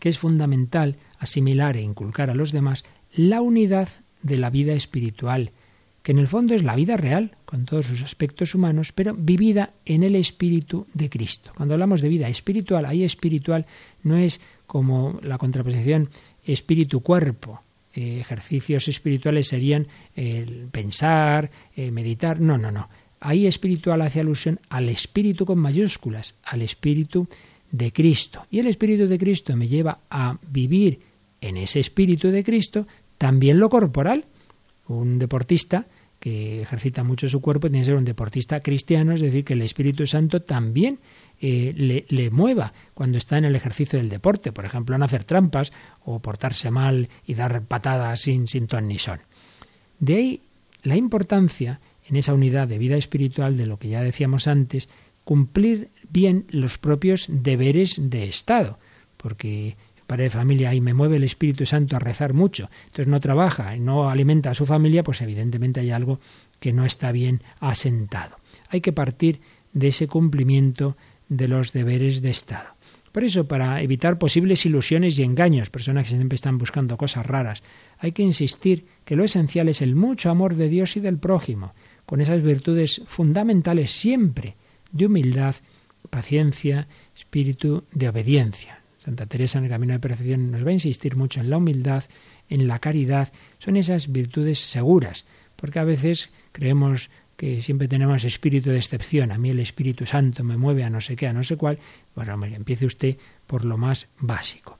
que 0.00 0.08
es 0.08 0.18
fundamental 0.18 0.96
asimilar 1.20 1.76
e 1.76 1.82
inculcar 1.82 2.28
a 2.28 2.34
los 2.34 2.50
demás 2.50 2.84
la 3.12 3.42
unidad 3.42 3.88
de 4.22 4.38
la 4.38 4.50
vida 4.50 4.72
espiritual, 4.72 5.52
que 6.02 6.10
en 6.10 6.18
el 6.18 6.26
fondo 6.26 6.52
es 6.52 6.64
la 6.64 6.74
vida 6.74 6.96
real, 6.96 7.36
con 7.44 7.64
todos 7.64 7.86
sus 7.86 8.02
aspectos 8.02 8.56
humanos, 8.56 8.90
pero 8.90 9.14
vivida 9.14 9.72
en 9.84 10.02
el 10.02 10.16
espíritu 10.16 10.88
de 10.94 11.08
Cristo. 11.08 11.52
Cuando 11.56 11.74
hablamos 11.74 12.00
de 12.00 12.08
vida 12.08 12.28
espiritual, 12.28 12.86
ahí 12.86 13.04
espiritual 13.04 13.66
no 14.02 14.16
es 14.16 14.40
como 14.66 15.18
la 15.22 15.38
contraposición 15.38 16.08
espíritu-cuerpo. 16.44 17.60
Eh, 17.94 18.18
ejercicios 18.20 18.88
espirituales 18.88 19.48
serían 19.48 19.86
el 20.14 20.68
pensar, 20.70 21.50
eh, 21.76 21.90
meditar. 21.90 22.40
No, 22.40 22.58
no, 22.58 22.70
no. 22.70 22.88
Ahí 23.20 23.46
espiritual 23.46 24.02
hace 24.02 24.20
alusión 24.20 24.60
al 24.68 24.88
espíritu 24.88 25.46
con 25.46 25.58
mayúsculas, 25.58 26.36
al 26.44 26.62
espíritu 26.62 27.28
de 27.70 27.92
Cristo. 27.92 28.46
Y 28.50 28.58
el 28.58 28.66
espíritu 28.66 29.06
de 29.06 29.18
Cristo 29.18 29.56
me 29.56 29.68
lleva 29.68 30.00
a 30.10 30.36
vivir 30.50 31.00
en 31.40 31.56
ese 31.56 31.80
espíritu 31.80 32.30
de 32.30 32.44
Cristo 32.44 32.86
también 33.18 33.58
lo 33.58 33.70
corporal. 33.70 34.24
Un 34.88 35.18
deportista 35.18 35.86
que 36.20 36.62
ejercita 36.62 37.04
mucho 37.04 37.28
su 37.28 37.40
cuerpo 37.40 37.68
tiene 37.68 37.80
que 37.80 37.86
ser 37.86 37.96
un 37.96 38.04
deportista 38.04 38.60
cristiano, 38.60 39.12
es 39.12 39.20
decir, 39.20 39.44
que 39.44 39.52
el 39.52 39.62
Espíritu 39.62 40.06
Santo 40.06 40.40
también 40.42 40.98
eh, 41.40 42.04
le, 42.08 42.30
mueva 42.30 42.72
cuando 42.94 43.18
está 43.18 43.38
en 43.38 43.44
el 43.44 43.56
ejercicio 43.56 43.98
del 43.98 44.08
deporte, 44.08 44.52
por 44.52 44.64
ejemplo, 44.64 44.96
no 44.96 45.04
hacer 45.04 45.24
trampas 45.24 45.72
o 46.04 46.20
portarse 46.20 46.70
mal 46.70 47.08
y 47.24 47.34
dar 47.34 47.62
patadas 47.62 48.20
sin, 48.20 48.46
sin 48.48 48.66
ton 48.66 48.88
ni 48.88 48.98
son. 48.98 49.20
De 49.98 50.16
ahí 50.16 50.42
la 50.82 50.96
importancia 50.96 51.80
en 52.06 52.16
esa 52.16 52.34
unidad 52.34 52.68
de 52.68 52.78
vida 52.78 52.96
espiritual 52.96 53.56
de 53.56 53.66
lo 53.66 53.78
que 53.78 53.88
ya 53.88 54.02
decíamos 54.02 54.46
antes, 54.46 54.88
cumplir 55.24 55.90
bien 56.10 56.46
los 56.50 56.78
propios 56.78 57.26
deberes 57.28 57.96
de 57.98 58.24
Estado, 58.24 58.78
porque 59.16 59.76
padre 60.06 60.24
de 60.24 60.30
familia 60.30 60.74
y 60.74 60.80
me 60.80 60.94
mueve 60.94 61.16
el 61.16 61.24
Espíritu 61.24 61.64
Santo 61.64 61.96
a 61.96 61.98
rezar 61.98 62.34
mucho, 62.34 62.68
entonces 62.84 63.06
no 63.06 63.20
trabaja 63.20 63.74
y 63.74 63.80
no 63.80 64.10
alimenta 64.10 64.50
a 64.50 64.54
su 64.54 64.66
familia, 64.66 65.02
pues 65.02 65.22
evidentemente 65.22 65.80
hay 65.80 65.90
algo 65.90 66.20
que 66.60 66.72
no 66.72 66.84
está 66.84 67.10
bien 67.10 67.42
asentado. 67.58 68.36
Hay 68.68 68.80
que 68.82 68.92
partir 68.92 69.40
de 69.72 69.88
ese 69.88 70.06
cumplimiento 70.06 70.96
de 71.36 71.48
los 71.48 71.72
deberes 71.72 72.22
de 72.22 72.30
Estado. 72.30 72.74
Por 73.12 73.22
eso, 73.22 73.46
para 73.46 73.80
evitar 73.80 74.18
posibles 74.18 74.66
ilusiones 74.66 75.18
y 75.18 75.22
engaños, 75.22 75.70
personas 75.70 76.04
que 76.04 76.16
siempre 76.16 76.34
están 76.34 76.58
buscando 76.58 76.96
cosas 76.96 77.24
raras, 77.24 77.62
hay 77.98 78.10
que 78.10 78.24
insistir 78.24 78.86
que 79.04 79.14
lo 79.14 79.22
esencial 79.22 79.68
es 79.68 79.82
el 79.82 79.94
mucho 79.94 80.30
amor 80.30 80.56
de 80.56 80.68
Dios 80.68 80.96
y 80.96 81.00
del 81.00 81.18
prójimo, 81.18 81.74
con 82.06 82.20
esas 82.20 82.42
virtudes 82.42 83.02
fundamentales 83.06 83.92
siempre 83.92 84.56
de 84.90 85.06
humildad, 85.06 85.54
paciencia, 86.10 86.88
espíritu 87.14 87.84
de 87.92 88.08
obediencia. 88.08 88.80
Santa 88.98 89.26
Teresa 89.26 89.58
en 89.58 89.64
el 89.64 89.70
Camino 89.70 89.92
de 89.92 90.00
Perfección 90.00 90.50
nos 90.50 90.64
va 90.64 90.70
a 90.70 90.74
insistir 90.74 91.14
mucho 91.14 91.40
en 91.40 91.50
la 91.50 91.58
humildad, 91.58 92.04
en 92.48 92.66
la 92.66 92.78
caridad, 92.78 93.32
son 93.58 93.76
esas 93.76 94.10
virtudes 94.10 94.58
seguras, 94.58 95.26
porque 95.56 95.78
a 95.78 95.84
veces 95.84 96.30
creemos 96.52 97.10
que 97.36 97.62
siempre 97.62 97.88
tenemos 97.88 98.24
espíritu 98.24 98.70
de 98.70 98.78
excepción, 98.78 99.32
a 99.32 99.38
mí 99.38 99.50
el 99.50 99.60
Espíritu 99.60 100.06
Santo 100.06 100.44
me 100.44 100.56
mueve 100.56 100.84
a 100.84 100.90
no 100.90 101.00
sé 101.00 101.16
qué, 101.16 101.26
a 101.26 101.32
no 101.32 101.42
sé 101.42 101.56
cuál, 101.56 101.78
bueno, 102.14 102.44
empiece 102.44 102.86
usted 102.86 103.16
por 103.46 103.64
lo 103.64 103.76
más 103.76 104.08
básico. 104.18 104.78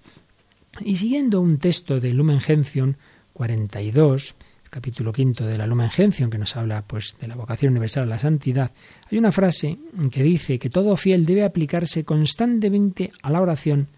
Y 0.81 0.97
siguiendo 0.97 1.41
un 1.41 1.59
texto 1.59 2.01
de 2.01 2.13
Lumen 2.13 2.41
Gentium 2.41 2.95
42, 3.33 4.35
capítulo 4.71 5.13
quinto 5.13 5.47
de 5.47 5.57
la 5.57 5.67
Lumen 5.67 5.91
Gentium, 5.91 6.31
que 6.31 6.39
nos 6.39 6.57
habla 6.57 6.83
pues 6.83 7.17
de 7.21 7.29
la 7.29 7.37
vocación 7.37 7.73
universal 7.73 8.05
a 8.05 8.07
la 8.07 8.19
santidad, 8.19 8.73
hay 9.11 9.19
una 9.19 9.31
frase 9.31 9.79
que 10.11 10.23
dice 10.23 10.59
que 10.59 10.71
todo 10.71 10.97
fiel 10.97 11.27
debe 11.27 11.45
aplicarse 11.45 12.05
constantemente 12.05 13.13
a 13.23 13.31
la 13.31 13.41
oración 13.41 13.89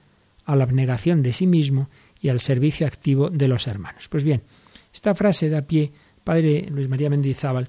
a 0.46 0.56
la 0.56 0.64
abnegación 0.64 1.22
de 1.22 1.32
sí 1.32 1.46
mismo 1.46 1.90
y 2.20 2.30
al 2.30 2.40
servicio 2.40 2.86
activo 2.86 3.30
de 3.30 3.48
los 3.48 3.66
hermanos. 3.66 4.08
Pues 4.08 4.24
bien, 4.24 4.42
esta 4.94 5.14
frase 5.14 5.50
da 5.50 5.62
pie, 5.62 5.92
Padre 6.24 6.66
Luis 6.70 6.88
María 6.88 7.10
Mendizábal, 7.10 7.68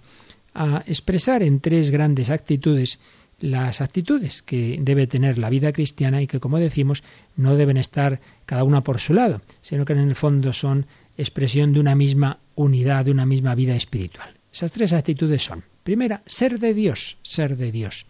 a 0.57 0.83
expresar 0.87 1.43
en 1.43 1.59
tres 1.59 1.91
grandes 1.91 2.29
actitudes 2.29 2.99
las 3.39 3.81
actitudes 3.81 4.41
que 4.41 4.79
debe 4.81 5.05
tener 5.05 5.37
la 5.37 5.51
vida 5.51 5.71
cristiana 5.71 6.21
y 6.21 6.27
que, 6.27 6.39
como 6.39 6.57
decimos, 6.57 7.03
no 7.35 7.55
deben 7.55 7.77
estar 7.77 8.19
cada 8.47 8.63
una 8.63 8.83
por 8.83 8.99
su 8.99 9.13
lado, 9.13 9.41
sino 9.61 9.85
que 9.85 9.93
en 9.93 9.99
el 9.99 10.15
fondo 10.15 10.53
son 10.53 10.87
expresión 11.17 11.73
de 11.73 11.79
una 11.79 11.95
misma 11.95 12.39
unidad, 12.55 13.05
de 13.05 13.11
una 13.11 13.27
misma 13.27 13.53
vida 13.53 13.75
espiritual. 13.75 14.33
Esas 14.51 14.71
tres 14.71 14.91
actitudes 14.93 15.43
son, 15.43 15.63
primera, 15.83 16.23
ser 16.25 16.59
de 16.59 16.73
Dios, 16.73 17.17
ser 17.21 17.57
de 17.57 17.71
Dios, 17.71 18.07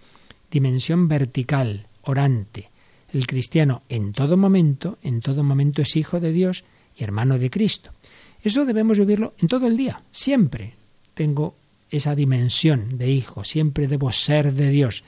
dimensión 0.50 1.10
vertical, 1.10 1.88
orante, 2.04 2.70
el 3.12 3.28
cristiano 3.28 3.84
en 3.89 4.14
todo 4.14 4.38
momento, 4.38 4.98
en 5.02 5.22
todo 5.22 5.43
momento 5.43 5.82
es 5.82 5.95
hijo 5.95 6.20
de 6.20 6.32
Dios 6.32 6.64
y 6.95 7.04
hermano 7.04 7.38
de 7.38 7.50
Cristo. 7.50 7.91
Eso 8.41 8.66
debemos 8.66 8.98
vivirlo 8.98 9.34
en 9.39 9.48
todo 9.48 9.68
el 9.68 9.76
día, 9.76 10.04
siempre. 10.12 10.76
Tengo 11.14 11.56
esa 11.90 12.16
dimensión 12.16 12.98
de 12.98 13.12
hijo, 13.12 13.44
siempre 13.44 13.88
debo 13.88 14.12
ser 14.12 14.54
de 14.54 14.70
Dios. 14.70 15.04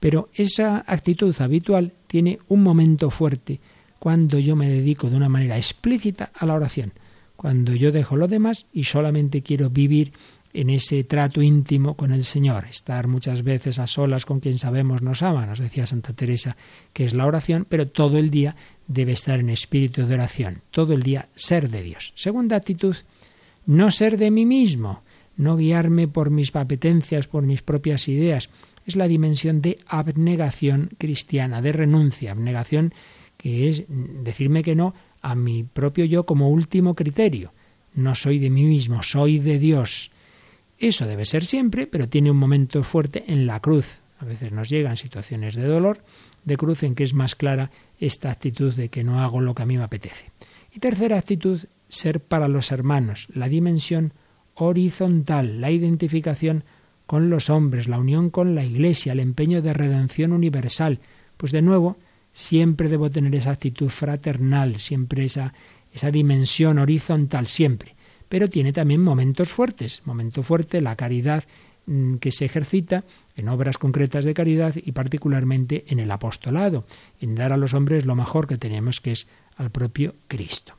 Pero 0.00 0.28
esa 0.34 0.84
actitud 0.86 1.34
habitual 1.40 1.92
tiene 2.06 2.38
un 2.48 2.62
momento 2.62 3.10
fuerte 3.10 3.60
cuando 3.98 4.38
yo 4.38 4.56
me 4.56 4.68
dedico 4.68 5.08
de 5.08 5.16
una 5.16 5.28
manera 5.28 5.56
explícita 5.56 6.32
a 6.34 6.44
la 6.44 6.54
oración, 6.54 6.92
cuando 7.36 7.72
yo 7.72 7.92
dejo 7.92 8.16
lo 8.16 8.26
demás 8.26 8.66
y 8.72 8.84
solamente 8.84 9.42
quiero 9.42 9.70
vivir 9.70 10.12
en 10.52 10.70
ese 10.70 11.04
trato 11.04 11.40
íntimo 11.40 11.94
con 11.96 12.12
el 12.12 12.24
Señor, 12.24 12.66
estar 12.66 13.08
muchas 13.08 13.42
veces 13.42 13.78
a 13.78 13.86
solas 13.86 14.26
con 14.26 14.40
quien 14.40 14.58
sabemos 14.58 15.02
nos 15.02 15.22
ama, 15.22 15.46
nos 15.46 15.58
decía 15.58 15.86
Santa 15.86 16.12
Teresa, 16.12 16.56
que 16.92 17.04
es 17.04 17.14
la 17.14 17.26
oración, 17.26 17.66
pero 17.68 17.88
todo 17.88 18.18
el 18.18 18.30
día 18.30 18.56
debe 18.86 19.12
estar 19.12 19.40
en 19.40 19.50
espíritu 19.50 20.06
de 20.06 20.14
oración, 20.14 20.62
todo 20.70 20.92
el 20.92 21.02
día 21.02 21.28
ser 21.34 21.70
de 21.70 21.82
Dios. 21.82 22.12
Segunda 22.16 22.56
actitud, 22.56 22.96
no 23.66 23.90
ser 23.90 24.18
de 24.18 24.30
mí 24.30 24.44
mismo, 24.44 25.02
no 25.36 25.56
guiarme 25.56 26.08
por 26.08 26.30
mis 26.30 26.54
apetencias, 26.54 27.26
por 27.26 27.44
mis 27.44 27.62
propias 27.62 28.08
ideas, 28.08 28.50
es 28.86 28.96
la 28.96 29.08
dimensión 29.08 29.62
de 29.62 29.78
abnegación 29.86 30.90
cristiana, 30.98 31.62
de 31.62 31.72
renuncia, 31.72 32.32
abnegación 32.32 32.92
que 33.36 33.68
es 33.68 33.84
decirme 33.88 34.62
que 34.62 34.76
no 34.76 34.94
a 35.20 35.34
mi 35.34 35.64
propio 35.64 36.04
yo 36.04 36.24
como 36.24 36.50
último 36.50 36.94
criterio. 36.94 37.52
No 37.94 38.14
soy 38.14 38.38
de 38.38 38.50
mí 38.50 38.64
mismo, 38.64 39.02
soy 39.02 39.38
de 39.38 39.58
Dios. 39.58 40.10
Eso 40.78 41.06
debe 41.06 41.24
ser 41.24 41.44
siempre, 41.44 41.86
pero 41.86 42.08
tiene 42.08 42.30
un 42.30 42.36
momento 42.36 42.82
fuerte 42.82 43.24
en 43.26 43.46
la 43.46 43.60
cruz. 43.60 44.00
A 44.18 44.24
veces 44.24 44.52
nos 44.52 44.68
llegan 44.68 44.96
situaciones 44.96 45.54
de 45.54 45.64
dolor, 45.64 46.04
de 46.44 46.56
cruz 46.56 46.82
en 46.84 46.94
que 46.94 47.04
es 47.04 47.14
más 47.14 47.34
clara 47.34 47.70
esta 47.98 48.30
actitud 48.30 48.72
de 48.74 48.88
que 48.88 49.04
no 49.04 49.20
hago 49.20 49.40
lo 49.40 49.54
que 49.54 49.62
a 49.62 49.66
mí 49.66 49.76
me 49.76 49.84
apetece. 49.84 50.30
Y 50.72 50.78
tercera 50.78 51.18
actitud, 51.18 51.60
ser 51.88 52.20
para 52.20 52.48
los 52.48 52.72
hermanos, 52.72 53.28
la 53.34 53.48
dimensión 53.48 54.14
horizontal, 54.54 55.60
la 55.60 55.70
identificación 55.70 56.64
con 57.06 57.30
los 57.30 57.50
hombres, 57.50 57.88
la 57.88 57.98
unión 57.98 58.30
con 58.30 58.54
la 58.54 58.64
Iglesia, 58.64 59.12
el 59.12 59.20
empeño 59.20 59.62
de 59.62 59.72
redención 59.72 60.32
universal. 60.32 61.00
Pues 61.36 61.52
de 61.52 61.62
nuevo, 61.62 61.96
siempre 62.32 62.88
debo 62.88 63.10
tener 63.10 63.34
esa 63.34 63.50
actitud 63.50 63.88
fraternal, 63.88 64.78
siempre 64.78 65.24
esa, 65.24 65.52
esa 65.92 66.10
dimensión 66.10 66.78
horizontal, 66.78 67.46
siempre 67.46 67.94
pero 68.32 68.48
tiene 68.48 68.72
también 68.72 69.02
momentos 69.02 69.52
fuertes. 69.52 70.00
Momento 70.06 70.42
fuerte, 70.42 70.80
la 70.80 70.96
caridad 70.96 71.44
mm, 71.84 72.14
que 72.14 72.32
se 72.32 72.46
ejercita 72.46 73.04
en 73.36 73.50
obras 73.50 73.76
concretas 73.76 74.24
de 74.24 74.32
caridad 74.32 74.74
y 74.74 74.92
particularmente 74.92 75.84
en 75.88 76.00
el 76.00 76.10
apostolado, 76.10 76.86
en 77.20 77.34
dar 77.34 77.52
a 77.52 77.58
los 77.58 77.74
hombres 77.74 78.06
lo 78.06 78.14
mejor 78.14 78.46
que 78.46 78.56
tenemos, 78.56 79.02
que 79.02 79.12
es 79.12 79.28
al 79.58 79.68
propio 79.68 80.14
Cristo. 80.28 80.72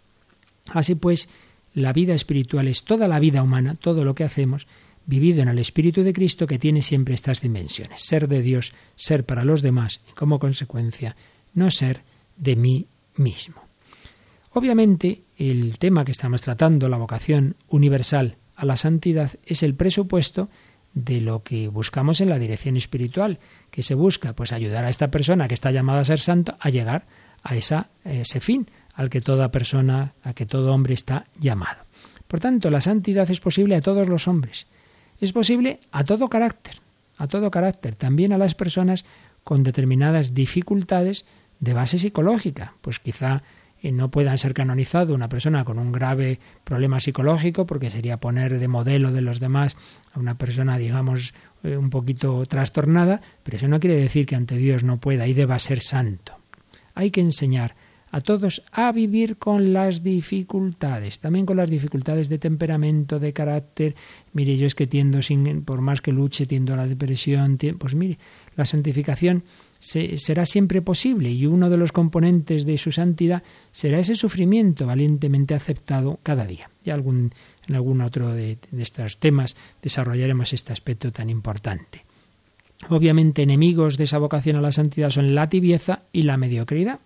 Así 0.69 0.95
pues, 0.95 1.29
la 1.73 1.93
vida 1.93 2.13
espiritual 2.13 2.67
es 2.67 2.83
toda 2.83 3.07
la 3.07 3.19
vida 3.19 3.43
humana, 3.43 3.75
todo 3.75 4.05
lo 4.05 4.15
que 4.15 4.23
hacemos, 4.23 4.67
vivido 5.05 5.41
en 5.41 5.49
el 5.49 5.59
Espíritu 5.59 6.03
de 6.03 6.13
Cristo 6.13 6.47
que 6.47 6.59
tiene 6.59 6.81
siempre 6.81 7.13
estas 7.13 7.41
dimensiones, 7.41 8.01
ser 8.01 8.27
de 8.27 8.41
Dios, 8.41 8.73
ser 8.95 9.25
para 9.25 9.43
los 9.43 9.61
demás 9.61 10.01
y 10.09 10.13
como 10.13 10.39
consecuencia 10.39 11.15
no 11.53 11.69
ser 11.71 12.01
de 12.37 12.55
mí 12.55 12.87
mismo. 13.15 13.61
Obviamente, 14.51 15.23
el 15.35 15.77
tema 15.79 16.05
que 16.05 16.11
estamos 16.11 16.41
tratando, 16.41 16.87
la 16.87 16.97
vocación 16.97 17.55
universal 17.67 18.37
a 18.55 18.65
la 18.65 18.77
santidad, 18.77 19.31
es 19.45 19.63
el 19.63 19.73
presupuesto 19.73 20.49
de 20.93 21.21
lo 21.21 21.41
que 21.41 21.67
buscamos 21.69 22.21
en 22.21 22.29
la 22.29 22.37
dirección 22.37 22.77
espiritual, 22.77 23.39
que 23.71 23.81
se 23.81 23.95
busca 23.95 24.33
pues 24.33 24.51
ayudar 24.51 24.85
a 24.85 24.89
esta 24.89 25.09
persona 25.09 25.47
que 25.47 25.55
está 25.55 25.71
llamada 25.71 26.01
a 26.01 26.05
ser 26.05 26.19
santo 26.19 26.55
a 26.59 26.69
llegar 26.69 27.07
a 27.41 27.55
esa, 27.55 27.89
ese 28.05 28.39
fin 28.39 28.67
al 28.93 29.09
que 29.09 29.21
toda 29.21 29.51
persona, 29.51 30.13
a 30.23 30.33
que 30.33 30.45
todo 30.45 30.73
hombre 30.73 30.93
está 30.93 31.25
llamado. 31.39 31.83
Por 32.27 32.39
tanto, 32.39 32.69
la 32.69 32.81
santidad 32.81 33.29
es 33.29 33.39
posible 33.39 33.75
a 33.75 33.81
todos 33.81 34.07
los 34.07 34.27
hombres. 34.27 34.67
Es 35.19 35.33
posible 35.33 35.79
a 35.91 36.03
todo 36.03 36.29
carácter, 36.29 36.75
a 37.17 37.27
todo 37.27 37.51
carácter, 37.51 37.95
también 37.95 38.33
a 38.33 38.37
las 38.37 38.55
personas 38.55 39.05
con 39.43 39.63
determinadas 39.63 40.33
dificultades 40.33 41.25
de 41.59 41.73
base 41.73 41.99
psicológica, 41.99 42.73
pues 42.81 42.99
quizá 42.99 43.43
eh, 43.81 43.91
no 43.91 44.09
puedan 44.09 44.37
ser 44.37 44.53
canonizado 44.53 45.13
una 45.13 45.29
persona 45.29 45.65
con 45.65 45.77
un 45.77 45.91
grave 45.91 46.39
problema 46.63 46.99
psicológico, 46.99 47.65
porque 47.65 47.91
sería 47.91 48.17
poner 48.17 48.57
de 48.57 48.67
modelo 48.67 49.11
de 49.11 49.21
los 49.21 49.39
demás 49.39 49.77
a 50.13 50.19
una 50.19 50.37
persona, 50.37 50.77
digamos, 50.77 51.33
eh, 51.63 51.77
un 51.77 51.89
poquito 51.89 52.45
trastornada, 52.45 53.21
pero 53.43 53.57
eso 53.57 53.67
no 53.67 53.79
quiere 53.79 53.97
decir 53.97 54.25
que 54.25 54.35
ante 54.35 54.57
Dios 54.57 54.83
no 54.83 54.99
pueda 54.99 55.27
y 55.27 55.33
deba 55.33 55.59
ser 55.59 55.81
santo. 55.81 56.37
Hay 56.95 57.11
que 57.11 57.21
enseñar 57.21 57.75
a 58.13 58.21
todos 58.21 58.61
a 58.71 58.91
vivir 58.91 59.37
con 59.37 59.73
las 59.73 60.03
dificultades, 60.03 61.19
también 61.19 61.47
con 61.47 61.57
las 61.57 61.67
dificultades 61.67 62.29
de 62.29 62.37
temperamento, 62.37 63.19
de 63.19 63.33
carácter. 63.33 63.95
Mire, 64.33 64.55
yo 64.55 64.67
es 64.67 64.75
que 64.75 64.85
tiendo, 64.85 65.23
sin, 65.23 65.63
por 65.63 65.81
más 65.81 65.99
que 65.99 66.11
luche, 66.11 66.45
tiendo 66.45 66.75
a 66.75 66.77
la 66.77 66.85
depresión. 66.85 67.57
Pues 67.79 67.95
mire, 67.95 68.19
la 68.55 68.65
santificación 68.65 69.43
será 69.79 70.45
siempre 70.45 70.83
posible 70.83 71.31
y 71.31 71.47
uno 71.47 71.71
de 71.71 71.77
los 71.77 71.91
componentes 71.91 72.67
de 72.67 72.77
su 72.77 72.91
santidad 72.91 73.41
será 73.71 73.97
ese 73.97 74.15
sufrimiento 74.15 74.85
valientemente 74.85 75.55
aceptado 75.55 76.19
cada 76.21 76.45
día. 76.45 76.69
Y 76.83 76.91
algún, 76.91 77.33
en 77.67 77.75
algún 77.75 77.99
otro 78.01 78.31
de, 78.31 78.59
de 78.69 78.83
estos 78.83 79.17
temas 79.17 79.57
desarrollaremos 79.81 80.53
este 80.53 80.71
aspecto 80.71 81.11
tan 81.11 81.31
importante. 81.31 82.05
Obviamente 82.89 83.41
enemigos 83.41 83.97
de 83.97 84.03
esa 84.03 84.19
vocación 84.19 84.57
a 84.57 84.61
la 84.61 84.71
santidad 84.71 85.09
son 85.09 85.33
la 85.33 85.49
tibieza 85.49 86.03
y 86.11 86.23
la 86.23 86.37
mediocridad 86.37 86.99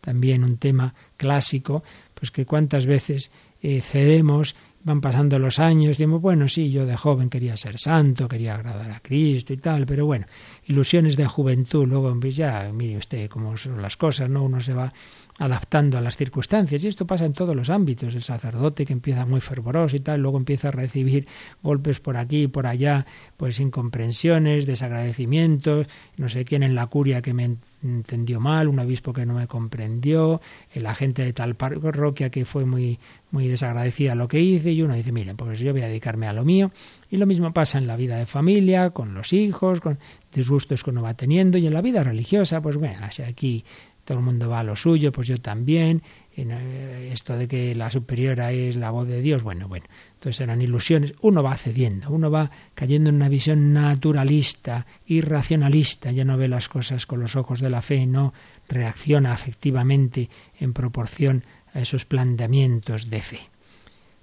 también 0.00 0.44
un 0.44 0.58
tema 0.58 0.94
clásico, 1.16 1.82
pues 2.14 2.30
que 2.30 2.46
cuántas 2.46 2.86
veces 2.86 3.30
eh, 3.60 3.80
cedemos, 3.80 4.54
van 4.84 5.00
pasando 5.00 5.38
los 5.38 5.58
años, 5.58 5.98
decimos, 5.98 6.22
bueno, 6.22 6.48
sí, 6.48 6.70
yo 6.70 6.86
de 6.86 6.96
joven 6.96 7.28
quería 7.28 7.56
ser 7.56 7.78
santo, 7.78 8.28
quería 8.28 8.54
agradar 8.54 8.90
a 8.90 9.00
Cristo 9.00 9.52
y 9.52 9.58
tal, 9.58 9.84
pero 9.86 10.06
bueno, 10.06 10.26
ilusiones 10.66 11.16
de 11.16 11.26
juventud, 11.26 11.86
luego 11.86 12.18
pues 12.18 12.36
ya, 12.36 12.70
mire 12.72 12.96
usted 12.96 13.28
cómo 13.28 13.56
son 13.56 13.82
las 13.82 13.96
cosas, 13.96 14.30
¿no? 14.30 14.44
Uno 14.44 14.60
se 14.60 14.72
va 14.72 14.92
adaptando 15.38 15.96
a 15.96 16.00
las 16.00 16.16
circunstancias. 16.16 16.82
Y 16.84 16.88
esto 16.88 17.06
pasa 17.06 17.24
en 17.24 17.32
todos 17.32 17.54
los 17.54 17.70
ámbitos. 17.70 18.14
El 18.14 18.22
sacerdote 18.22 18.84
que 18.84 18.92
empieza 18.92 19.24
muy 19.24 19.40
fervoroso 19.40 19.96
y 19.96 20.00
tal, 20.00 20.20
luego 20.20 20.36
empieza 20.36 20.68
a 20.68 20.72
recibir 20.72 21.26
golpes 21.62 22.00
por 22.00 22.16
aquí 22.16 22.42
y 22.42 22.48
por 22.48 22.66
allá, 22.66 23.06
pues 23.36 23.60
incomprensiones, 23.60 24.66
desagradecimientos, 24.66 25.86
no 26.16 26.28
sé 26.28 26.44
quién 26.44 26.62
en 26.62 26.74
la 26.74 26.86
curia 26.88 27.22
que 27.22 27.32
me 27.32 27.56
entendió 27.82 28.40
mal, 28.40 28.68
un 28.68 28.80
obispo 28.80 29.12
que 29.12 29.24
no 29.24 29.34
me 29.34 29.46
comprendió, 29.46 30.40
la 30.74 30.94
gente 30.94 31.24
de 31.24 31.32
tal 31.32 31.54
parroquia 31.54 32.30
que 32.30 32.44
fue 32.44 32.64
muy, 32.64 32.98
muy 33.30 33.46
desagradecida 33.46 34.14
lo 34.14 34.26
que 34.26 34.40
hice, 34.40 34.72
y 34.72 34.82
uno 34.82 34.94
dice, 34.94 35.12
mire, 35.12 35.34
pues 35.34 35.60
yo 35.60 35.72
voy 35.72 35.82
a 35.82 35.86
dedicarme 35.86 36.26
a 36.26 36.32
lo 36.32 36.44
mío. 36.44 36.72
Y 37.10 37.16
lo 37.16 37.26
mismo 37.26 37.52
pasa 37.52 37.78
en 37.78 37.86
la 37.86 37.96
vida 37.96 38.16
de 38.16 38.26
familia, 38.26 38.90
con 38.90 39.14
los 39.14 39.32
hijos, 39.32 39.80
con 39.80 39.98
disgustos 40.34 40.82
que 40.82 40.90
uno 40.90 41.02
va 41.02 41.14
teniendo, 41.14 41.58
y 41.58 41.66
en 41.66 41.74
la 41.74 41.80
vida 41.80 42.02
religiosa, 42.02 42.60
pues 42.60 42.76
bueno, 42.76 42.98
aquí 43.26 43.64
todo 44.08 44.20
el 44.20 44.24
mundo 44.24 44.48
va 44.48 44.60
a 44.60 44.64
lo 44.64 44.74
suyo, 44.74 45.12
pues 45.12 45.28
yo 45.28 45.36
también, 45.36 46.02
eh, 46.34 47.10
esto 47.12 47.36
de 47.36 47.46
que 47.46 47.74
la 47.74 47.90
superiora 47.90 48.52
es 48.52 48.76
la 48.76 48.90
voz 48.90 49.06
de 49.06 49.20
Dios, 49.20 49.42
bueno, 49.42 49.68
bueno, 49.68 49.84
entonces 50.14 50.40
eran 50.40 50.62
ilusiones, 50.62 51.12
uno 51.20 51.42
va 51.42 51.54
cediendo, 51.58 52.08
uno 52.08 52.30
va 52.30 52.50
cayendo 52.74 53.10
en 53.10 53.16
una 53.16 53.28
visión 53.28 53.74
naturalista, 53.74 54.86
irracionalista, 55.04 56.10
ya 56.10 56.24
no 56.24 56.38
ve 56.38 56.48
las 56.48 56.70
cosas 56.70 57.04
con 57.04 57.20
los 57.20 57.36
ojos 57.36 57.60
de 57.60 57.68
la 57.68 57.82
fe, 57.82 58.06
no 58.06 58.32
reacciona 58.66 59.34
afectivamente 59.34 60.30
en 60.58 60.72
proporción 60.72 61.44
a 61.74 61.80
esos 61.80 62.06
planteamientos 62.06 63.10
de 63.10 63.20
fe. 63.20 63.40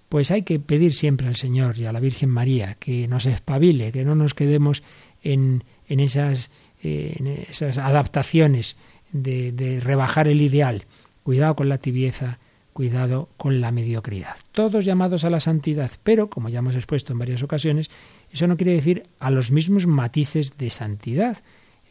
Pues 0.10 0.32
hay 0.32 0.42
que 0.42 0.60
pedir 0.60 0.96
siempre 0.96 1.28
al 1.28 1.36
Señor 1.36 1.78
y 1.78 1.86
a 1.86 1.92
la 1.92 2.00
Virgen 2.00 2.30
María 2.30 2.74
que 2.74 3.08
nos 3.08 3.28
espabile, 3.28 3.92
que 3.92 4.04
no 4.04 4.16
nos 4.16 4.34
quedemos 4.34 4.82
en, 5.22 5.64
en 5.88 6.00
esas, 6.00 6.50
eh, 6.82 7.18
en 7.20 7.28
esas 7.28 7.78
adaptaciones 7.78 8.78
de, 9.12 9.82
rebajar 9.84 10.28
el 10.28 10.42
ideal. 10.42 10.84
Cuidado 11.24 11.56
con 11.56 11.70
la 11.70 11.78
tibieza, 11.78 12.40
cuidado 12.74 13.30
con 13.38 13.62
la 13.62 13.72
mediocridad. 13.72 14.36
Todos 14.52 14.86
llamados 14.86 15.24
a 15.24 15.30
la 15.30 15.40
santidad, 15.40 15.92
pero, 16.04 16.30
como 16.30 16.50
ya 16.50 16.60
hemos 16.60 16.76
expuesto 16.76 17.14
en 17.14 17.20
varias 17.20 17.42
ocasiones, 17.44 17.90
eso 18.32 18.48
no 18.48 18.58
quiere 18.58 18.74
decir 18.74 19.08
a 19.20 19.32
los 19.32 19.52
mismos 19.52 19.88
matices 19.88 20.58
de 20.58 20.70
santidad. 20.70 21.38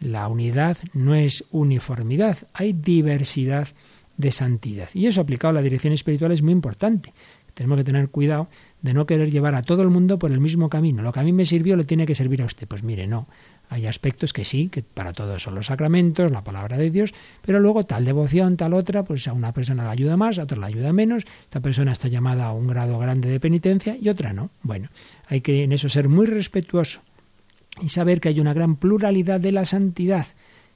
La 0.00 0.28
unidad 0.28 0.76
no 0.92 1.14
es 1.14 1.44
uniformidad, 1.50 2.38
hay 2.52 2.72
diversidad 2.72 3.68
de 4.16 4.30
santidad. 4.30 4.88
Y 4.94 5.06
eso 5.06 5.20
aplicado 5.20 5.50
a 5.50 5.54
la 5.54 5.62
dirección 5.62 5.92
espiritual 5.92 6.32
es 6.32 6.42
muy 6.42 6.52
importante. 6.52 7.12
Tenemos 7.54 7.78
que 7.78 7.84
tener 7.84 8.08
cuidado 8.10 8.48
de 8.82 8.92
no 8.92 9.06
querer 9.06 9.30
llevar 9.30 9.54
a 9.54 9.62
todo 9.62 9.82
el 9.82 9.88
mundo 9.88 10.18
por 10.18 10.32
el 10.32 10.40
mismo 10.40 10.68
camino. 10.68 11.02
Lo 11.02 11.12
que 11.12 11.20
a 11.20 11.22
mí 11.22 11.32
me 11.32 11.46
sirvió 11.46 11.76
le 11.76 11.84
tiene 11.84 12.04
que 12.04 12.14
servir 12.14 12.42
a 12.42 12.46
usted. 12.46 12.66
Pues 12.66 12.82
mire, 12.82 13.06
no. 13.06 13.28
Hay 13.70 13.86
aspectos 13.86 14.32
que 14.32 14.44
sí, 14.44 14.68
que 14.68 14.82
para 14.82 15.12
todos 15.12 15.42
son 15.42 15.54
los 15.54 15.66
sacramentos, 15.66 16.30
la 16.30 16.44
palabra 16.44 16.76
de 16.76 16.90
Dios, 16.90 17.12
pero 17.44 17.60
luego 17.60 17.84
tal 17.84 18.04
devoción, 18.04 18.56
tal 18.56 18.74
otra, 18.74 19.04
pues 19.04 19.26
a 19.26 19.32
una 19.32 19.52
persona 19.52 19.84
la 19.84 19.90
ayuda 19.90 20.16
más, 20.16 20.38
a 20.38 20.44
otra 20.44 20.58
la 20.58 20.66
ayuda 20.66 20.92
menos, 20.92 21.24
esta 21.42 21.60
persona 21.60 21.92
está 21.92 22.08
llamada 22.08 22.46
a 22.46 22.52
un 22.52 22.66
grado 22.66 22.98
grande 22.98 23.28
de 23.30 23.40
penitencia 23.40 23.96
y 24.00 24.08
otra 24.08 24.32
no. 24.32 24.50
Bueno, 24.62 24.88
hay 25.28 25.40
que 25.40 25.64
en 25.64 25.72
eso 25.72 25.88
ser 25.88 26.08
muy 26.08 26.26
respetuoso 26.26 27.00
y 27.80 27.88
saber 27.88 28.20
que 28.20 28.28
hay 28.28 28.40
una 28.40 28.54
gran 28.54 28.76
pluralidad 28.76 29.40
de 29.40 29.52
la 29.52 29.64
santidad, 29.64 30.26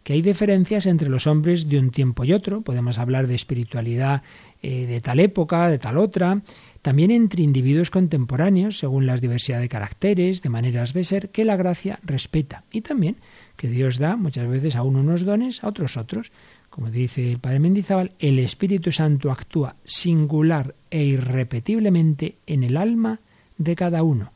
que 0.02 0.14
hay 0.14 0.22
diferencias 0.22 0.86
entre 0.86 1.08
los 1.08 1.26
hombres 1.26 1.68
de 1.68 1.78
un 1.78 1.90
tiempo 1.90 2.24
y 2.24 2.32
otro. 2.32 2.62
Podemos 2.62 2.98
hablar 2.98 3.26
de 3.26 3.34
espiritualidad 3.34 4.22
eh, 4.62 4.86
de 4.86 5.00
tal 5.00 5.20
época, 5.20 5.68
de 5.68 5.78
tal 5.78 5.98
otra, 5.98 6.40
también 6.88 7.10
entre 7.10 7.42
individuos 7.42 7.90
contemporáneos, 7.90 8.78
según 8.78 9.04
la 9.04 9.14
diversidad 9.18 9.60
de 9.60 9.68
caracteres, 9.68 10.40
de 10.40 10.48
maneras 10.48 10.94
de 10.94 11.04
ser, 11.04 11.28
que 11.28 11.44
la 11.44 11.54
gracia 11.54 12.00
respeta. 12.02 12.64
Y 12.72 12.80
también 12.80 13.16
que 13.56 13.68
Dios 13.68 13.98
da 13.98 14.16
muchas 14.16 14.48
veces 14.48 14.74
a 14.74 14.82
uno 14.82 15.00
unos 15.00 15.26
dones, 15.26 15.62
a 15.62 15.68
otros 15.68 15.98
otros. 15.98 16.32
Como 16.70 16.90
dice 16.90 17.30
el 17.30 17.40
padre 17.40 17.60
Mendizábal, 17.60 18.12
el 18.18 18.38
Espíritu 18.38 18.90
Santo 18.90 19.30
actúa 19.30 19.76
singular 19.84 20.76
e 20.88 21.04
irrepetiblemente 21.04 22.38
en 22.46 22.62
el 22.62 22.78
alma 22.78 23.20
de 23.58 23.76
cada 23.76 24.02
uno. 24.02 24.32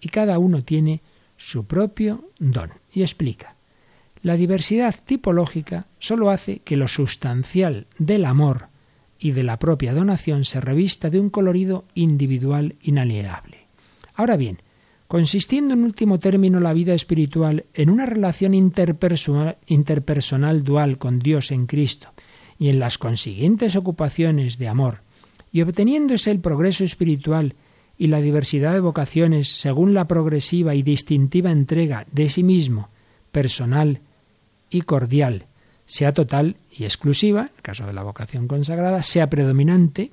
Y 0.00 0.08
cada 0.08 0.38
uno 0.38 0.62
tiene 0.62 1.02
su 1.36 1.66
propio 1.66 2.30
don. 2.38 2.70
Y 2.94 3.02
explica. 3.02 3.56
La 4.22 4.36
diversidad 4.36 4.94
tipológica 5.04 5.86
sólo 5.98 6.30
hace 6.30 6.60
que 6.60 6.78
lo 6.78 6.88
sustancial 6.88 7.88
del 7.98 8.24
amor 8.24 8.69
y 9.20 9.32
de 9.32 9.42
la 9.42 9.58
propia 9.58 9.92
donación 9.92 10.44
se 10.44 10.60
revista 10.60 11.10
de 11.10 11.20
un 11.20 11.28
colorido 11.28 11.84
individual 11.94 12.76
inalienable. 12.80 13.66
Ahora 14.14 14.36
bien, 14.36 14.62
consistiendo 15.06 15.74
en 15.74 15.84
último 15.84 16.18
término 16.18 16.58
la 16.58 16.72
vida 16.72 16.94
espiritual 16.94 17.66
en 17.74 17.90
una 17.90 18.06
relación 18.06 18.54
interpersonal, 18.54 19.58
interpersonal 19.66 20.64
dual 20.64 20.98
con 20.98 21.18
Dios 21.18 21.50
en 21.50 21.66
Cristo 21.66 22.08
y 22.58 22.68
en 22.70 22.78
las 22.78 22.96
consiguientes 22.96 23.76
ocupaciones 23.76 24.58
de 24.58 24.68
amor, 24.68 25.02
y 25.52 25.62
obteniéndose 25.62 26.30
el 26.30 26.40
progreso 26.40 26.84
espiritual 26.84 27.54
y 27.98 28.06
la 28.06 28.20
diversidad 28.20 28.72
de 28.72 28.80
vocaciones 28.80 29.48
según 29.48 29.92
la 29.92 30.08
progresiva 30.08 30.74
y 30.74 30.82
distintiva 30.82 31.50
entrega 31.50 32.06
de 32.12 32.30
sí 32.30 32.42
mismo, 32.42 32.88
personal 33.32 34.00
y 34.70 34.82
cordial, 34.82 35.46
sea 35.90 36.14
total 36.14 36.54
y 36.70 36.84
exclusiva, 36.84 37.40
en 37.40 37.56
el 37.56 37.62
caso 37.62 37.84
de 37.84 37.92
la 37.92 38.04
vocación 38.04 38.46
consagrada, 38.46 39.02
sea 39.02 39.28
predominante, 39.28 40.12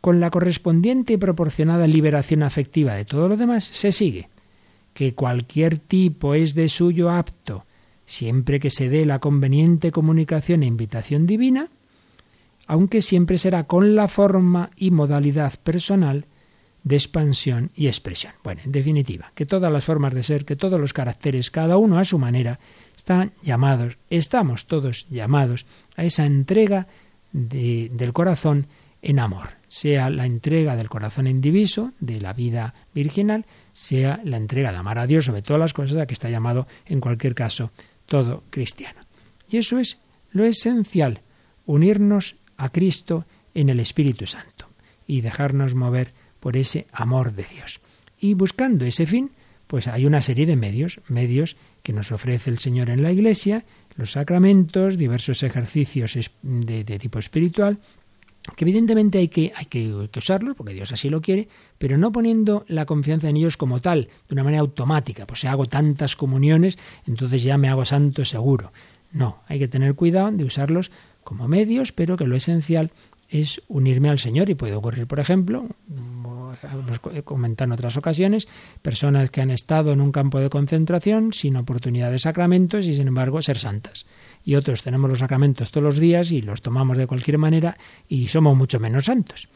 con 0.00 0.18
la 0.18 0.30
correspondiente 0.30 1.12
y 1.12 1.16
proporcionada 1.18 1.86
liberación 1.86 2.42
afectiva 2.42 2.94
de 2.94 3.04
todo 3.04 3.28
lo 3.28 3.36
demás, 3.36 3.64
se 3.64 3.92
sigue 3.92 4.30
que 4.94 5.12
cualquier 5.12 5.78
tipo 5.78 6.34
es 6.34 6.54
de 6.54 6.70
suyo 6.70 7.10
apto, 7.10 7.66
siempre 8.06 8.58
que 8.58 8.70
se 8.70 8.88
dé 8.88 9.04
la 9.04 9.18
conveniente 9.18 9.92
comunicación 9.92 10.62
e 10.62 10.66
invitación 10.66 11.26
divina, 11.26 11.68
aunque 12.66 13.02
siempre 13.02 13.36
será 13.36 13.64
con 13.64 13.94
la 13.94 14.08
forma 14.08 14.70
y 14.74 14.90
modalidad 14.90 15.52
personal 15.62 16.24
de 16.82 16.96
expansión 16.96 17.72
y 17.74 17.88
expresión. 17.88 18.32
Bueno, 18.42 18.62
en 18.64 18.72
definitiva, 18.72 19.32
que 19.34 19.44
todas 19.44 19.70
las 19.70 19.84
formas 19.84 20.14
de 20.14 20.22
ser, 20.22 20.46
que 20.46 20.56
todos 20.56 20.80
los 20.80 20.94
caracteres, 20.94 21.50
cada 21.50 21.76
uno 21.76 21.98
a 21.98 22.04
su 22.04 22.18
manera, 22.18 22.58
están 23.04 23.32
llamados, 23.42 23.98
estamos 24.08 24.64
todos 24.64 25.06
llamados 25.10 25.66
a 25.94 26.04
esa 26.04 26.24
entrega 26.24 26.86
del 27.32 28.12
corazón 28.14 28.66
en 29.02 29.18
amor, 29.18 29.50
sea 29.68 30.08
la 30.08 30.24
entrega 30.24 30.74
del 30.74 30.88
corazón 30.88 31.26
indiviso, 31.26 31.92
de 32.00 32.18
la 32.18 32.32
vida 32.32 32.72
virginal, 32.94 33.44
sea 33.74 34.22
la 34.24 34.38
entrega 34.38 34.72
de 34.72 34.78
amar 34.78 34.98
a 34.98 35.06
Dios 35.06 35.26
sobre 35.26 35.42
todas 35.42 35.60
las 35.60 35.74
cosas 35.74 35.98
a 35.98 36.06
que 36.06 36.14
está 36.14 36.30
llamado 36.30 36.66
en 36.86 37.02
cualquier 37.02 37.34
caso 37.34 37.72
todo 38.06 38.42
cristiano. 38.48 39.02
Y 39.50 39.58
eso 39.58 39.78
es 39.78 40.00
lo 40.32 40.46
esencial 40.46 41.20
unirnos 41.66 42.36
a 42.56 42.70
Cristo 42.70 43.26
en 43.52 43.68
el 43.68 43.80
Espíritu 43.80 44.26
Santo 44.26 44.70
y 45.06 45.20
dejarnos 45.20 45.74
mover 45.74 46.14
por 46.40 46.56
ese 46.56 46.86
amor 46.90 47.34
de 47.34 47.44
Dios. 47.44 47.80
Y 48.18 48.32
buscando 48.32 48.86
ese 48.86 49.04
fin, 49.04 49.30
pues 49.66 49.88
hay 49.88 50.06
una 50.06 50.22
serie 50.22 50.46
de 50.46 50.56
medios, 50.56 51.00
medios 51.08 51.56
que 51.84 51.92
nos 51.92 52.10
ofrece 52.10 52.50
el 52.50 52.58
Señor 52.58 52.88
en 52.88 53.02
la 53.02 53.12
Iglesia, 53.12 53.64
los 53.96 54.12
sacramentos, 54.12 54.96
diversos 54.96 55.42
ejercicios 55.42 56.18
de, 56.42 56.98
tipo 56.98 57.18
espiritual, 57.18 57.78
que 58.56 58.64
evidentemente 58.64 59.18
hay 59.18 59.28
que, 59.28 59.52
hay 59.54 59.66
que, 59.66 60.08
usarlos, 60.16 60.56
porque 60.56 60.72
Dios 60.72 60.92
así 60.92 61.10
lo 61.10 61.20
quiere, 61.20 61.46
pero 61.76 61.98
no 61.98 62.10
poniendo 62.10 62.64
la 62.68 62.86
confianza 62.86 63.28
en 63.28 63.36
ellos 63.36 63.58
como 63.58 63.82
tal, 63.82 64.08
de 64.28 64.32
una 64.32 64.44
manera 64.44 64.62
automática, 64.62 65.26
pues 65.26 65.40
si 65.40 65.46
hago 65.46 65.66
tantas 65.66 66.16
comuniones, 66.16 66.78
entonces 67.06 67.42
ya 67.42 67.58
me 67.58 67.68
hago 67.68 67.84
santo 67.84 68.24
seguro. 68.24 68.72
No, 69.12 69.42
hay 69.46 69.58
que 69.58 69.68
tener 69.68 69.94
cuidado 69.94 70.32
de 70.32 70.44
usarlos 70.44 70.90
como 71.22 71.48
medios, 71.48 71.92
pero 71.92 72.16
que 72.16 72.26
lo 72.26 72.34
esencial 72.34 72.92
es 73.28 73.60
unirme 73.68 74.08
al 74.08 74.18
Señor 74.18 74.48
y 74.48 74.54
puede 74.54 74.74
ocurrir, 74.74 75.06
por 75.06 75.20
ejemplo, 75.20 75.68
hemos 76.72 77.00
comentado 77.24 77.66
en 77.66 77.72
otras 77.72 77.96
ocasiones, 77.96 78.48
personas 78.82 79.30
que 79.30 79.40
han 79.40 79.50
estado 79.50 79.92
en 79.92 80.00
un 80.00 80.12
campo 80.12 80.38
de 80.40 80.50
concentración 80.50 81.32
sin 81.32 81.56
oportunidad 81.56 82.10
de 82.10 82.18
sacramentos 82.18 82.86
y 82.86 82.94
sin 82.94 83.08
embargo 83.08 83.42
ser 83.42 83.58
santas. 83.58 84.06
Y 84.44 84.54
otros 84.56 84.82
tenemos 84.82 85.10
los 85.10 85.20
sacramentos 85.20 85.70
todos 85.70 85.84
los 85.84 85.98
días 85.98 86.30
y 86.30 86.42
los 86.42 86.62
tomamos 86.62 86.98
de 86.98 87.06
cualquier 87.06 87.38
manera 87.38 87.76
y 88.08 88.28
somos 88.28 88.56
mucho 88.56 88.80
menos 88.80 89.06
santos. 89.06 89.48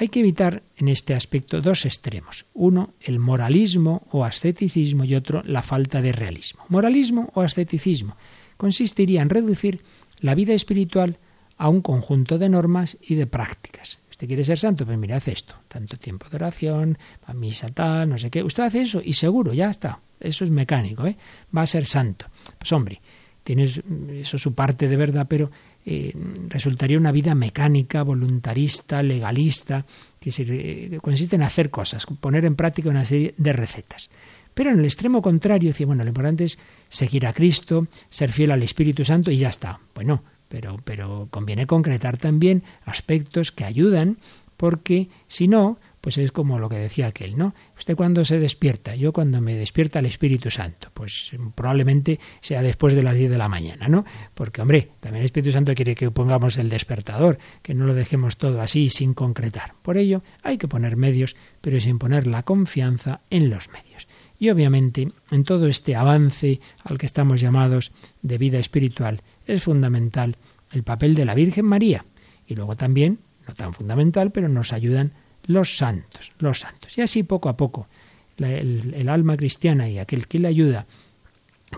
Hay 0.00 0.08
que 0.08 0.20
evitar 0.20 0.62
en 0.76 0.86
este 0.86 1.14
aspecto 1.14 1.60
dos 1.60 1.84
extremos. 1.84 2.46
Uno, 2.54 2.94
el 3.00 3.18
moralismo 3.18 4.06
o 4.12 4.24
asceticismo 4.24 5.04
y 5.04 5.16
otro, 5.16 5.42
la 5.44 5.60
falta 5.60 6.00
de 6.00 6.12
realismo. 6.12 6.64
Moralismo 6.68 7.32
o 7.34 7.40
asceticismo 7.40 8.16
consistiría 8.56 9.22
en 9.22 9.30
reducir 9.30 9.82
la 10.20 10.36
vida 10.36 10.54
espiritual 10.54 11.18
a 11.56 11.68
un 11.68 11.82
conjunto 11.82 12.38
de 12.38 12.48
normas 12.48 12.96
y 13.02 13.16
de 13.16 13.26
prácticas. 13.26 13.98
¿Usted 14.18 14.26
quiere 14.26 14.42
ser 14.42 14.58
santo? 14.58 14.84
Pues 14.84 14.98
mire, 14.98 15.14
hace 15.14 15.30
esto. 15.30 15.54
Tanto 15.68 15.96
tiempo 15.96 16.28
de 16.28 16.34
oración, 16.34 16.98
a 17.26 17.34
misa 17.34 17.68
tal, 17.68 18.08
no 18.08 18.18
sé 18.18 18.30
qué. 18.30 18.42
Usted 18.42 18.64
hace 18.64 18.80
eso 18.80 19.00
y 19.04 19.12
seguro, 19.12 19.54
ya 19.54 19.70
está. 19.70 20.00
Eso 20.18 20.42
es 20.42 20.50
mecánico, 20.50 21.06
¿eh? 21.06 21.16
Va 21.56 21.62
a 21.62 21.66
ser 21.68 21.86
santo. 21.86 22.26
Pues 22.58 22.72
hombre, 22.72 23.00
tienes 23.44 23.80
eso 24.10 24.36
su 24.36 24.54
parte 24.54 24.88
de 24.88 24.96
verdad, 24.96 25.26
pero 25.30 25.52
eh, 25.86 26.12
resultaría 26.48 26.98
una 26.98 27.12
vida 27.12 27.36
mecánica, 27.36 28.02
voluntarista, 28.02 29.04
legalista, 29.04 29.86
que, 30.18 30.32
se, 30.32 30.98
consiste 31.00 31.36
en 31.36 31.42
hacer 31.42 31.70
cosas, 31.70 32.04
poner 32.18 32.44
en 32.44 32.56
práctica 32.56 32.90
una 32.90 33.04
serie 33.04 33.36
de 33.36 33.52
recetas. 33.52 34.10
Pero 34.52 34.72
en 34.72 34.80
el 34.80 34.84
extremo 34.84 35.22
contrario, 35.22 35.68
decía, 35.68 35.86
bueno, 35.86 36.02
lo 36.02 36.08
importante 36.08 36.42
es 36.42 36.58
seguir 36.88 37.24
a 37.24 37.32
Cristo, 37.32 37.86
ser 38.08 38.32
fiel 38.32 38.50
al 38.50 38.64
Espíritu 38.64 39.04
Santo 39.04 39.30
y 39.30 39.36
ya 39.36 39.50
está. 39.50 39.78
Bueno, 39.94 40.24
pero, 40.48 40.78
pero 40.84 41.28
conviene 41.30 41.66
concretar 41.66 42.16
también 42.16 42.62
aspectos 42.84 43.52
que 43.52 43.64
ayudan, 43.64 44.18
porque 44.56 45.08
si 45.28 45.46
no, 45.46 45.78
pues 46.00 46.18
es 46.18 46.32
como 46.32 46.58
lo 46.58 46.68
que 46.68 46.78
decía 46.78 47.06
aquel, 47.08 47.36
¿no? 47.36 47.54
Usted 47.76 47.96
cuando 47.96 48.24
se 48.24 48.38
despierta, 48.38 48.94
yo 48.94 49.12
cuando 49.12 49.40
me 49.40 49.54
despierta 49.54 49.98
el 49.98 50.06
Espíritu 50.06 50.50
Santo, 50.50 50.88
pues 50.94 51.32
probablemente 51.54 52.18
sea 52.40 52.62
después 52.62 52.94
de 52.94 53.02
las 53.02 53.14
10 53.14 53.30
de 53.30 53.38
la 53.38 53.48
mañana, 53.48 53.88
¿no? 53.88 54.04
Porque, 54.34 54.62
hombre, 54.62 54.90
también 55.00 55.20
el 55.20 55.26
Espíritu 55.26 55.52
Santo 55.52 55.74
quiere 55.74 55.94
que 55.94 56.10
pongamos 56.10 56.56
el 56.56 56.68
despertador, 56.68 57.38
que 57.62 57.74
no 57.74 57.86
lo 57.86 57.94
dejemos 57.94 58.36
todo 58.36 58.60
así 58.60 58.88
sin 58.88 59.14
concretar. 59.14 59.74
Por 59.82 59.96
ello, 59.96 60.22
hay 60.42 60.58
que 60.58 60.68
poner 60.68 60.96
medios, 60.96 61.36
pero 61.60 61.80
sin 61.80 61.98
poner 61.98 62.26
la 62.26 62.42
confianza 62.42 63.20
en 63.30 63.50
los 63.50 63.68
medios. 63.70 64.08
Y 64.40 64.50
obviamente, 64.50 65.08
en 65.32 65.44
todo 65.44 65.66
este 65.66 65.96
avance 65.96 66.60
al 66.84 66.96
que 66.96 67.06
estamos 67.06 67.40
llamados 67.40 67.92
de 68.22 68.38
vida 68.38 68.58
espiritual, 68.58 69.22
es 69.54 69.62
fundamental 69.62 70.36
el 70.72 70.82
papel 70.82 71.14
de 71.14 71.24
la 71.24 71.34
Virgen 71.34 71.64
María. 71.64 72.04
Y 72.46 72.54
luego 72.54 72.76
también, 72.76 73.18
no 73.46 73.54
tan 73.54 73.74
fundamental, 73.74 74.30
pero 74.30 74.48
nos 74.48 74.72
ayudan 74.72 75.12
los 75.46 75.76
santos, 75.76 76.32
los 76.38 76.60
santos. 76.60 76.96
Y 76.96 77.02
así 77.02 77.22
poco 77.22 77.48
a 77.48 77.56
poco, 77.56 77.88
el, 78.36 78.94
el 78.94 79.08
alma 79.08 79.36
cristiana 79.36 79.88
y 79.88 79.98
aquel 79.98 80.28
que 80.28 80.38
le 80.38 80.48
ayuda, 80.48 80.86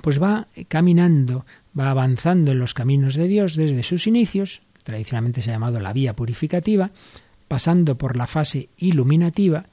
pues 0.03 0.21
va 0.23 0.49
caminando, 0.69 1.47
va 1.79 1.91
avanzando 1.91 2.53
en 2.53 2.59
los 2.59 2.75
caminos 2.75 3.15
de 3.15 3.29
Dios 3.29 3.57
desde 3.57 3.83
sus 3.83 4.07
inicios, 4.07 4.63
tradicionalmente 4.85 5.43
se 5.43 5.51
ha 5.51 5.55
llamado 5.55 5.81
la 5.81 5.93
vía 5.93 6.15
purificativa, 6.15 6.91
pasando 7.49 7.99
por 7.99 8.17
la 8.17 8.27
fase 8.27 8.69
iluminativa, 8.77 9.67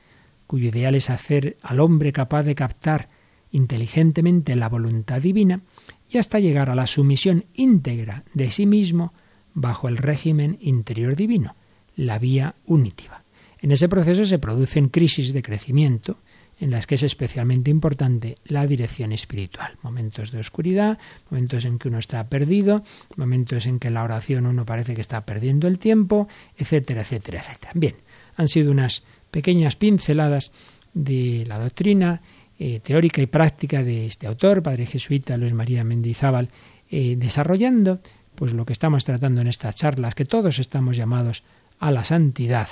cuyo 0.48 0.70
ideal 0.70 0.96
es 0.96 1.10
hacer 1.10 1.58
al 1.62 1.80
hombre 1.80 2.14
capaz 2.14 2.44
de 2.44 2.56
captar 2.56 3.10
inteligentemente 3.58 4.56
la 4.56 4.70
voluntad 4.70 5.22
divina, 5.22 5.62
y 6.10 6.20
hasta 6.20 6.40
llegar 6.40 6.70
a 6.70 6.76
la 6.76 6.88
sumisión 6.88 7.46
íntegra 7.54 8.24
de 8.34 8.52
sí 8.52 8.66
mismo 8.66 9.14
bajo 9.54 9.90
el 9.90 9.98
régimen 9.98 10.58
interior 10.62 11.16
divino, 11.16 11.56
la 11.96 12.20
vía 12.20 12.56
unitiva. 12.66 13.24
En 13.60 13.72
ese 13.72 13.90
proceso 13.90 14.24
se 14.24 14.38
producen 14.38 14.90
crisis 14.90 15.34
de 15.34 15.42
crecimiento, 15.42 16.20
en 16.60 16.72
las 16.72 16.88
que 16.88 16.96
es 16.96 17.04
especialmente 17.04 17.70
importante 17.70 18.38
la 18.46 18.66
dirección 18.66 19.12
espiritual. 19.12 19.78
Momentos 19.82 20.32
de 20.32 20.40
oscuridad, 20.40 20.98
momentos 21.30 21.66
en 21.66 21.78
que 21.78 21.88
uno 21.88 22.00
está 22.00 22.30
perdido, 22.30 22.84
momentos 23.16 23.66
en 23.66 23.80
que 23.80 23.92
la 23.92 24.04
oración 24.04 24.46
uno 24.46 24.66
parece 24.66 24.96
que 24.96 25.02
está 25.02 25.26
perdiendo 25.26 25.68
el 25.68 25.78
tiempo, 25.78 26.28
etcétera, 26.56 27.02
etcétera, 27.02 27.42
etcétera. 27.42 27.72
Bien, 27.76 27.96
han 28.36 28.48
sido 28.48 28.72
unas 28.72 29.04
pequeñas 29.30 29.76
pinceladas 29.76 30.52
de 30.94 31.46
la 31.48 31.60
doctrina 31.60 32.22
eh, 32.60 32.80
teórica 32.80 33.22
y 33.22 33.28
práctica 33.28 33.84
de 33.84 34.08
este 34.08 34.28
autor, 34.28 34.64
padre 34.64 34.86
jesuita 34.86 35.38
Luis 35.38 35.54
María 35.54 35.84
Mendizábal, 35.84 36.50
eh, 36.90 37.16
desarrollando 37.18 38.00
pues 38.36 38.54
lo 38.54 38.66
que 38.66 38.74
estamos 38.74 39.06
tratando 39.06 39.42
en 39.42 39.48
estas 39.48 39.76
charlas, 39.76 40.16
que 40.16 40.26
todos 40.26 40.60
estamos 40.60 40.96
llamados 40.96 41.44
a 41.80 41.92
la 41.92 42.04
santidad, 42.04 42.68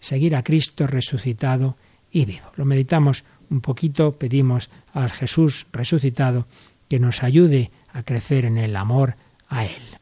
seguir 0.00 0.34
a 0.34 0.42
Cristo 0.42 0.86
resucitado 0.86 1.76
y 2.10 2.24
vivo. 2.24 2.50
Lo 2.56 2.64
meditamos 2.64 3.24
un 3.50 3.60
poquito, 3.60 4.18
pedimos 4.18 4.70
al 4.92 5.10
Jesús 5.10 5.66
resucitado 5.72 6.46
que 6.88 6.98
nos 6.98 7.22
ayude 7.22 7.70
a 7.92 8.02
crecer 8.02 8.44
en 8.44 8.58
el 8.58 8.76
amor 8.76 9.16
a 9.48 9.64
Él. 9.64 9.97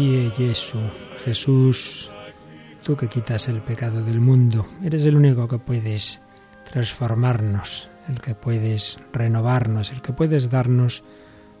Jesús, 0.00 0.74
Jesús 1.24 2.10
tú 2.82 2.96
que 2.96 3.08
quitas 3.08 3.48
el 3.48 3.60
pecado 3.60 4.02
del 4.02 4.20
mundo, 4.20 4.66
eres 4.82 5.04
el 5.04 5.16
único 5.16 5.46
que 5.46 5.58
puedes 5.58 6.20
transformarnos, 6.70 7.90
el 8.08 8.20
que 8.20 8.34
puedes 8.34 8.98
renovarnos, 9.12 9.92
el 9.92 10.00
que 10.00 10.14
puedes 10.14 10.48
darnos 10.48 11.04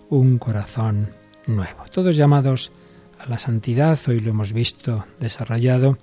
un 0.08 0.38
corazón 0.38 1.12
nuevo. 1.46 1.84
Todos 1.92 2.16
llamados 2.16 2.72
a 3.18 3.28
la 3.28 3.38
santidad, 3.38 3.98
hoy 4.08 4.20
lo 4.20 4.30
hemos 4.30 4.54
visto 4.54 5.04
desarrollado 5.18 5.98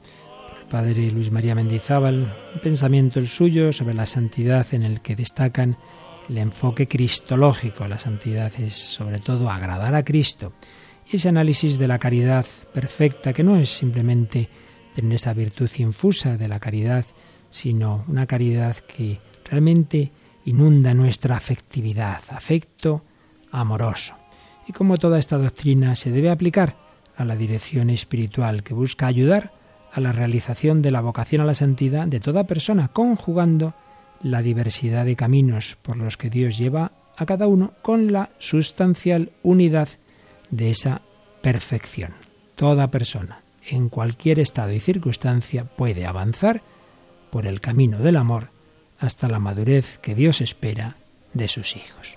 por 0.48 0.60
el 0.60 0.68
padre 0.68 1.12
Luis 1.12 1.32
María 1.32 1.56
Mendizábal, 1.56 2.36
un 2.54 2.62
pensamiento 2.62 3.20
el 3.20 3.28
suyo 3.28 3.74
sobre 3.74 3.96
la 3.96 4.06
santidad 4.06 4.68
en 4.74 4.84
el 4.84 5.02
que 5.02 5.16
destacan 5.16 5.78
el 6.30 6.38
enfoque 6.38 6.88
cristológico. 6.88 7.88
La 7.88 7.98
santidad 7.98 8.52
es 8.60 8.76
sobre 8.76 9.20
todo 9.20 9.50
agradar 9.50 9.96
a 9.96 10.06
Cristo. 10.06 10.54
Y 11.10 11.16
ese 11.16 11.30
análisis 11.30 11.78
de 11.78 11.88
la 11.88 12.00
caridad 12.00 12.46
perfecta, 12.74 13.32
que 13.32 13.44
no 13.44 13.58
es 13.58 13.70
simplemente 13.70 14.50
tener 14.94 15.14
esa 15.14 15.34
virtud 15.34 15.70
infusa 15.78 16.38
de 16.38 16.48
la 16.48 16.60
caridad, 16.60 17.06
sino 17.50 18.04
una 18.08 18.26
caridad 18.26 18.76
que 18.76 19.20
realmente 19.46 20.12
inunda 20.46 20.94
nuestra 20.94 21.38
afectividad, 21.38 22.20
afecto 22.30 23.04
amoroso. 23.52 24.16
Y 24.68 24.74
como 24.74 24.98
toda 24.98 25.18
esta 25.18 25.38
doctrina 25.38 25.96
se 25.96 26.12
debe 26.12 26.30
aplicar 26.30 26.76
a 27.16 27.24
la 27.24 27.36
dirección 27.36 27.90
espiritual 27.90 28.64
que 28.64 28.74
busca 28.74 29.08
ayudar 29.08 29.54
a 29.94 30.02
la 30.02 30.12
realización 30.12 30.82
de 30.82 30.92
la 30.92 31.02
vocación 31.02 31.42
a 31.42 31.46
la 31.46 31.54
santidad 31.54 32.06
de 32.06 32.20
toda 32.20 32.46
persona, 32.46 32.90
conjugando 32.90 33.74
la 34.22 34.42
diversidad 34.42 35.06
de 35.06 35.16
caminos 35.16 35.78
por 35.82 35.96
los 35.96 36.18
que 36.18 36.30
Dios 36.30 36.58
lleva 36.58 36.92
a 37.16 37.26
cada 37.26 37.48
uno 37.48 37.74
con 37.82 38.12
la 38.12 38.30
sustancial 38.40 39.32
unidad 39.42 39.88
de 40.50 40.70
esa 40.70 41.02
perfección. 41.42 42.14
Toda 42.56 42.92
persona, 42.92 43.42
en 43.68 43.90
cualquier 43.90 44.40
estado 44.40 44.72
y 44.72 44.80
circunstancia, 44.80 45.66
puede 45.66 46.06
avanzar 46.06 46.62
por 47.30 47.46
el 47.48 47.62
camino 47.62 48.00
del 48.00 48.16
amor 48.16 48.50
hasta 49.00 49.28
la 49.28 49.40
madurez 49.40 50.00
que 50.00 50.16
Dios 50.16 50.42
espera 50.42 50.98
de 51.34 51.48
sus 51.48 51.76
hijos. 51.76 52.17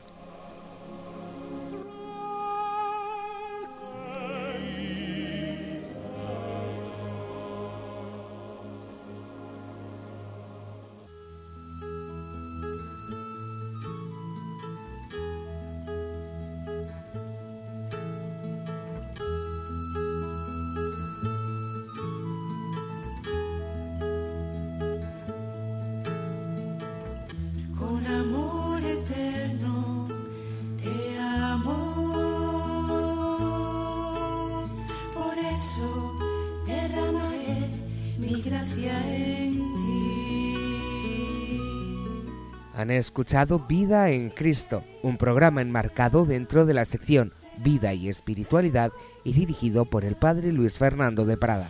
Escuchado 43.20 43.58
Vida 43.58 44.08
en 44.08 44.30
Cristo, 44.30 44.82
un 45.02 45.18
programa 45.18 45.60
enmarcado 45.60 46.24
dentro 46.24 46.64
de 46.64 46.72
la 46.72 46.86
sección 46.86 47.30
Vida 47.58 47.92
y 47.92 48.08
Espiritualidad 48.08 48.92
y 49.24 49.34
dirigido 49.34 49.84
por 49.84 50.06
el 50.06 50.16
Padre 50.16 50.52
Luis 50.52 50.78
Fernando 50.78 51.26
de 51.26 51.36
Prada. 51.36 51.66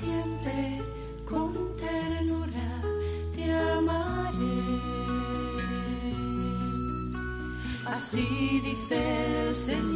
Así 7.84 8.60
dice 8.64 9.48
el 9.48 9.54
Señor. 9.56 9.89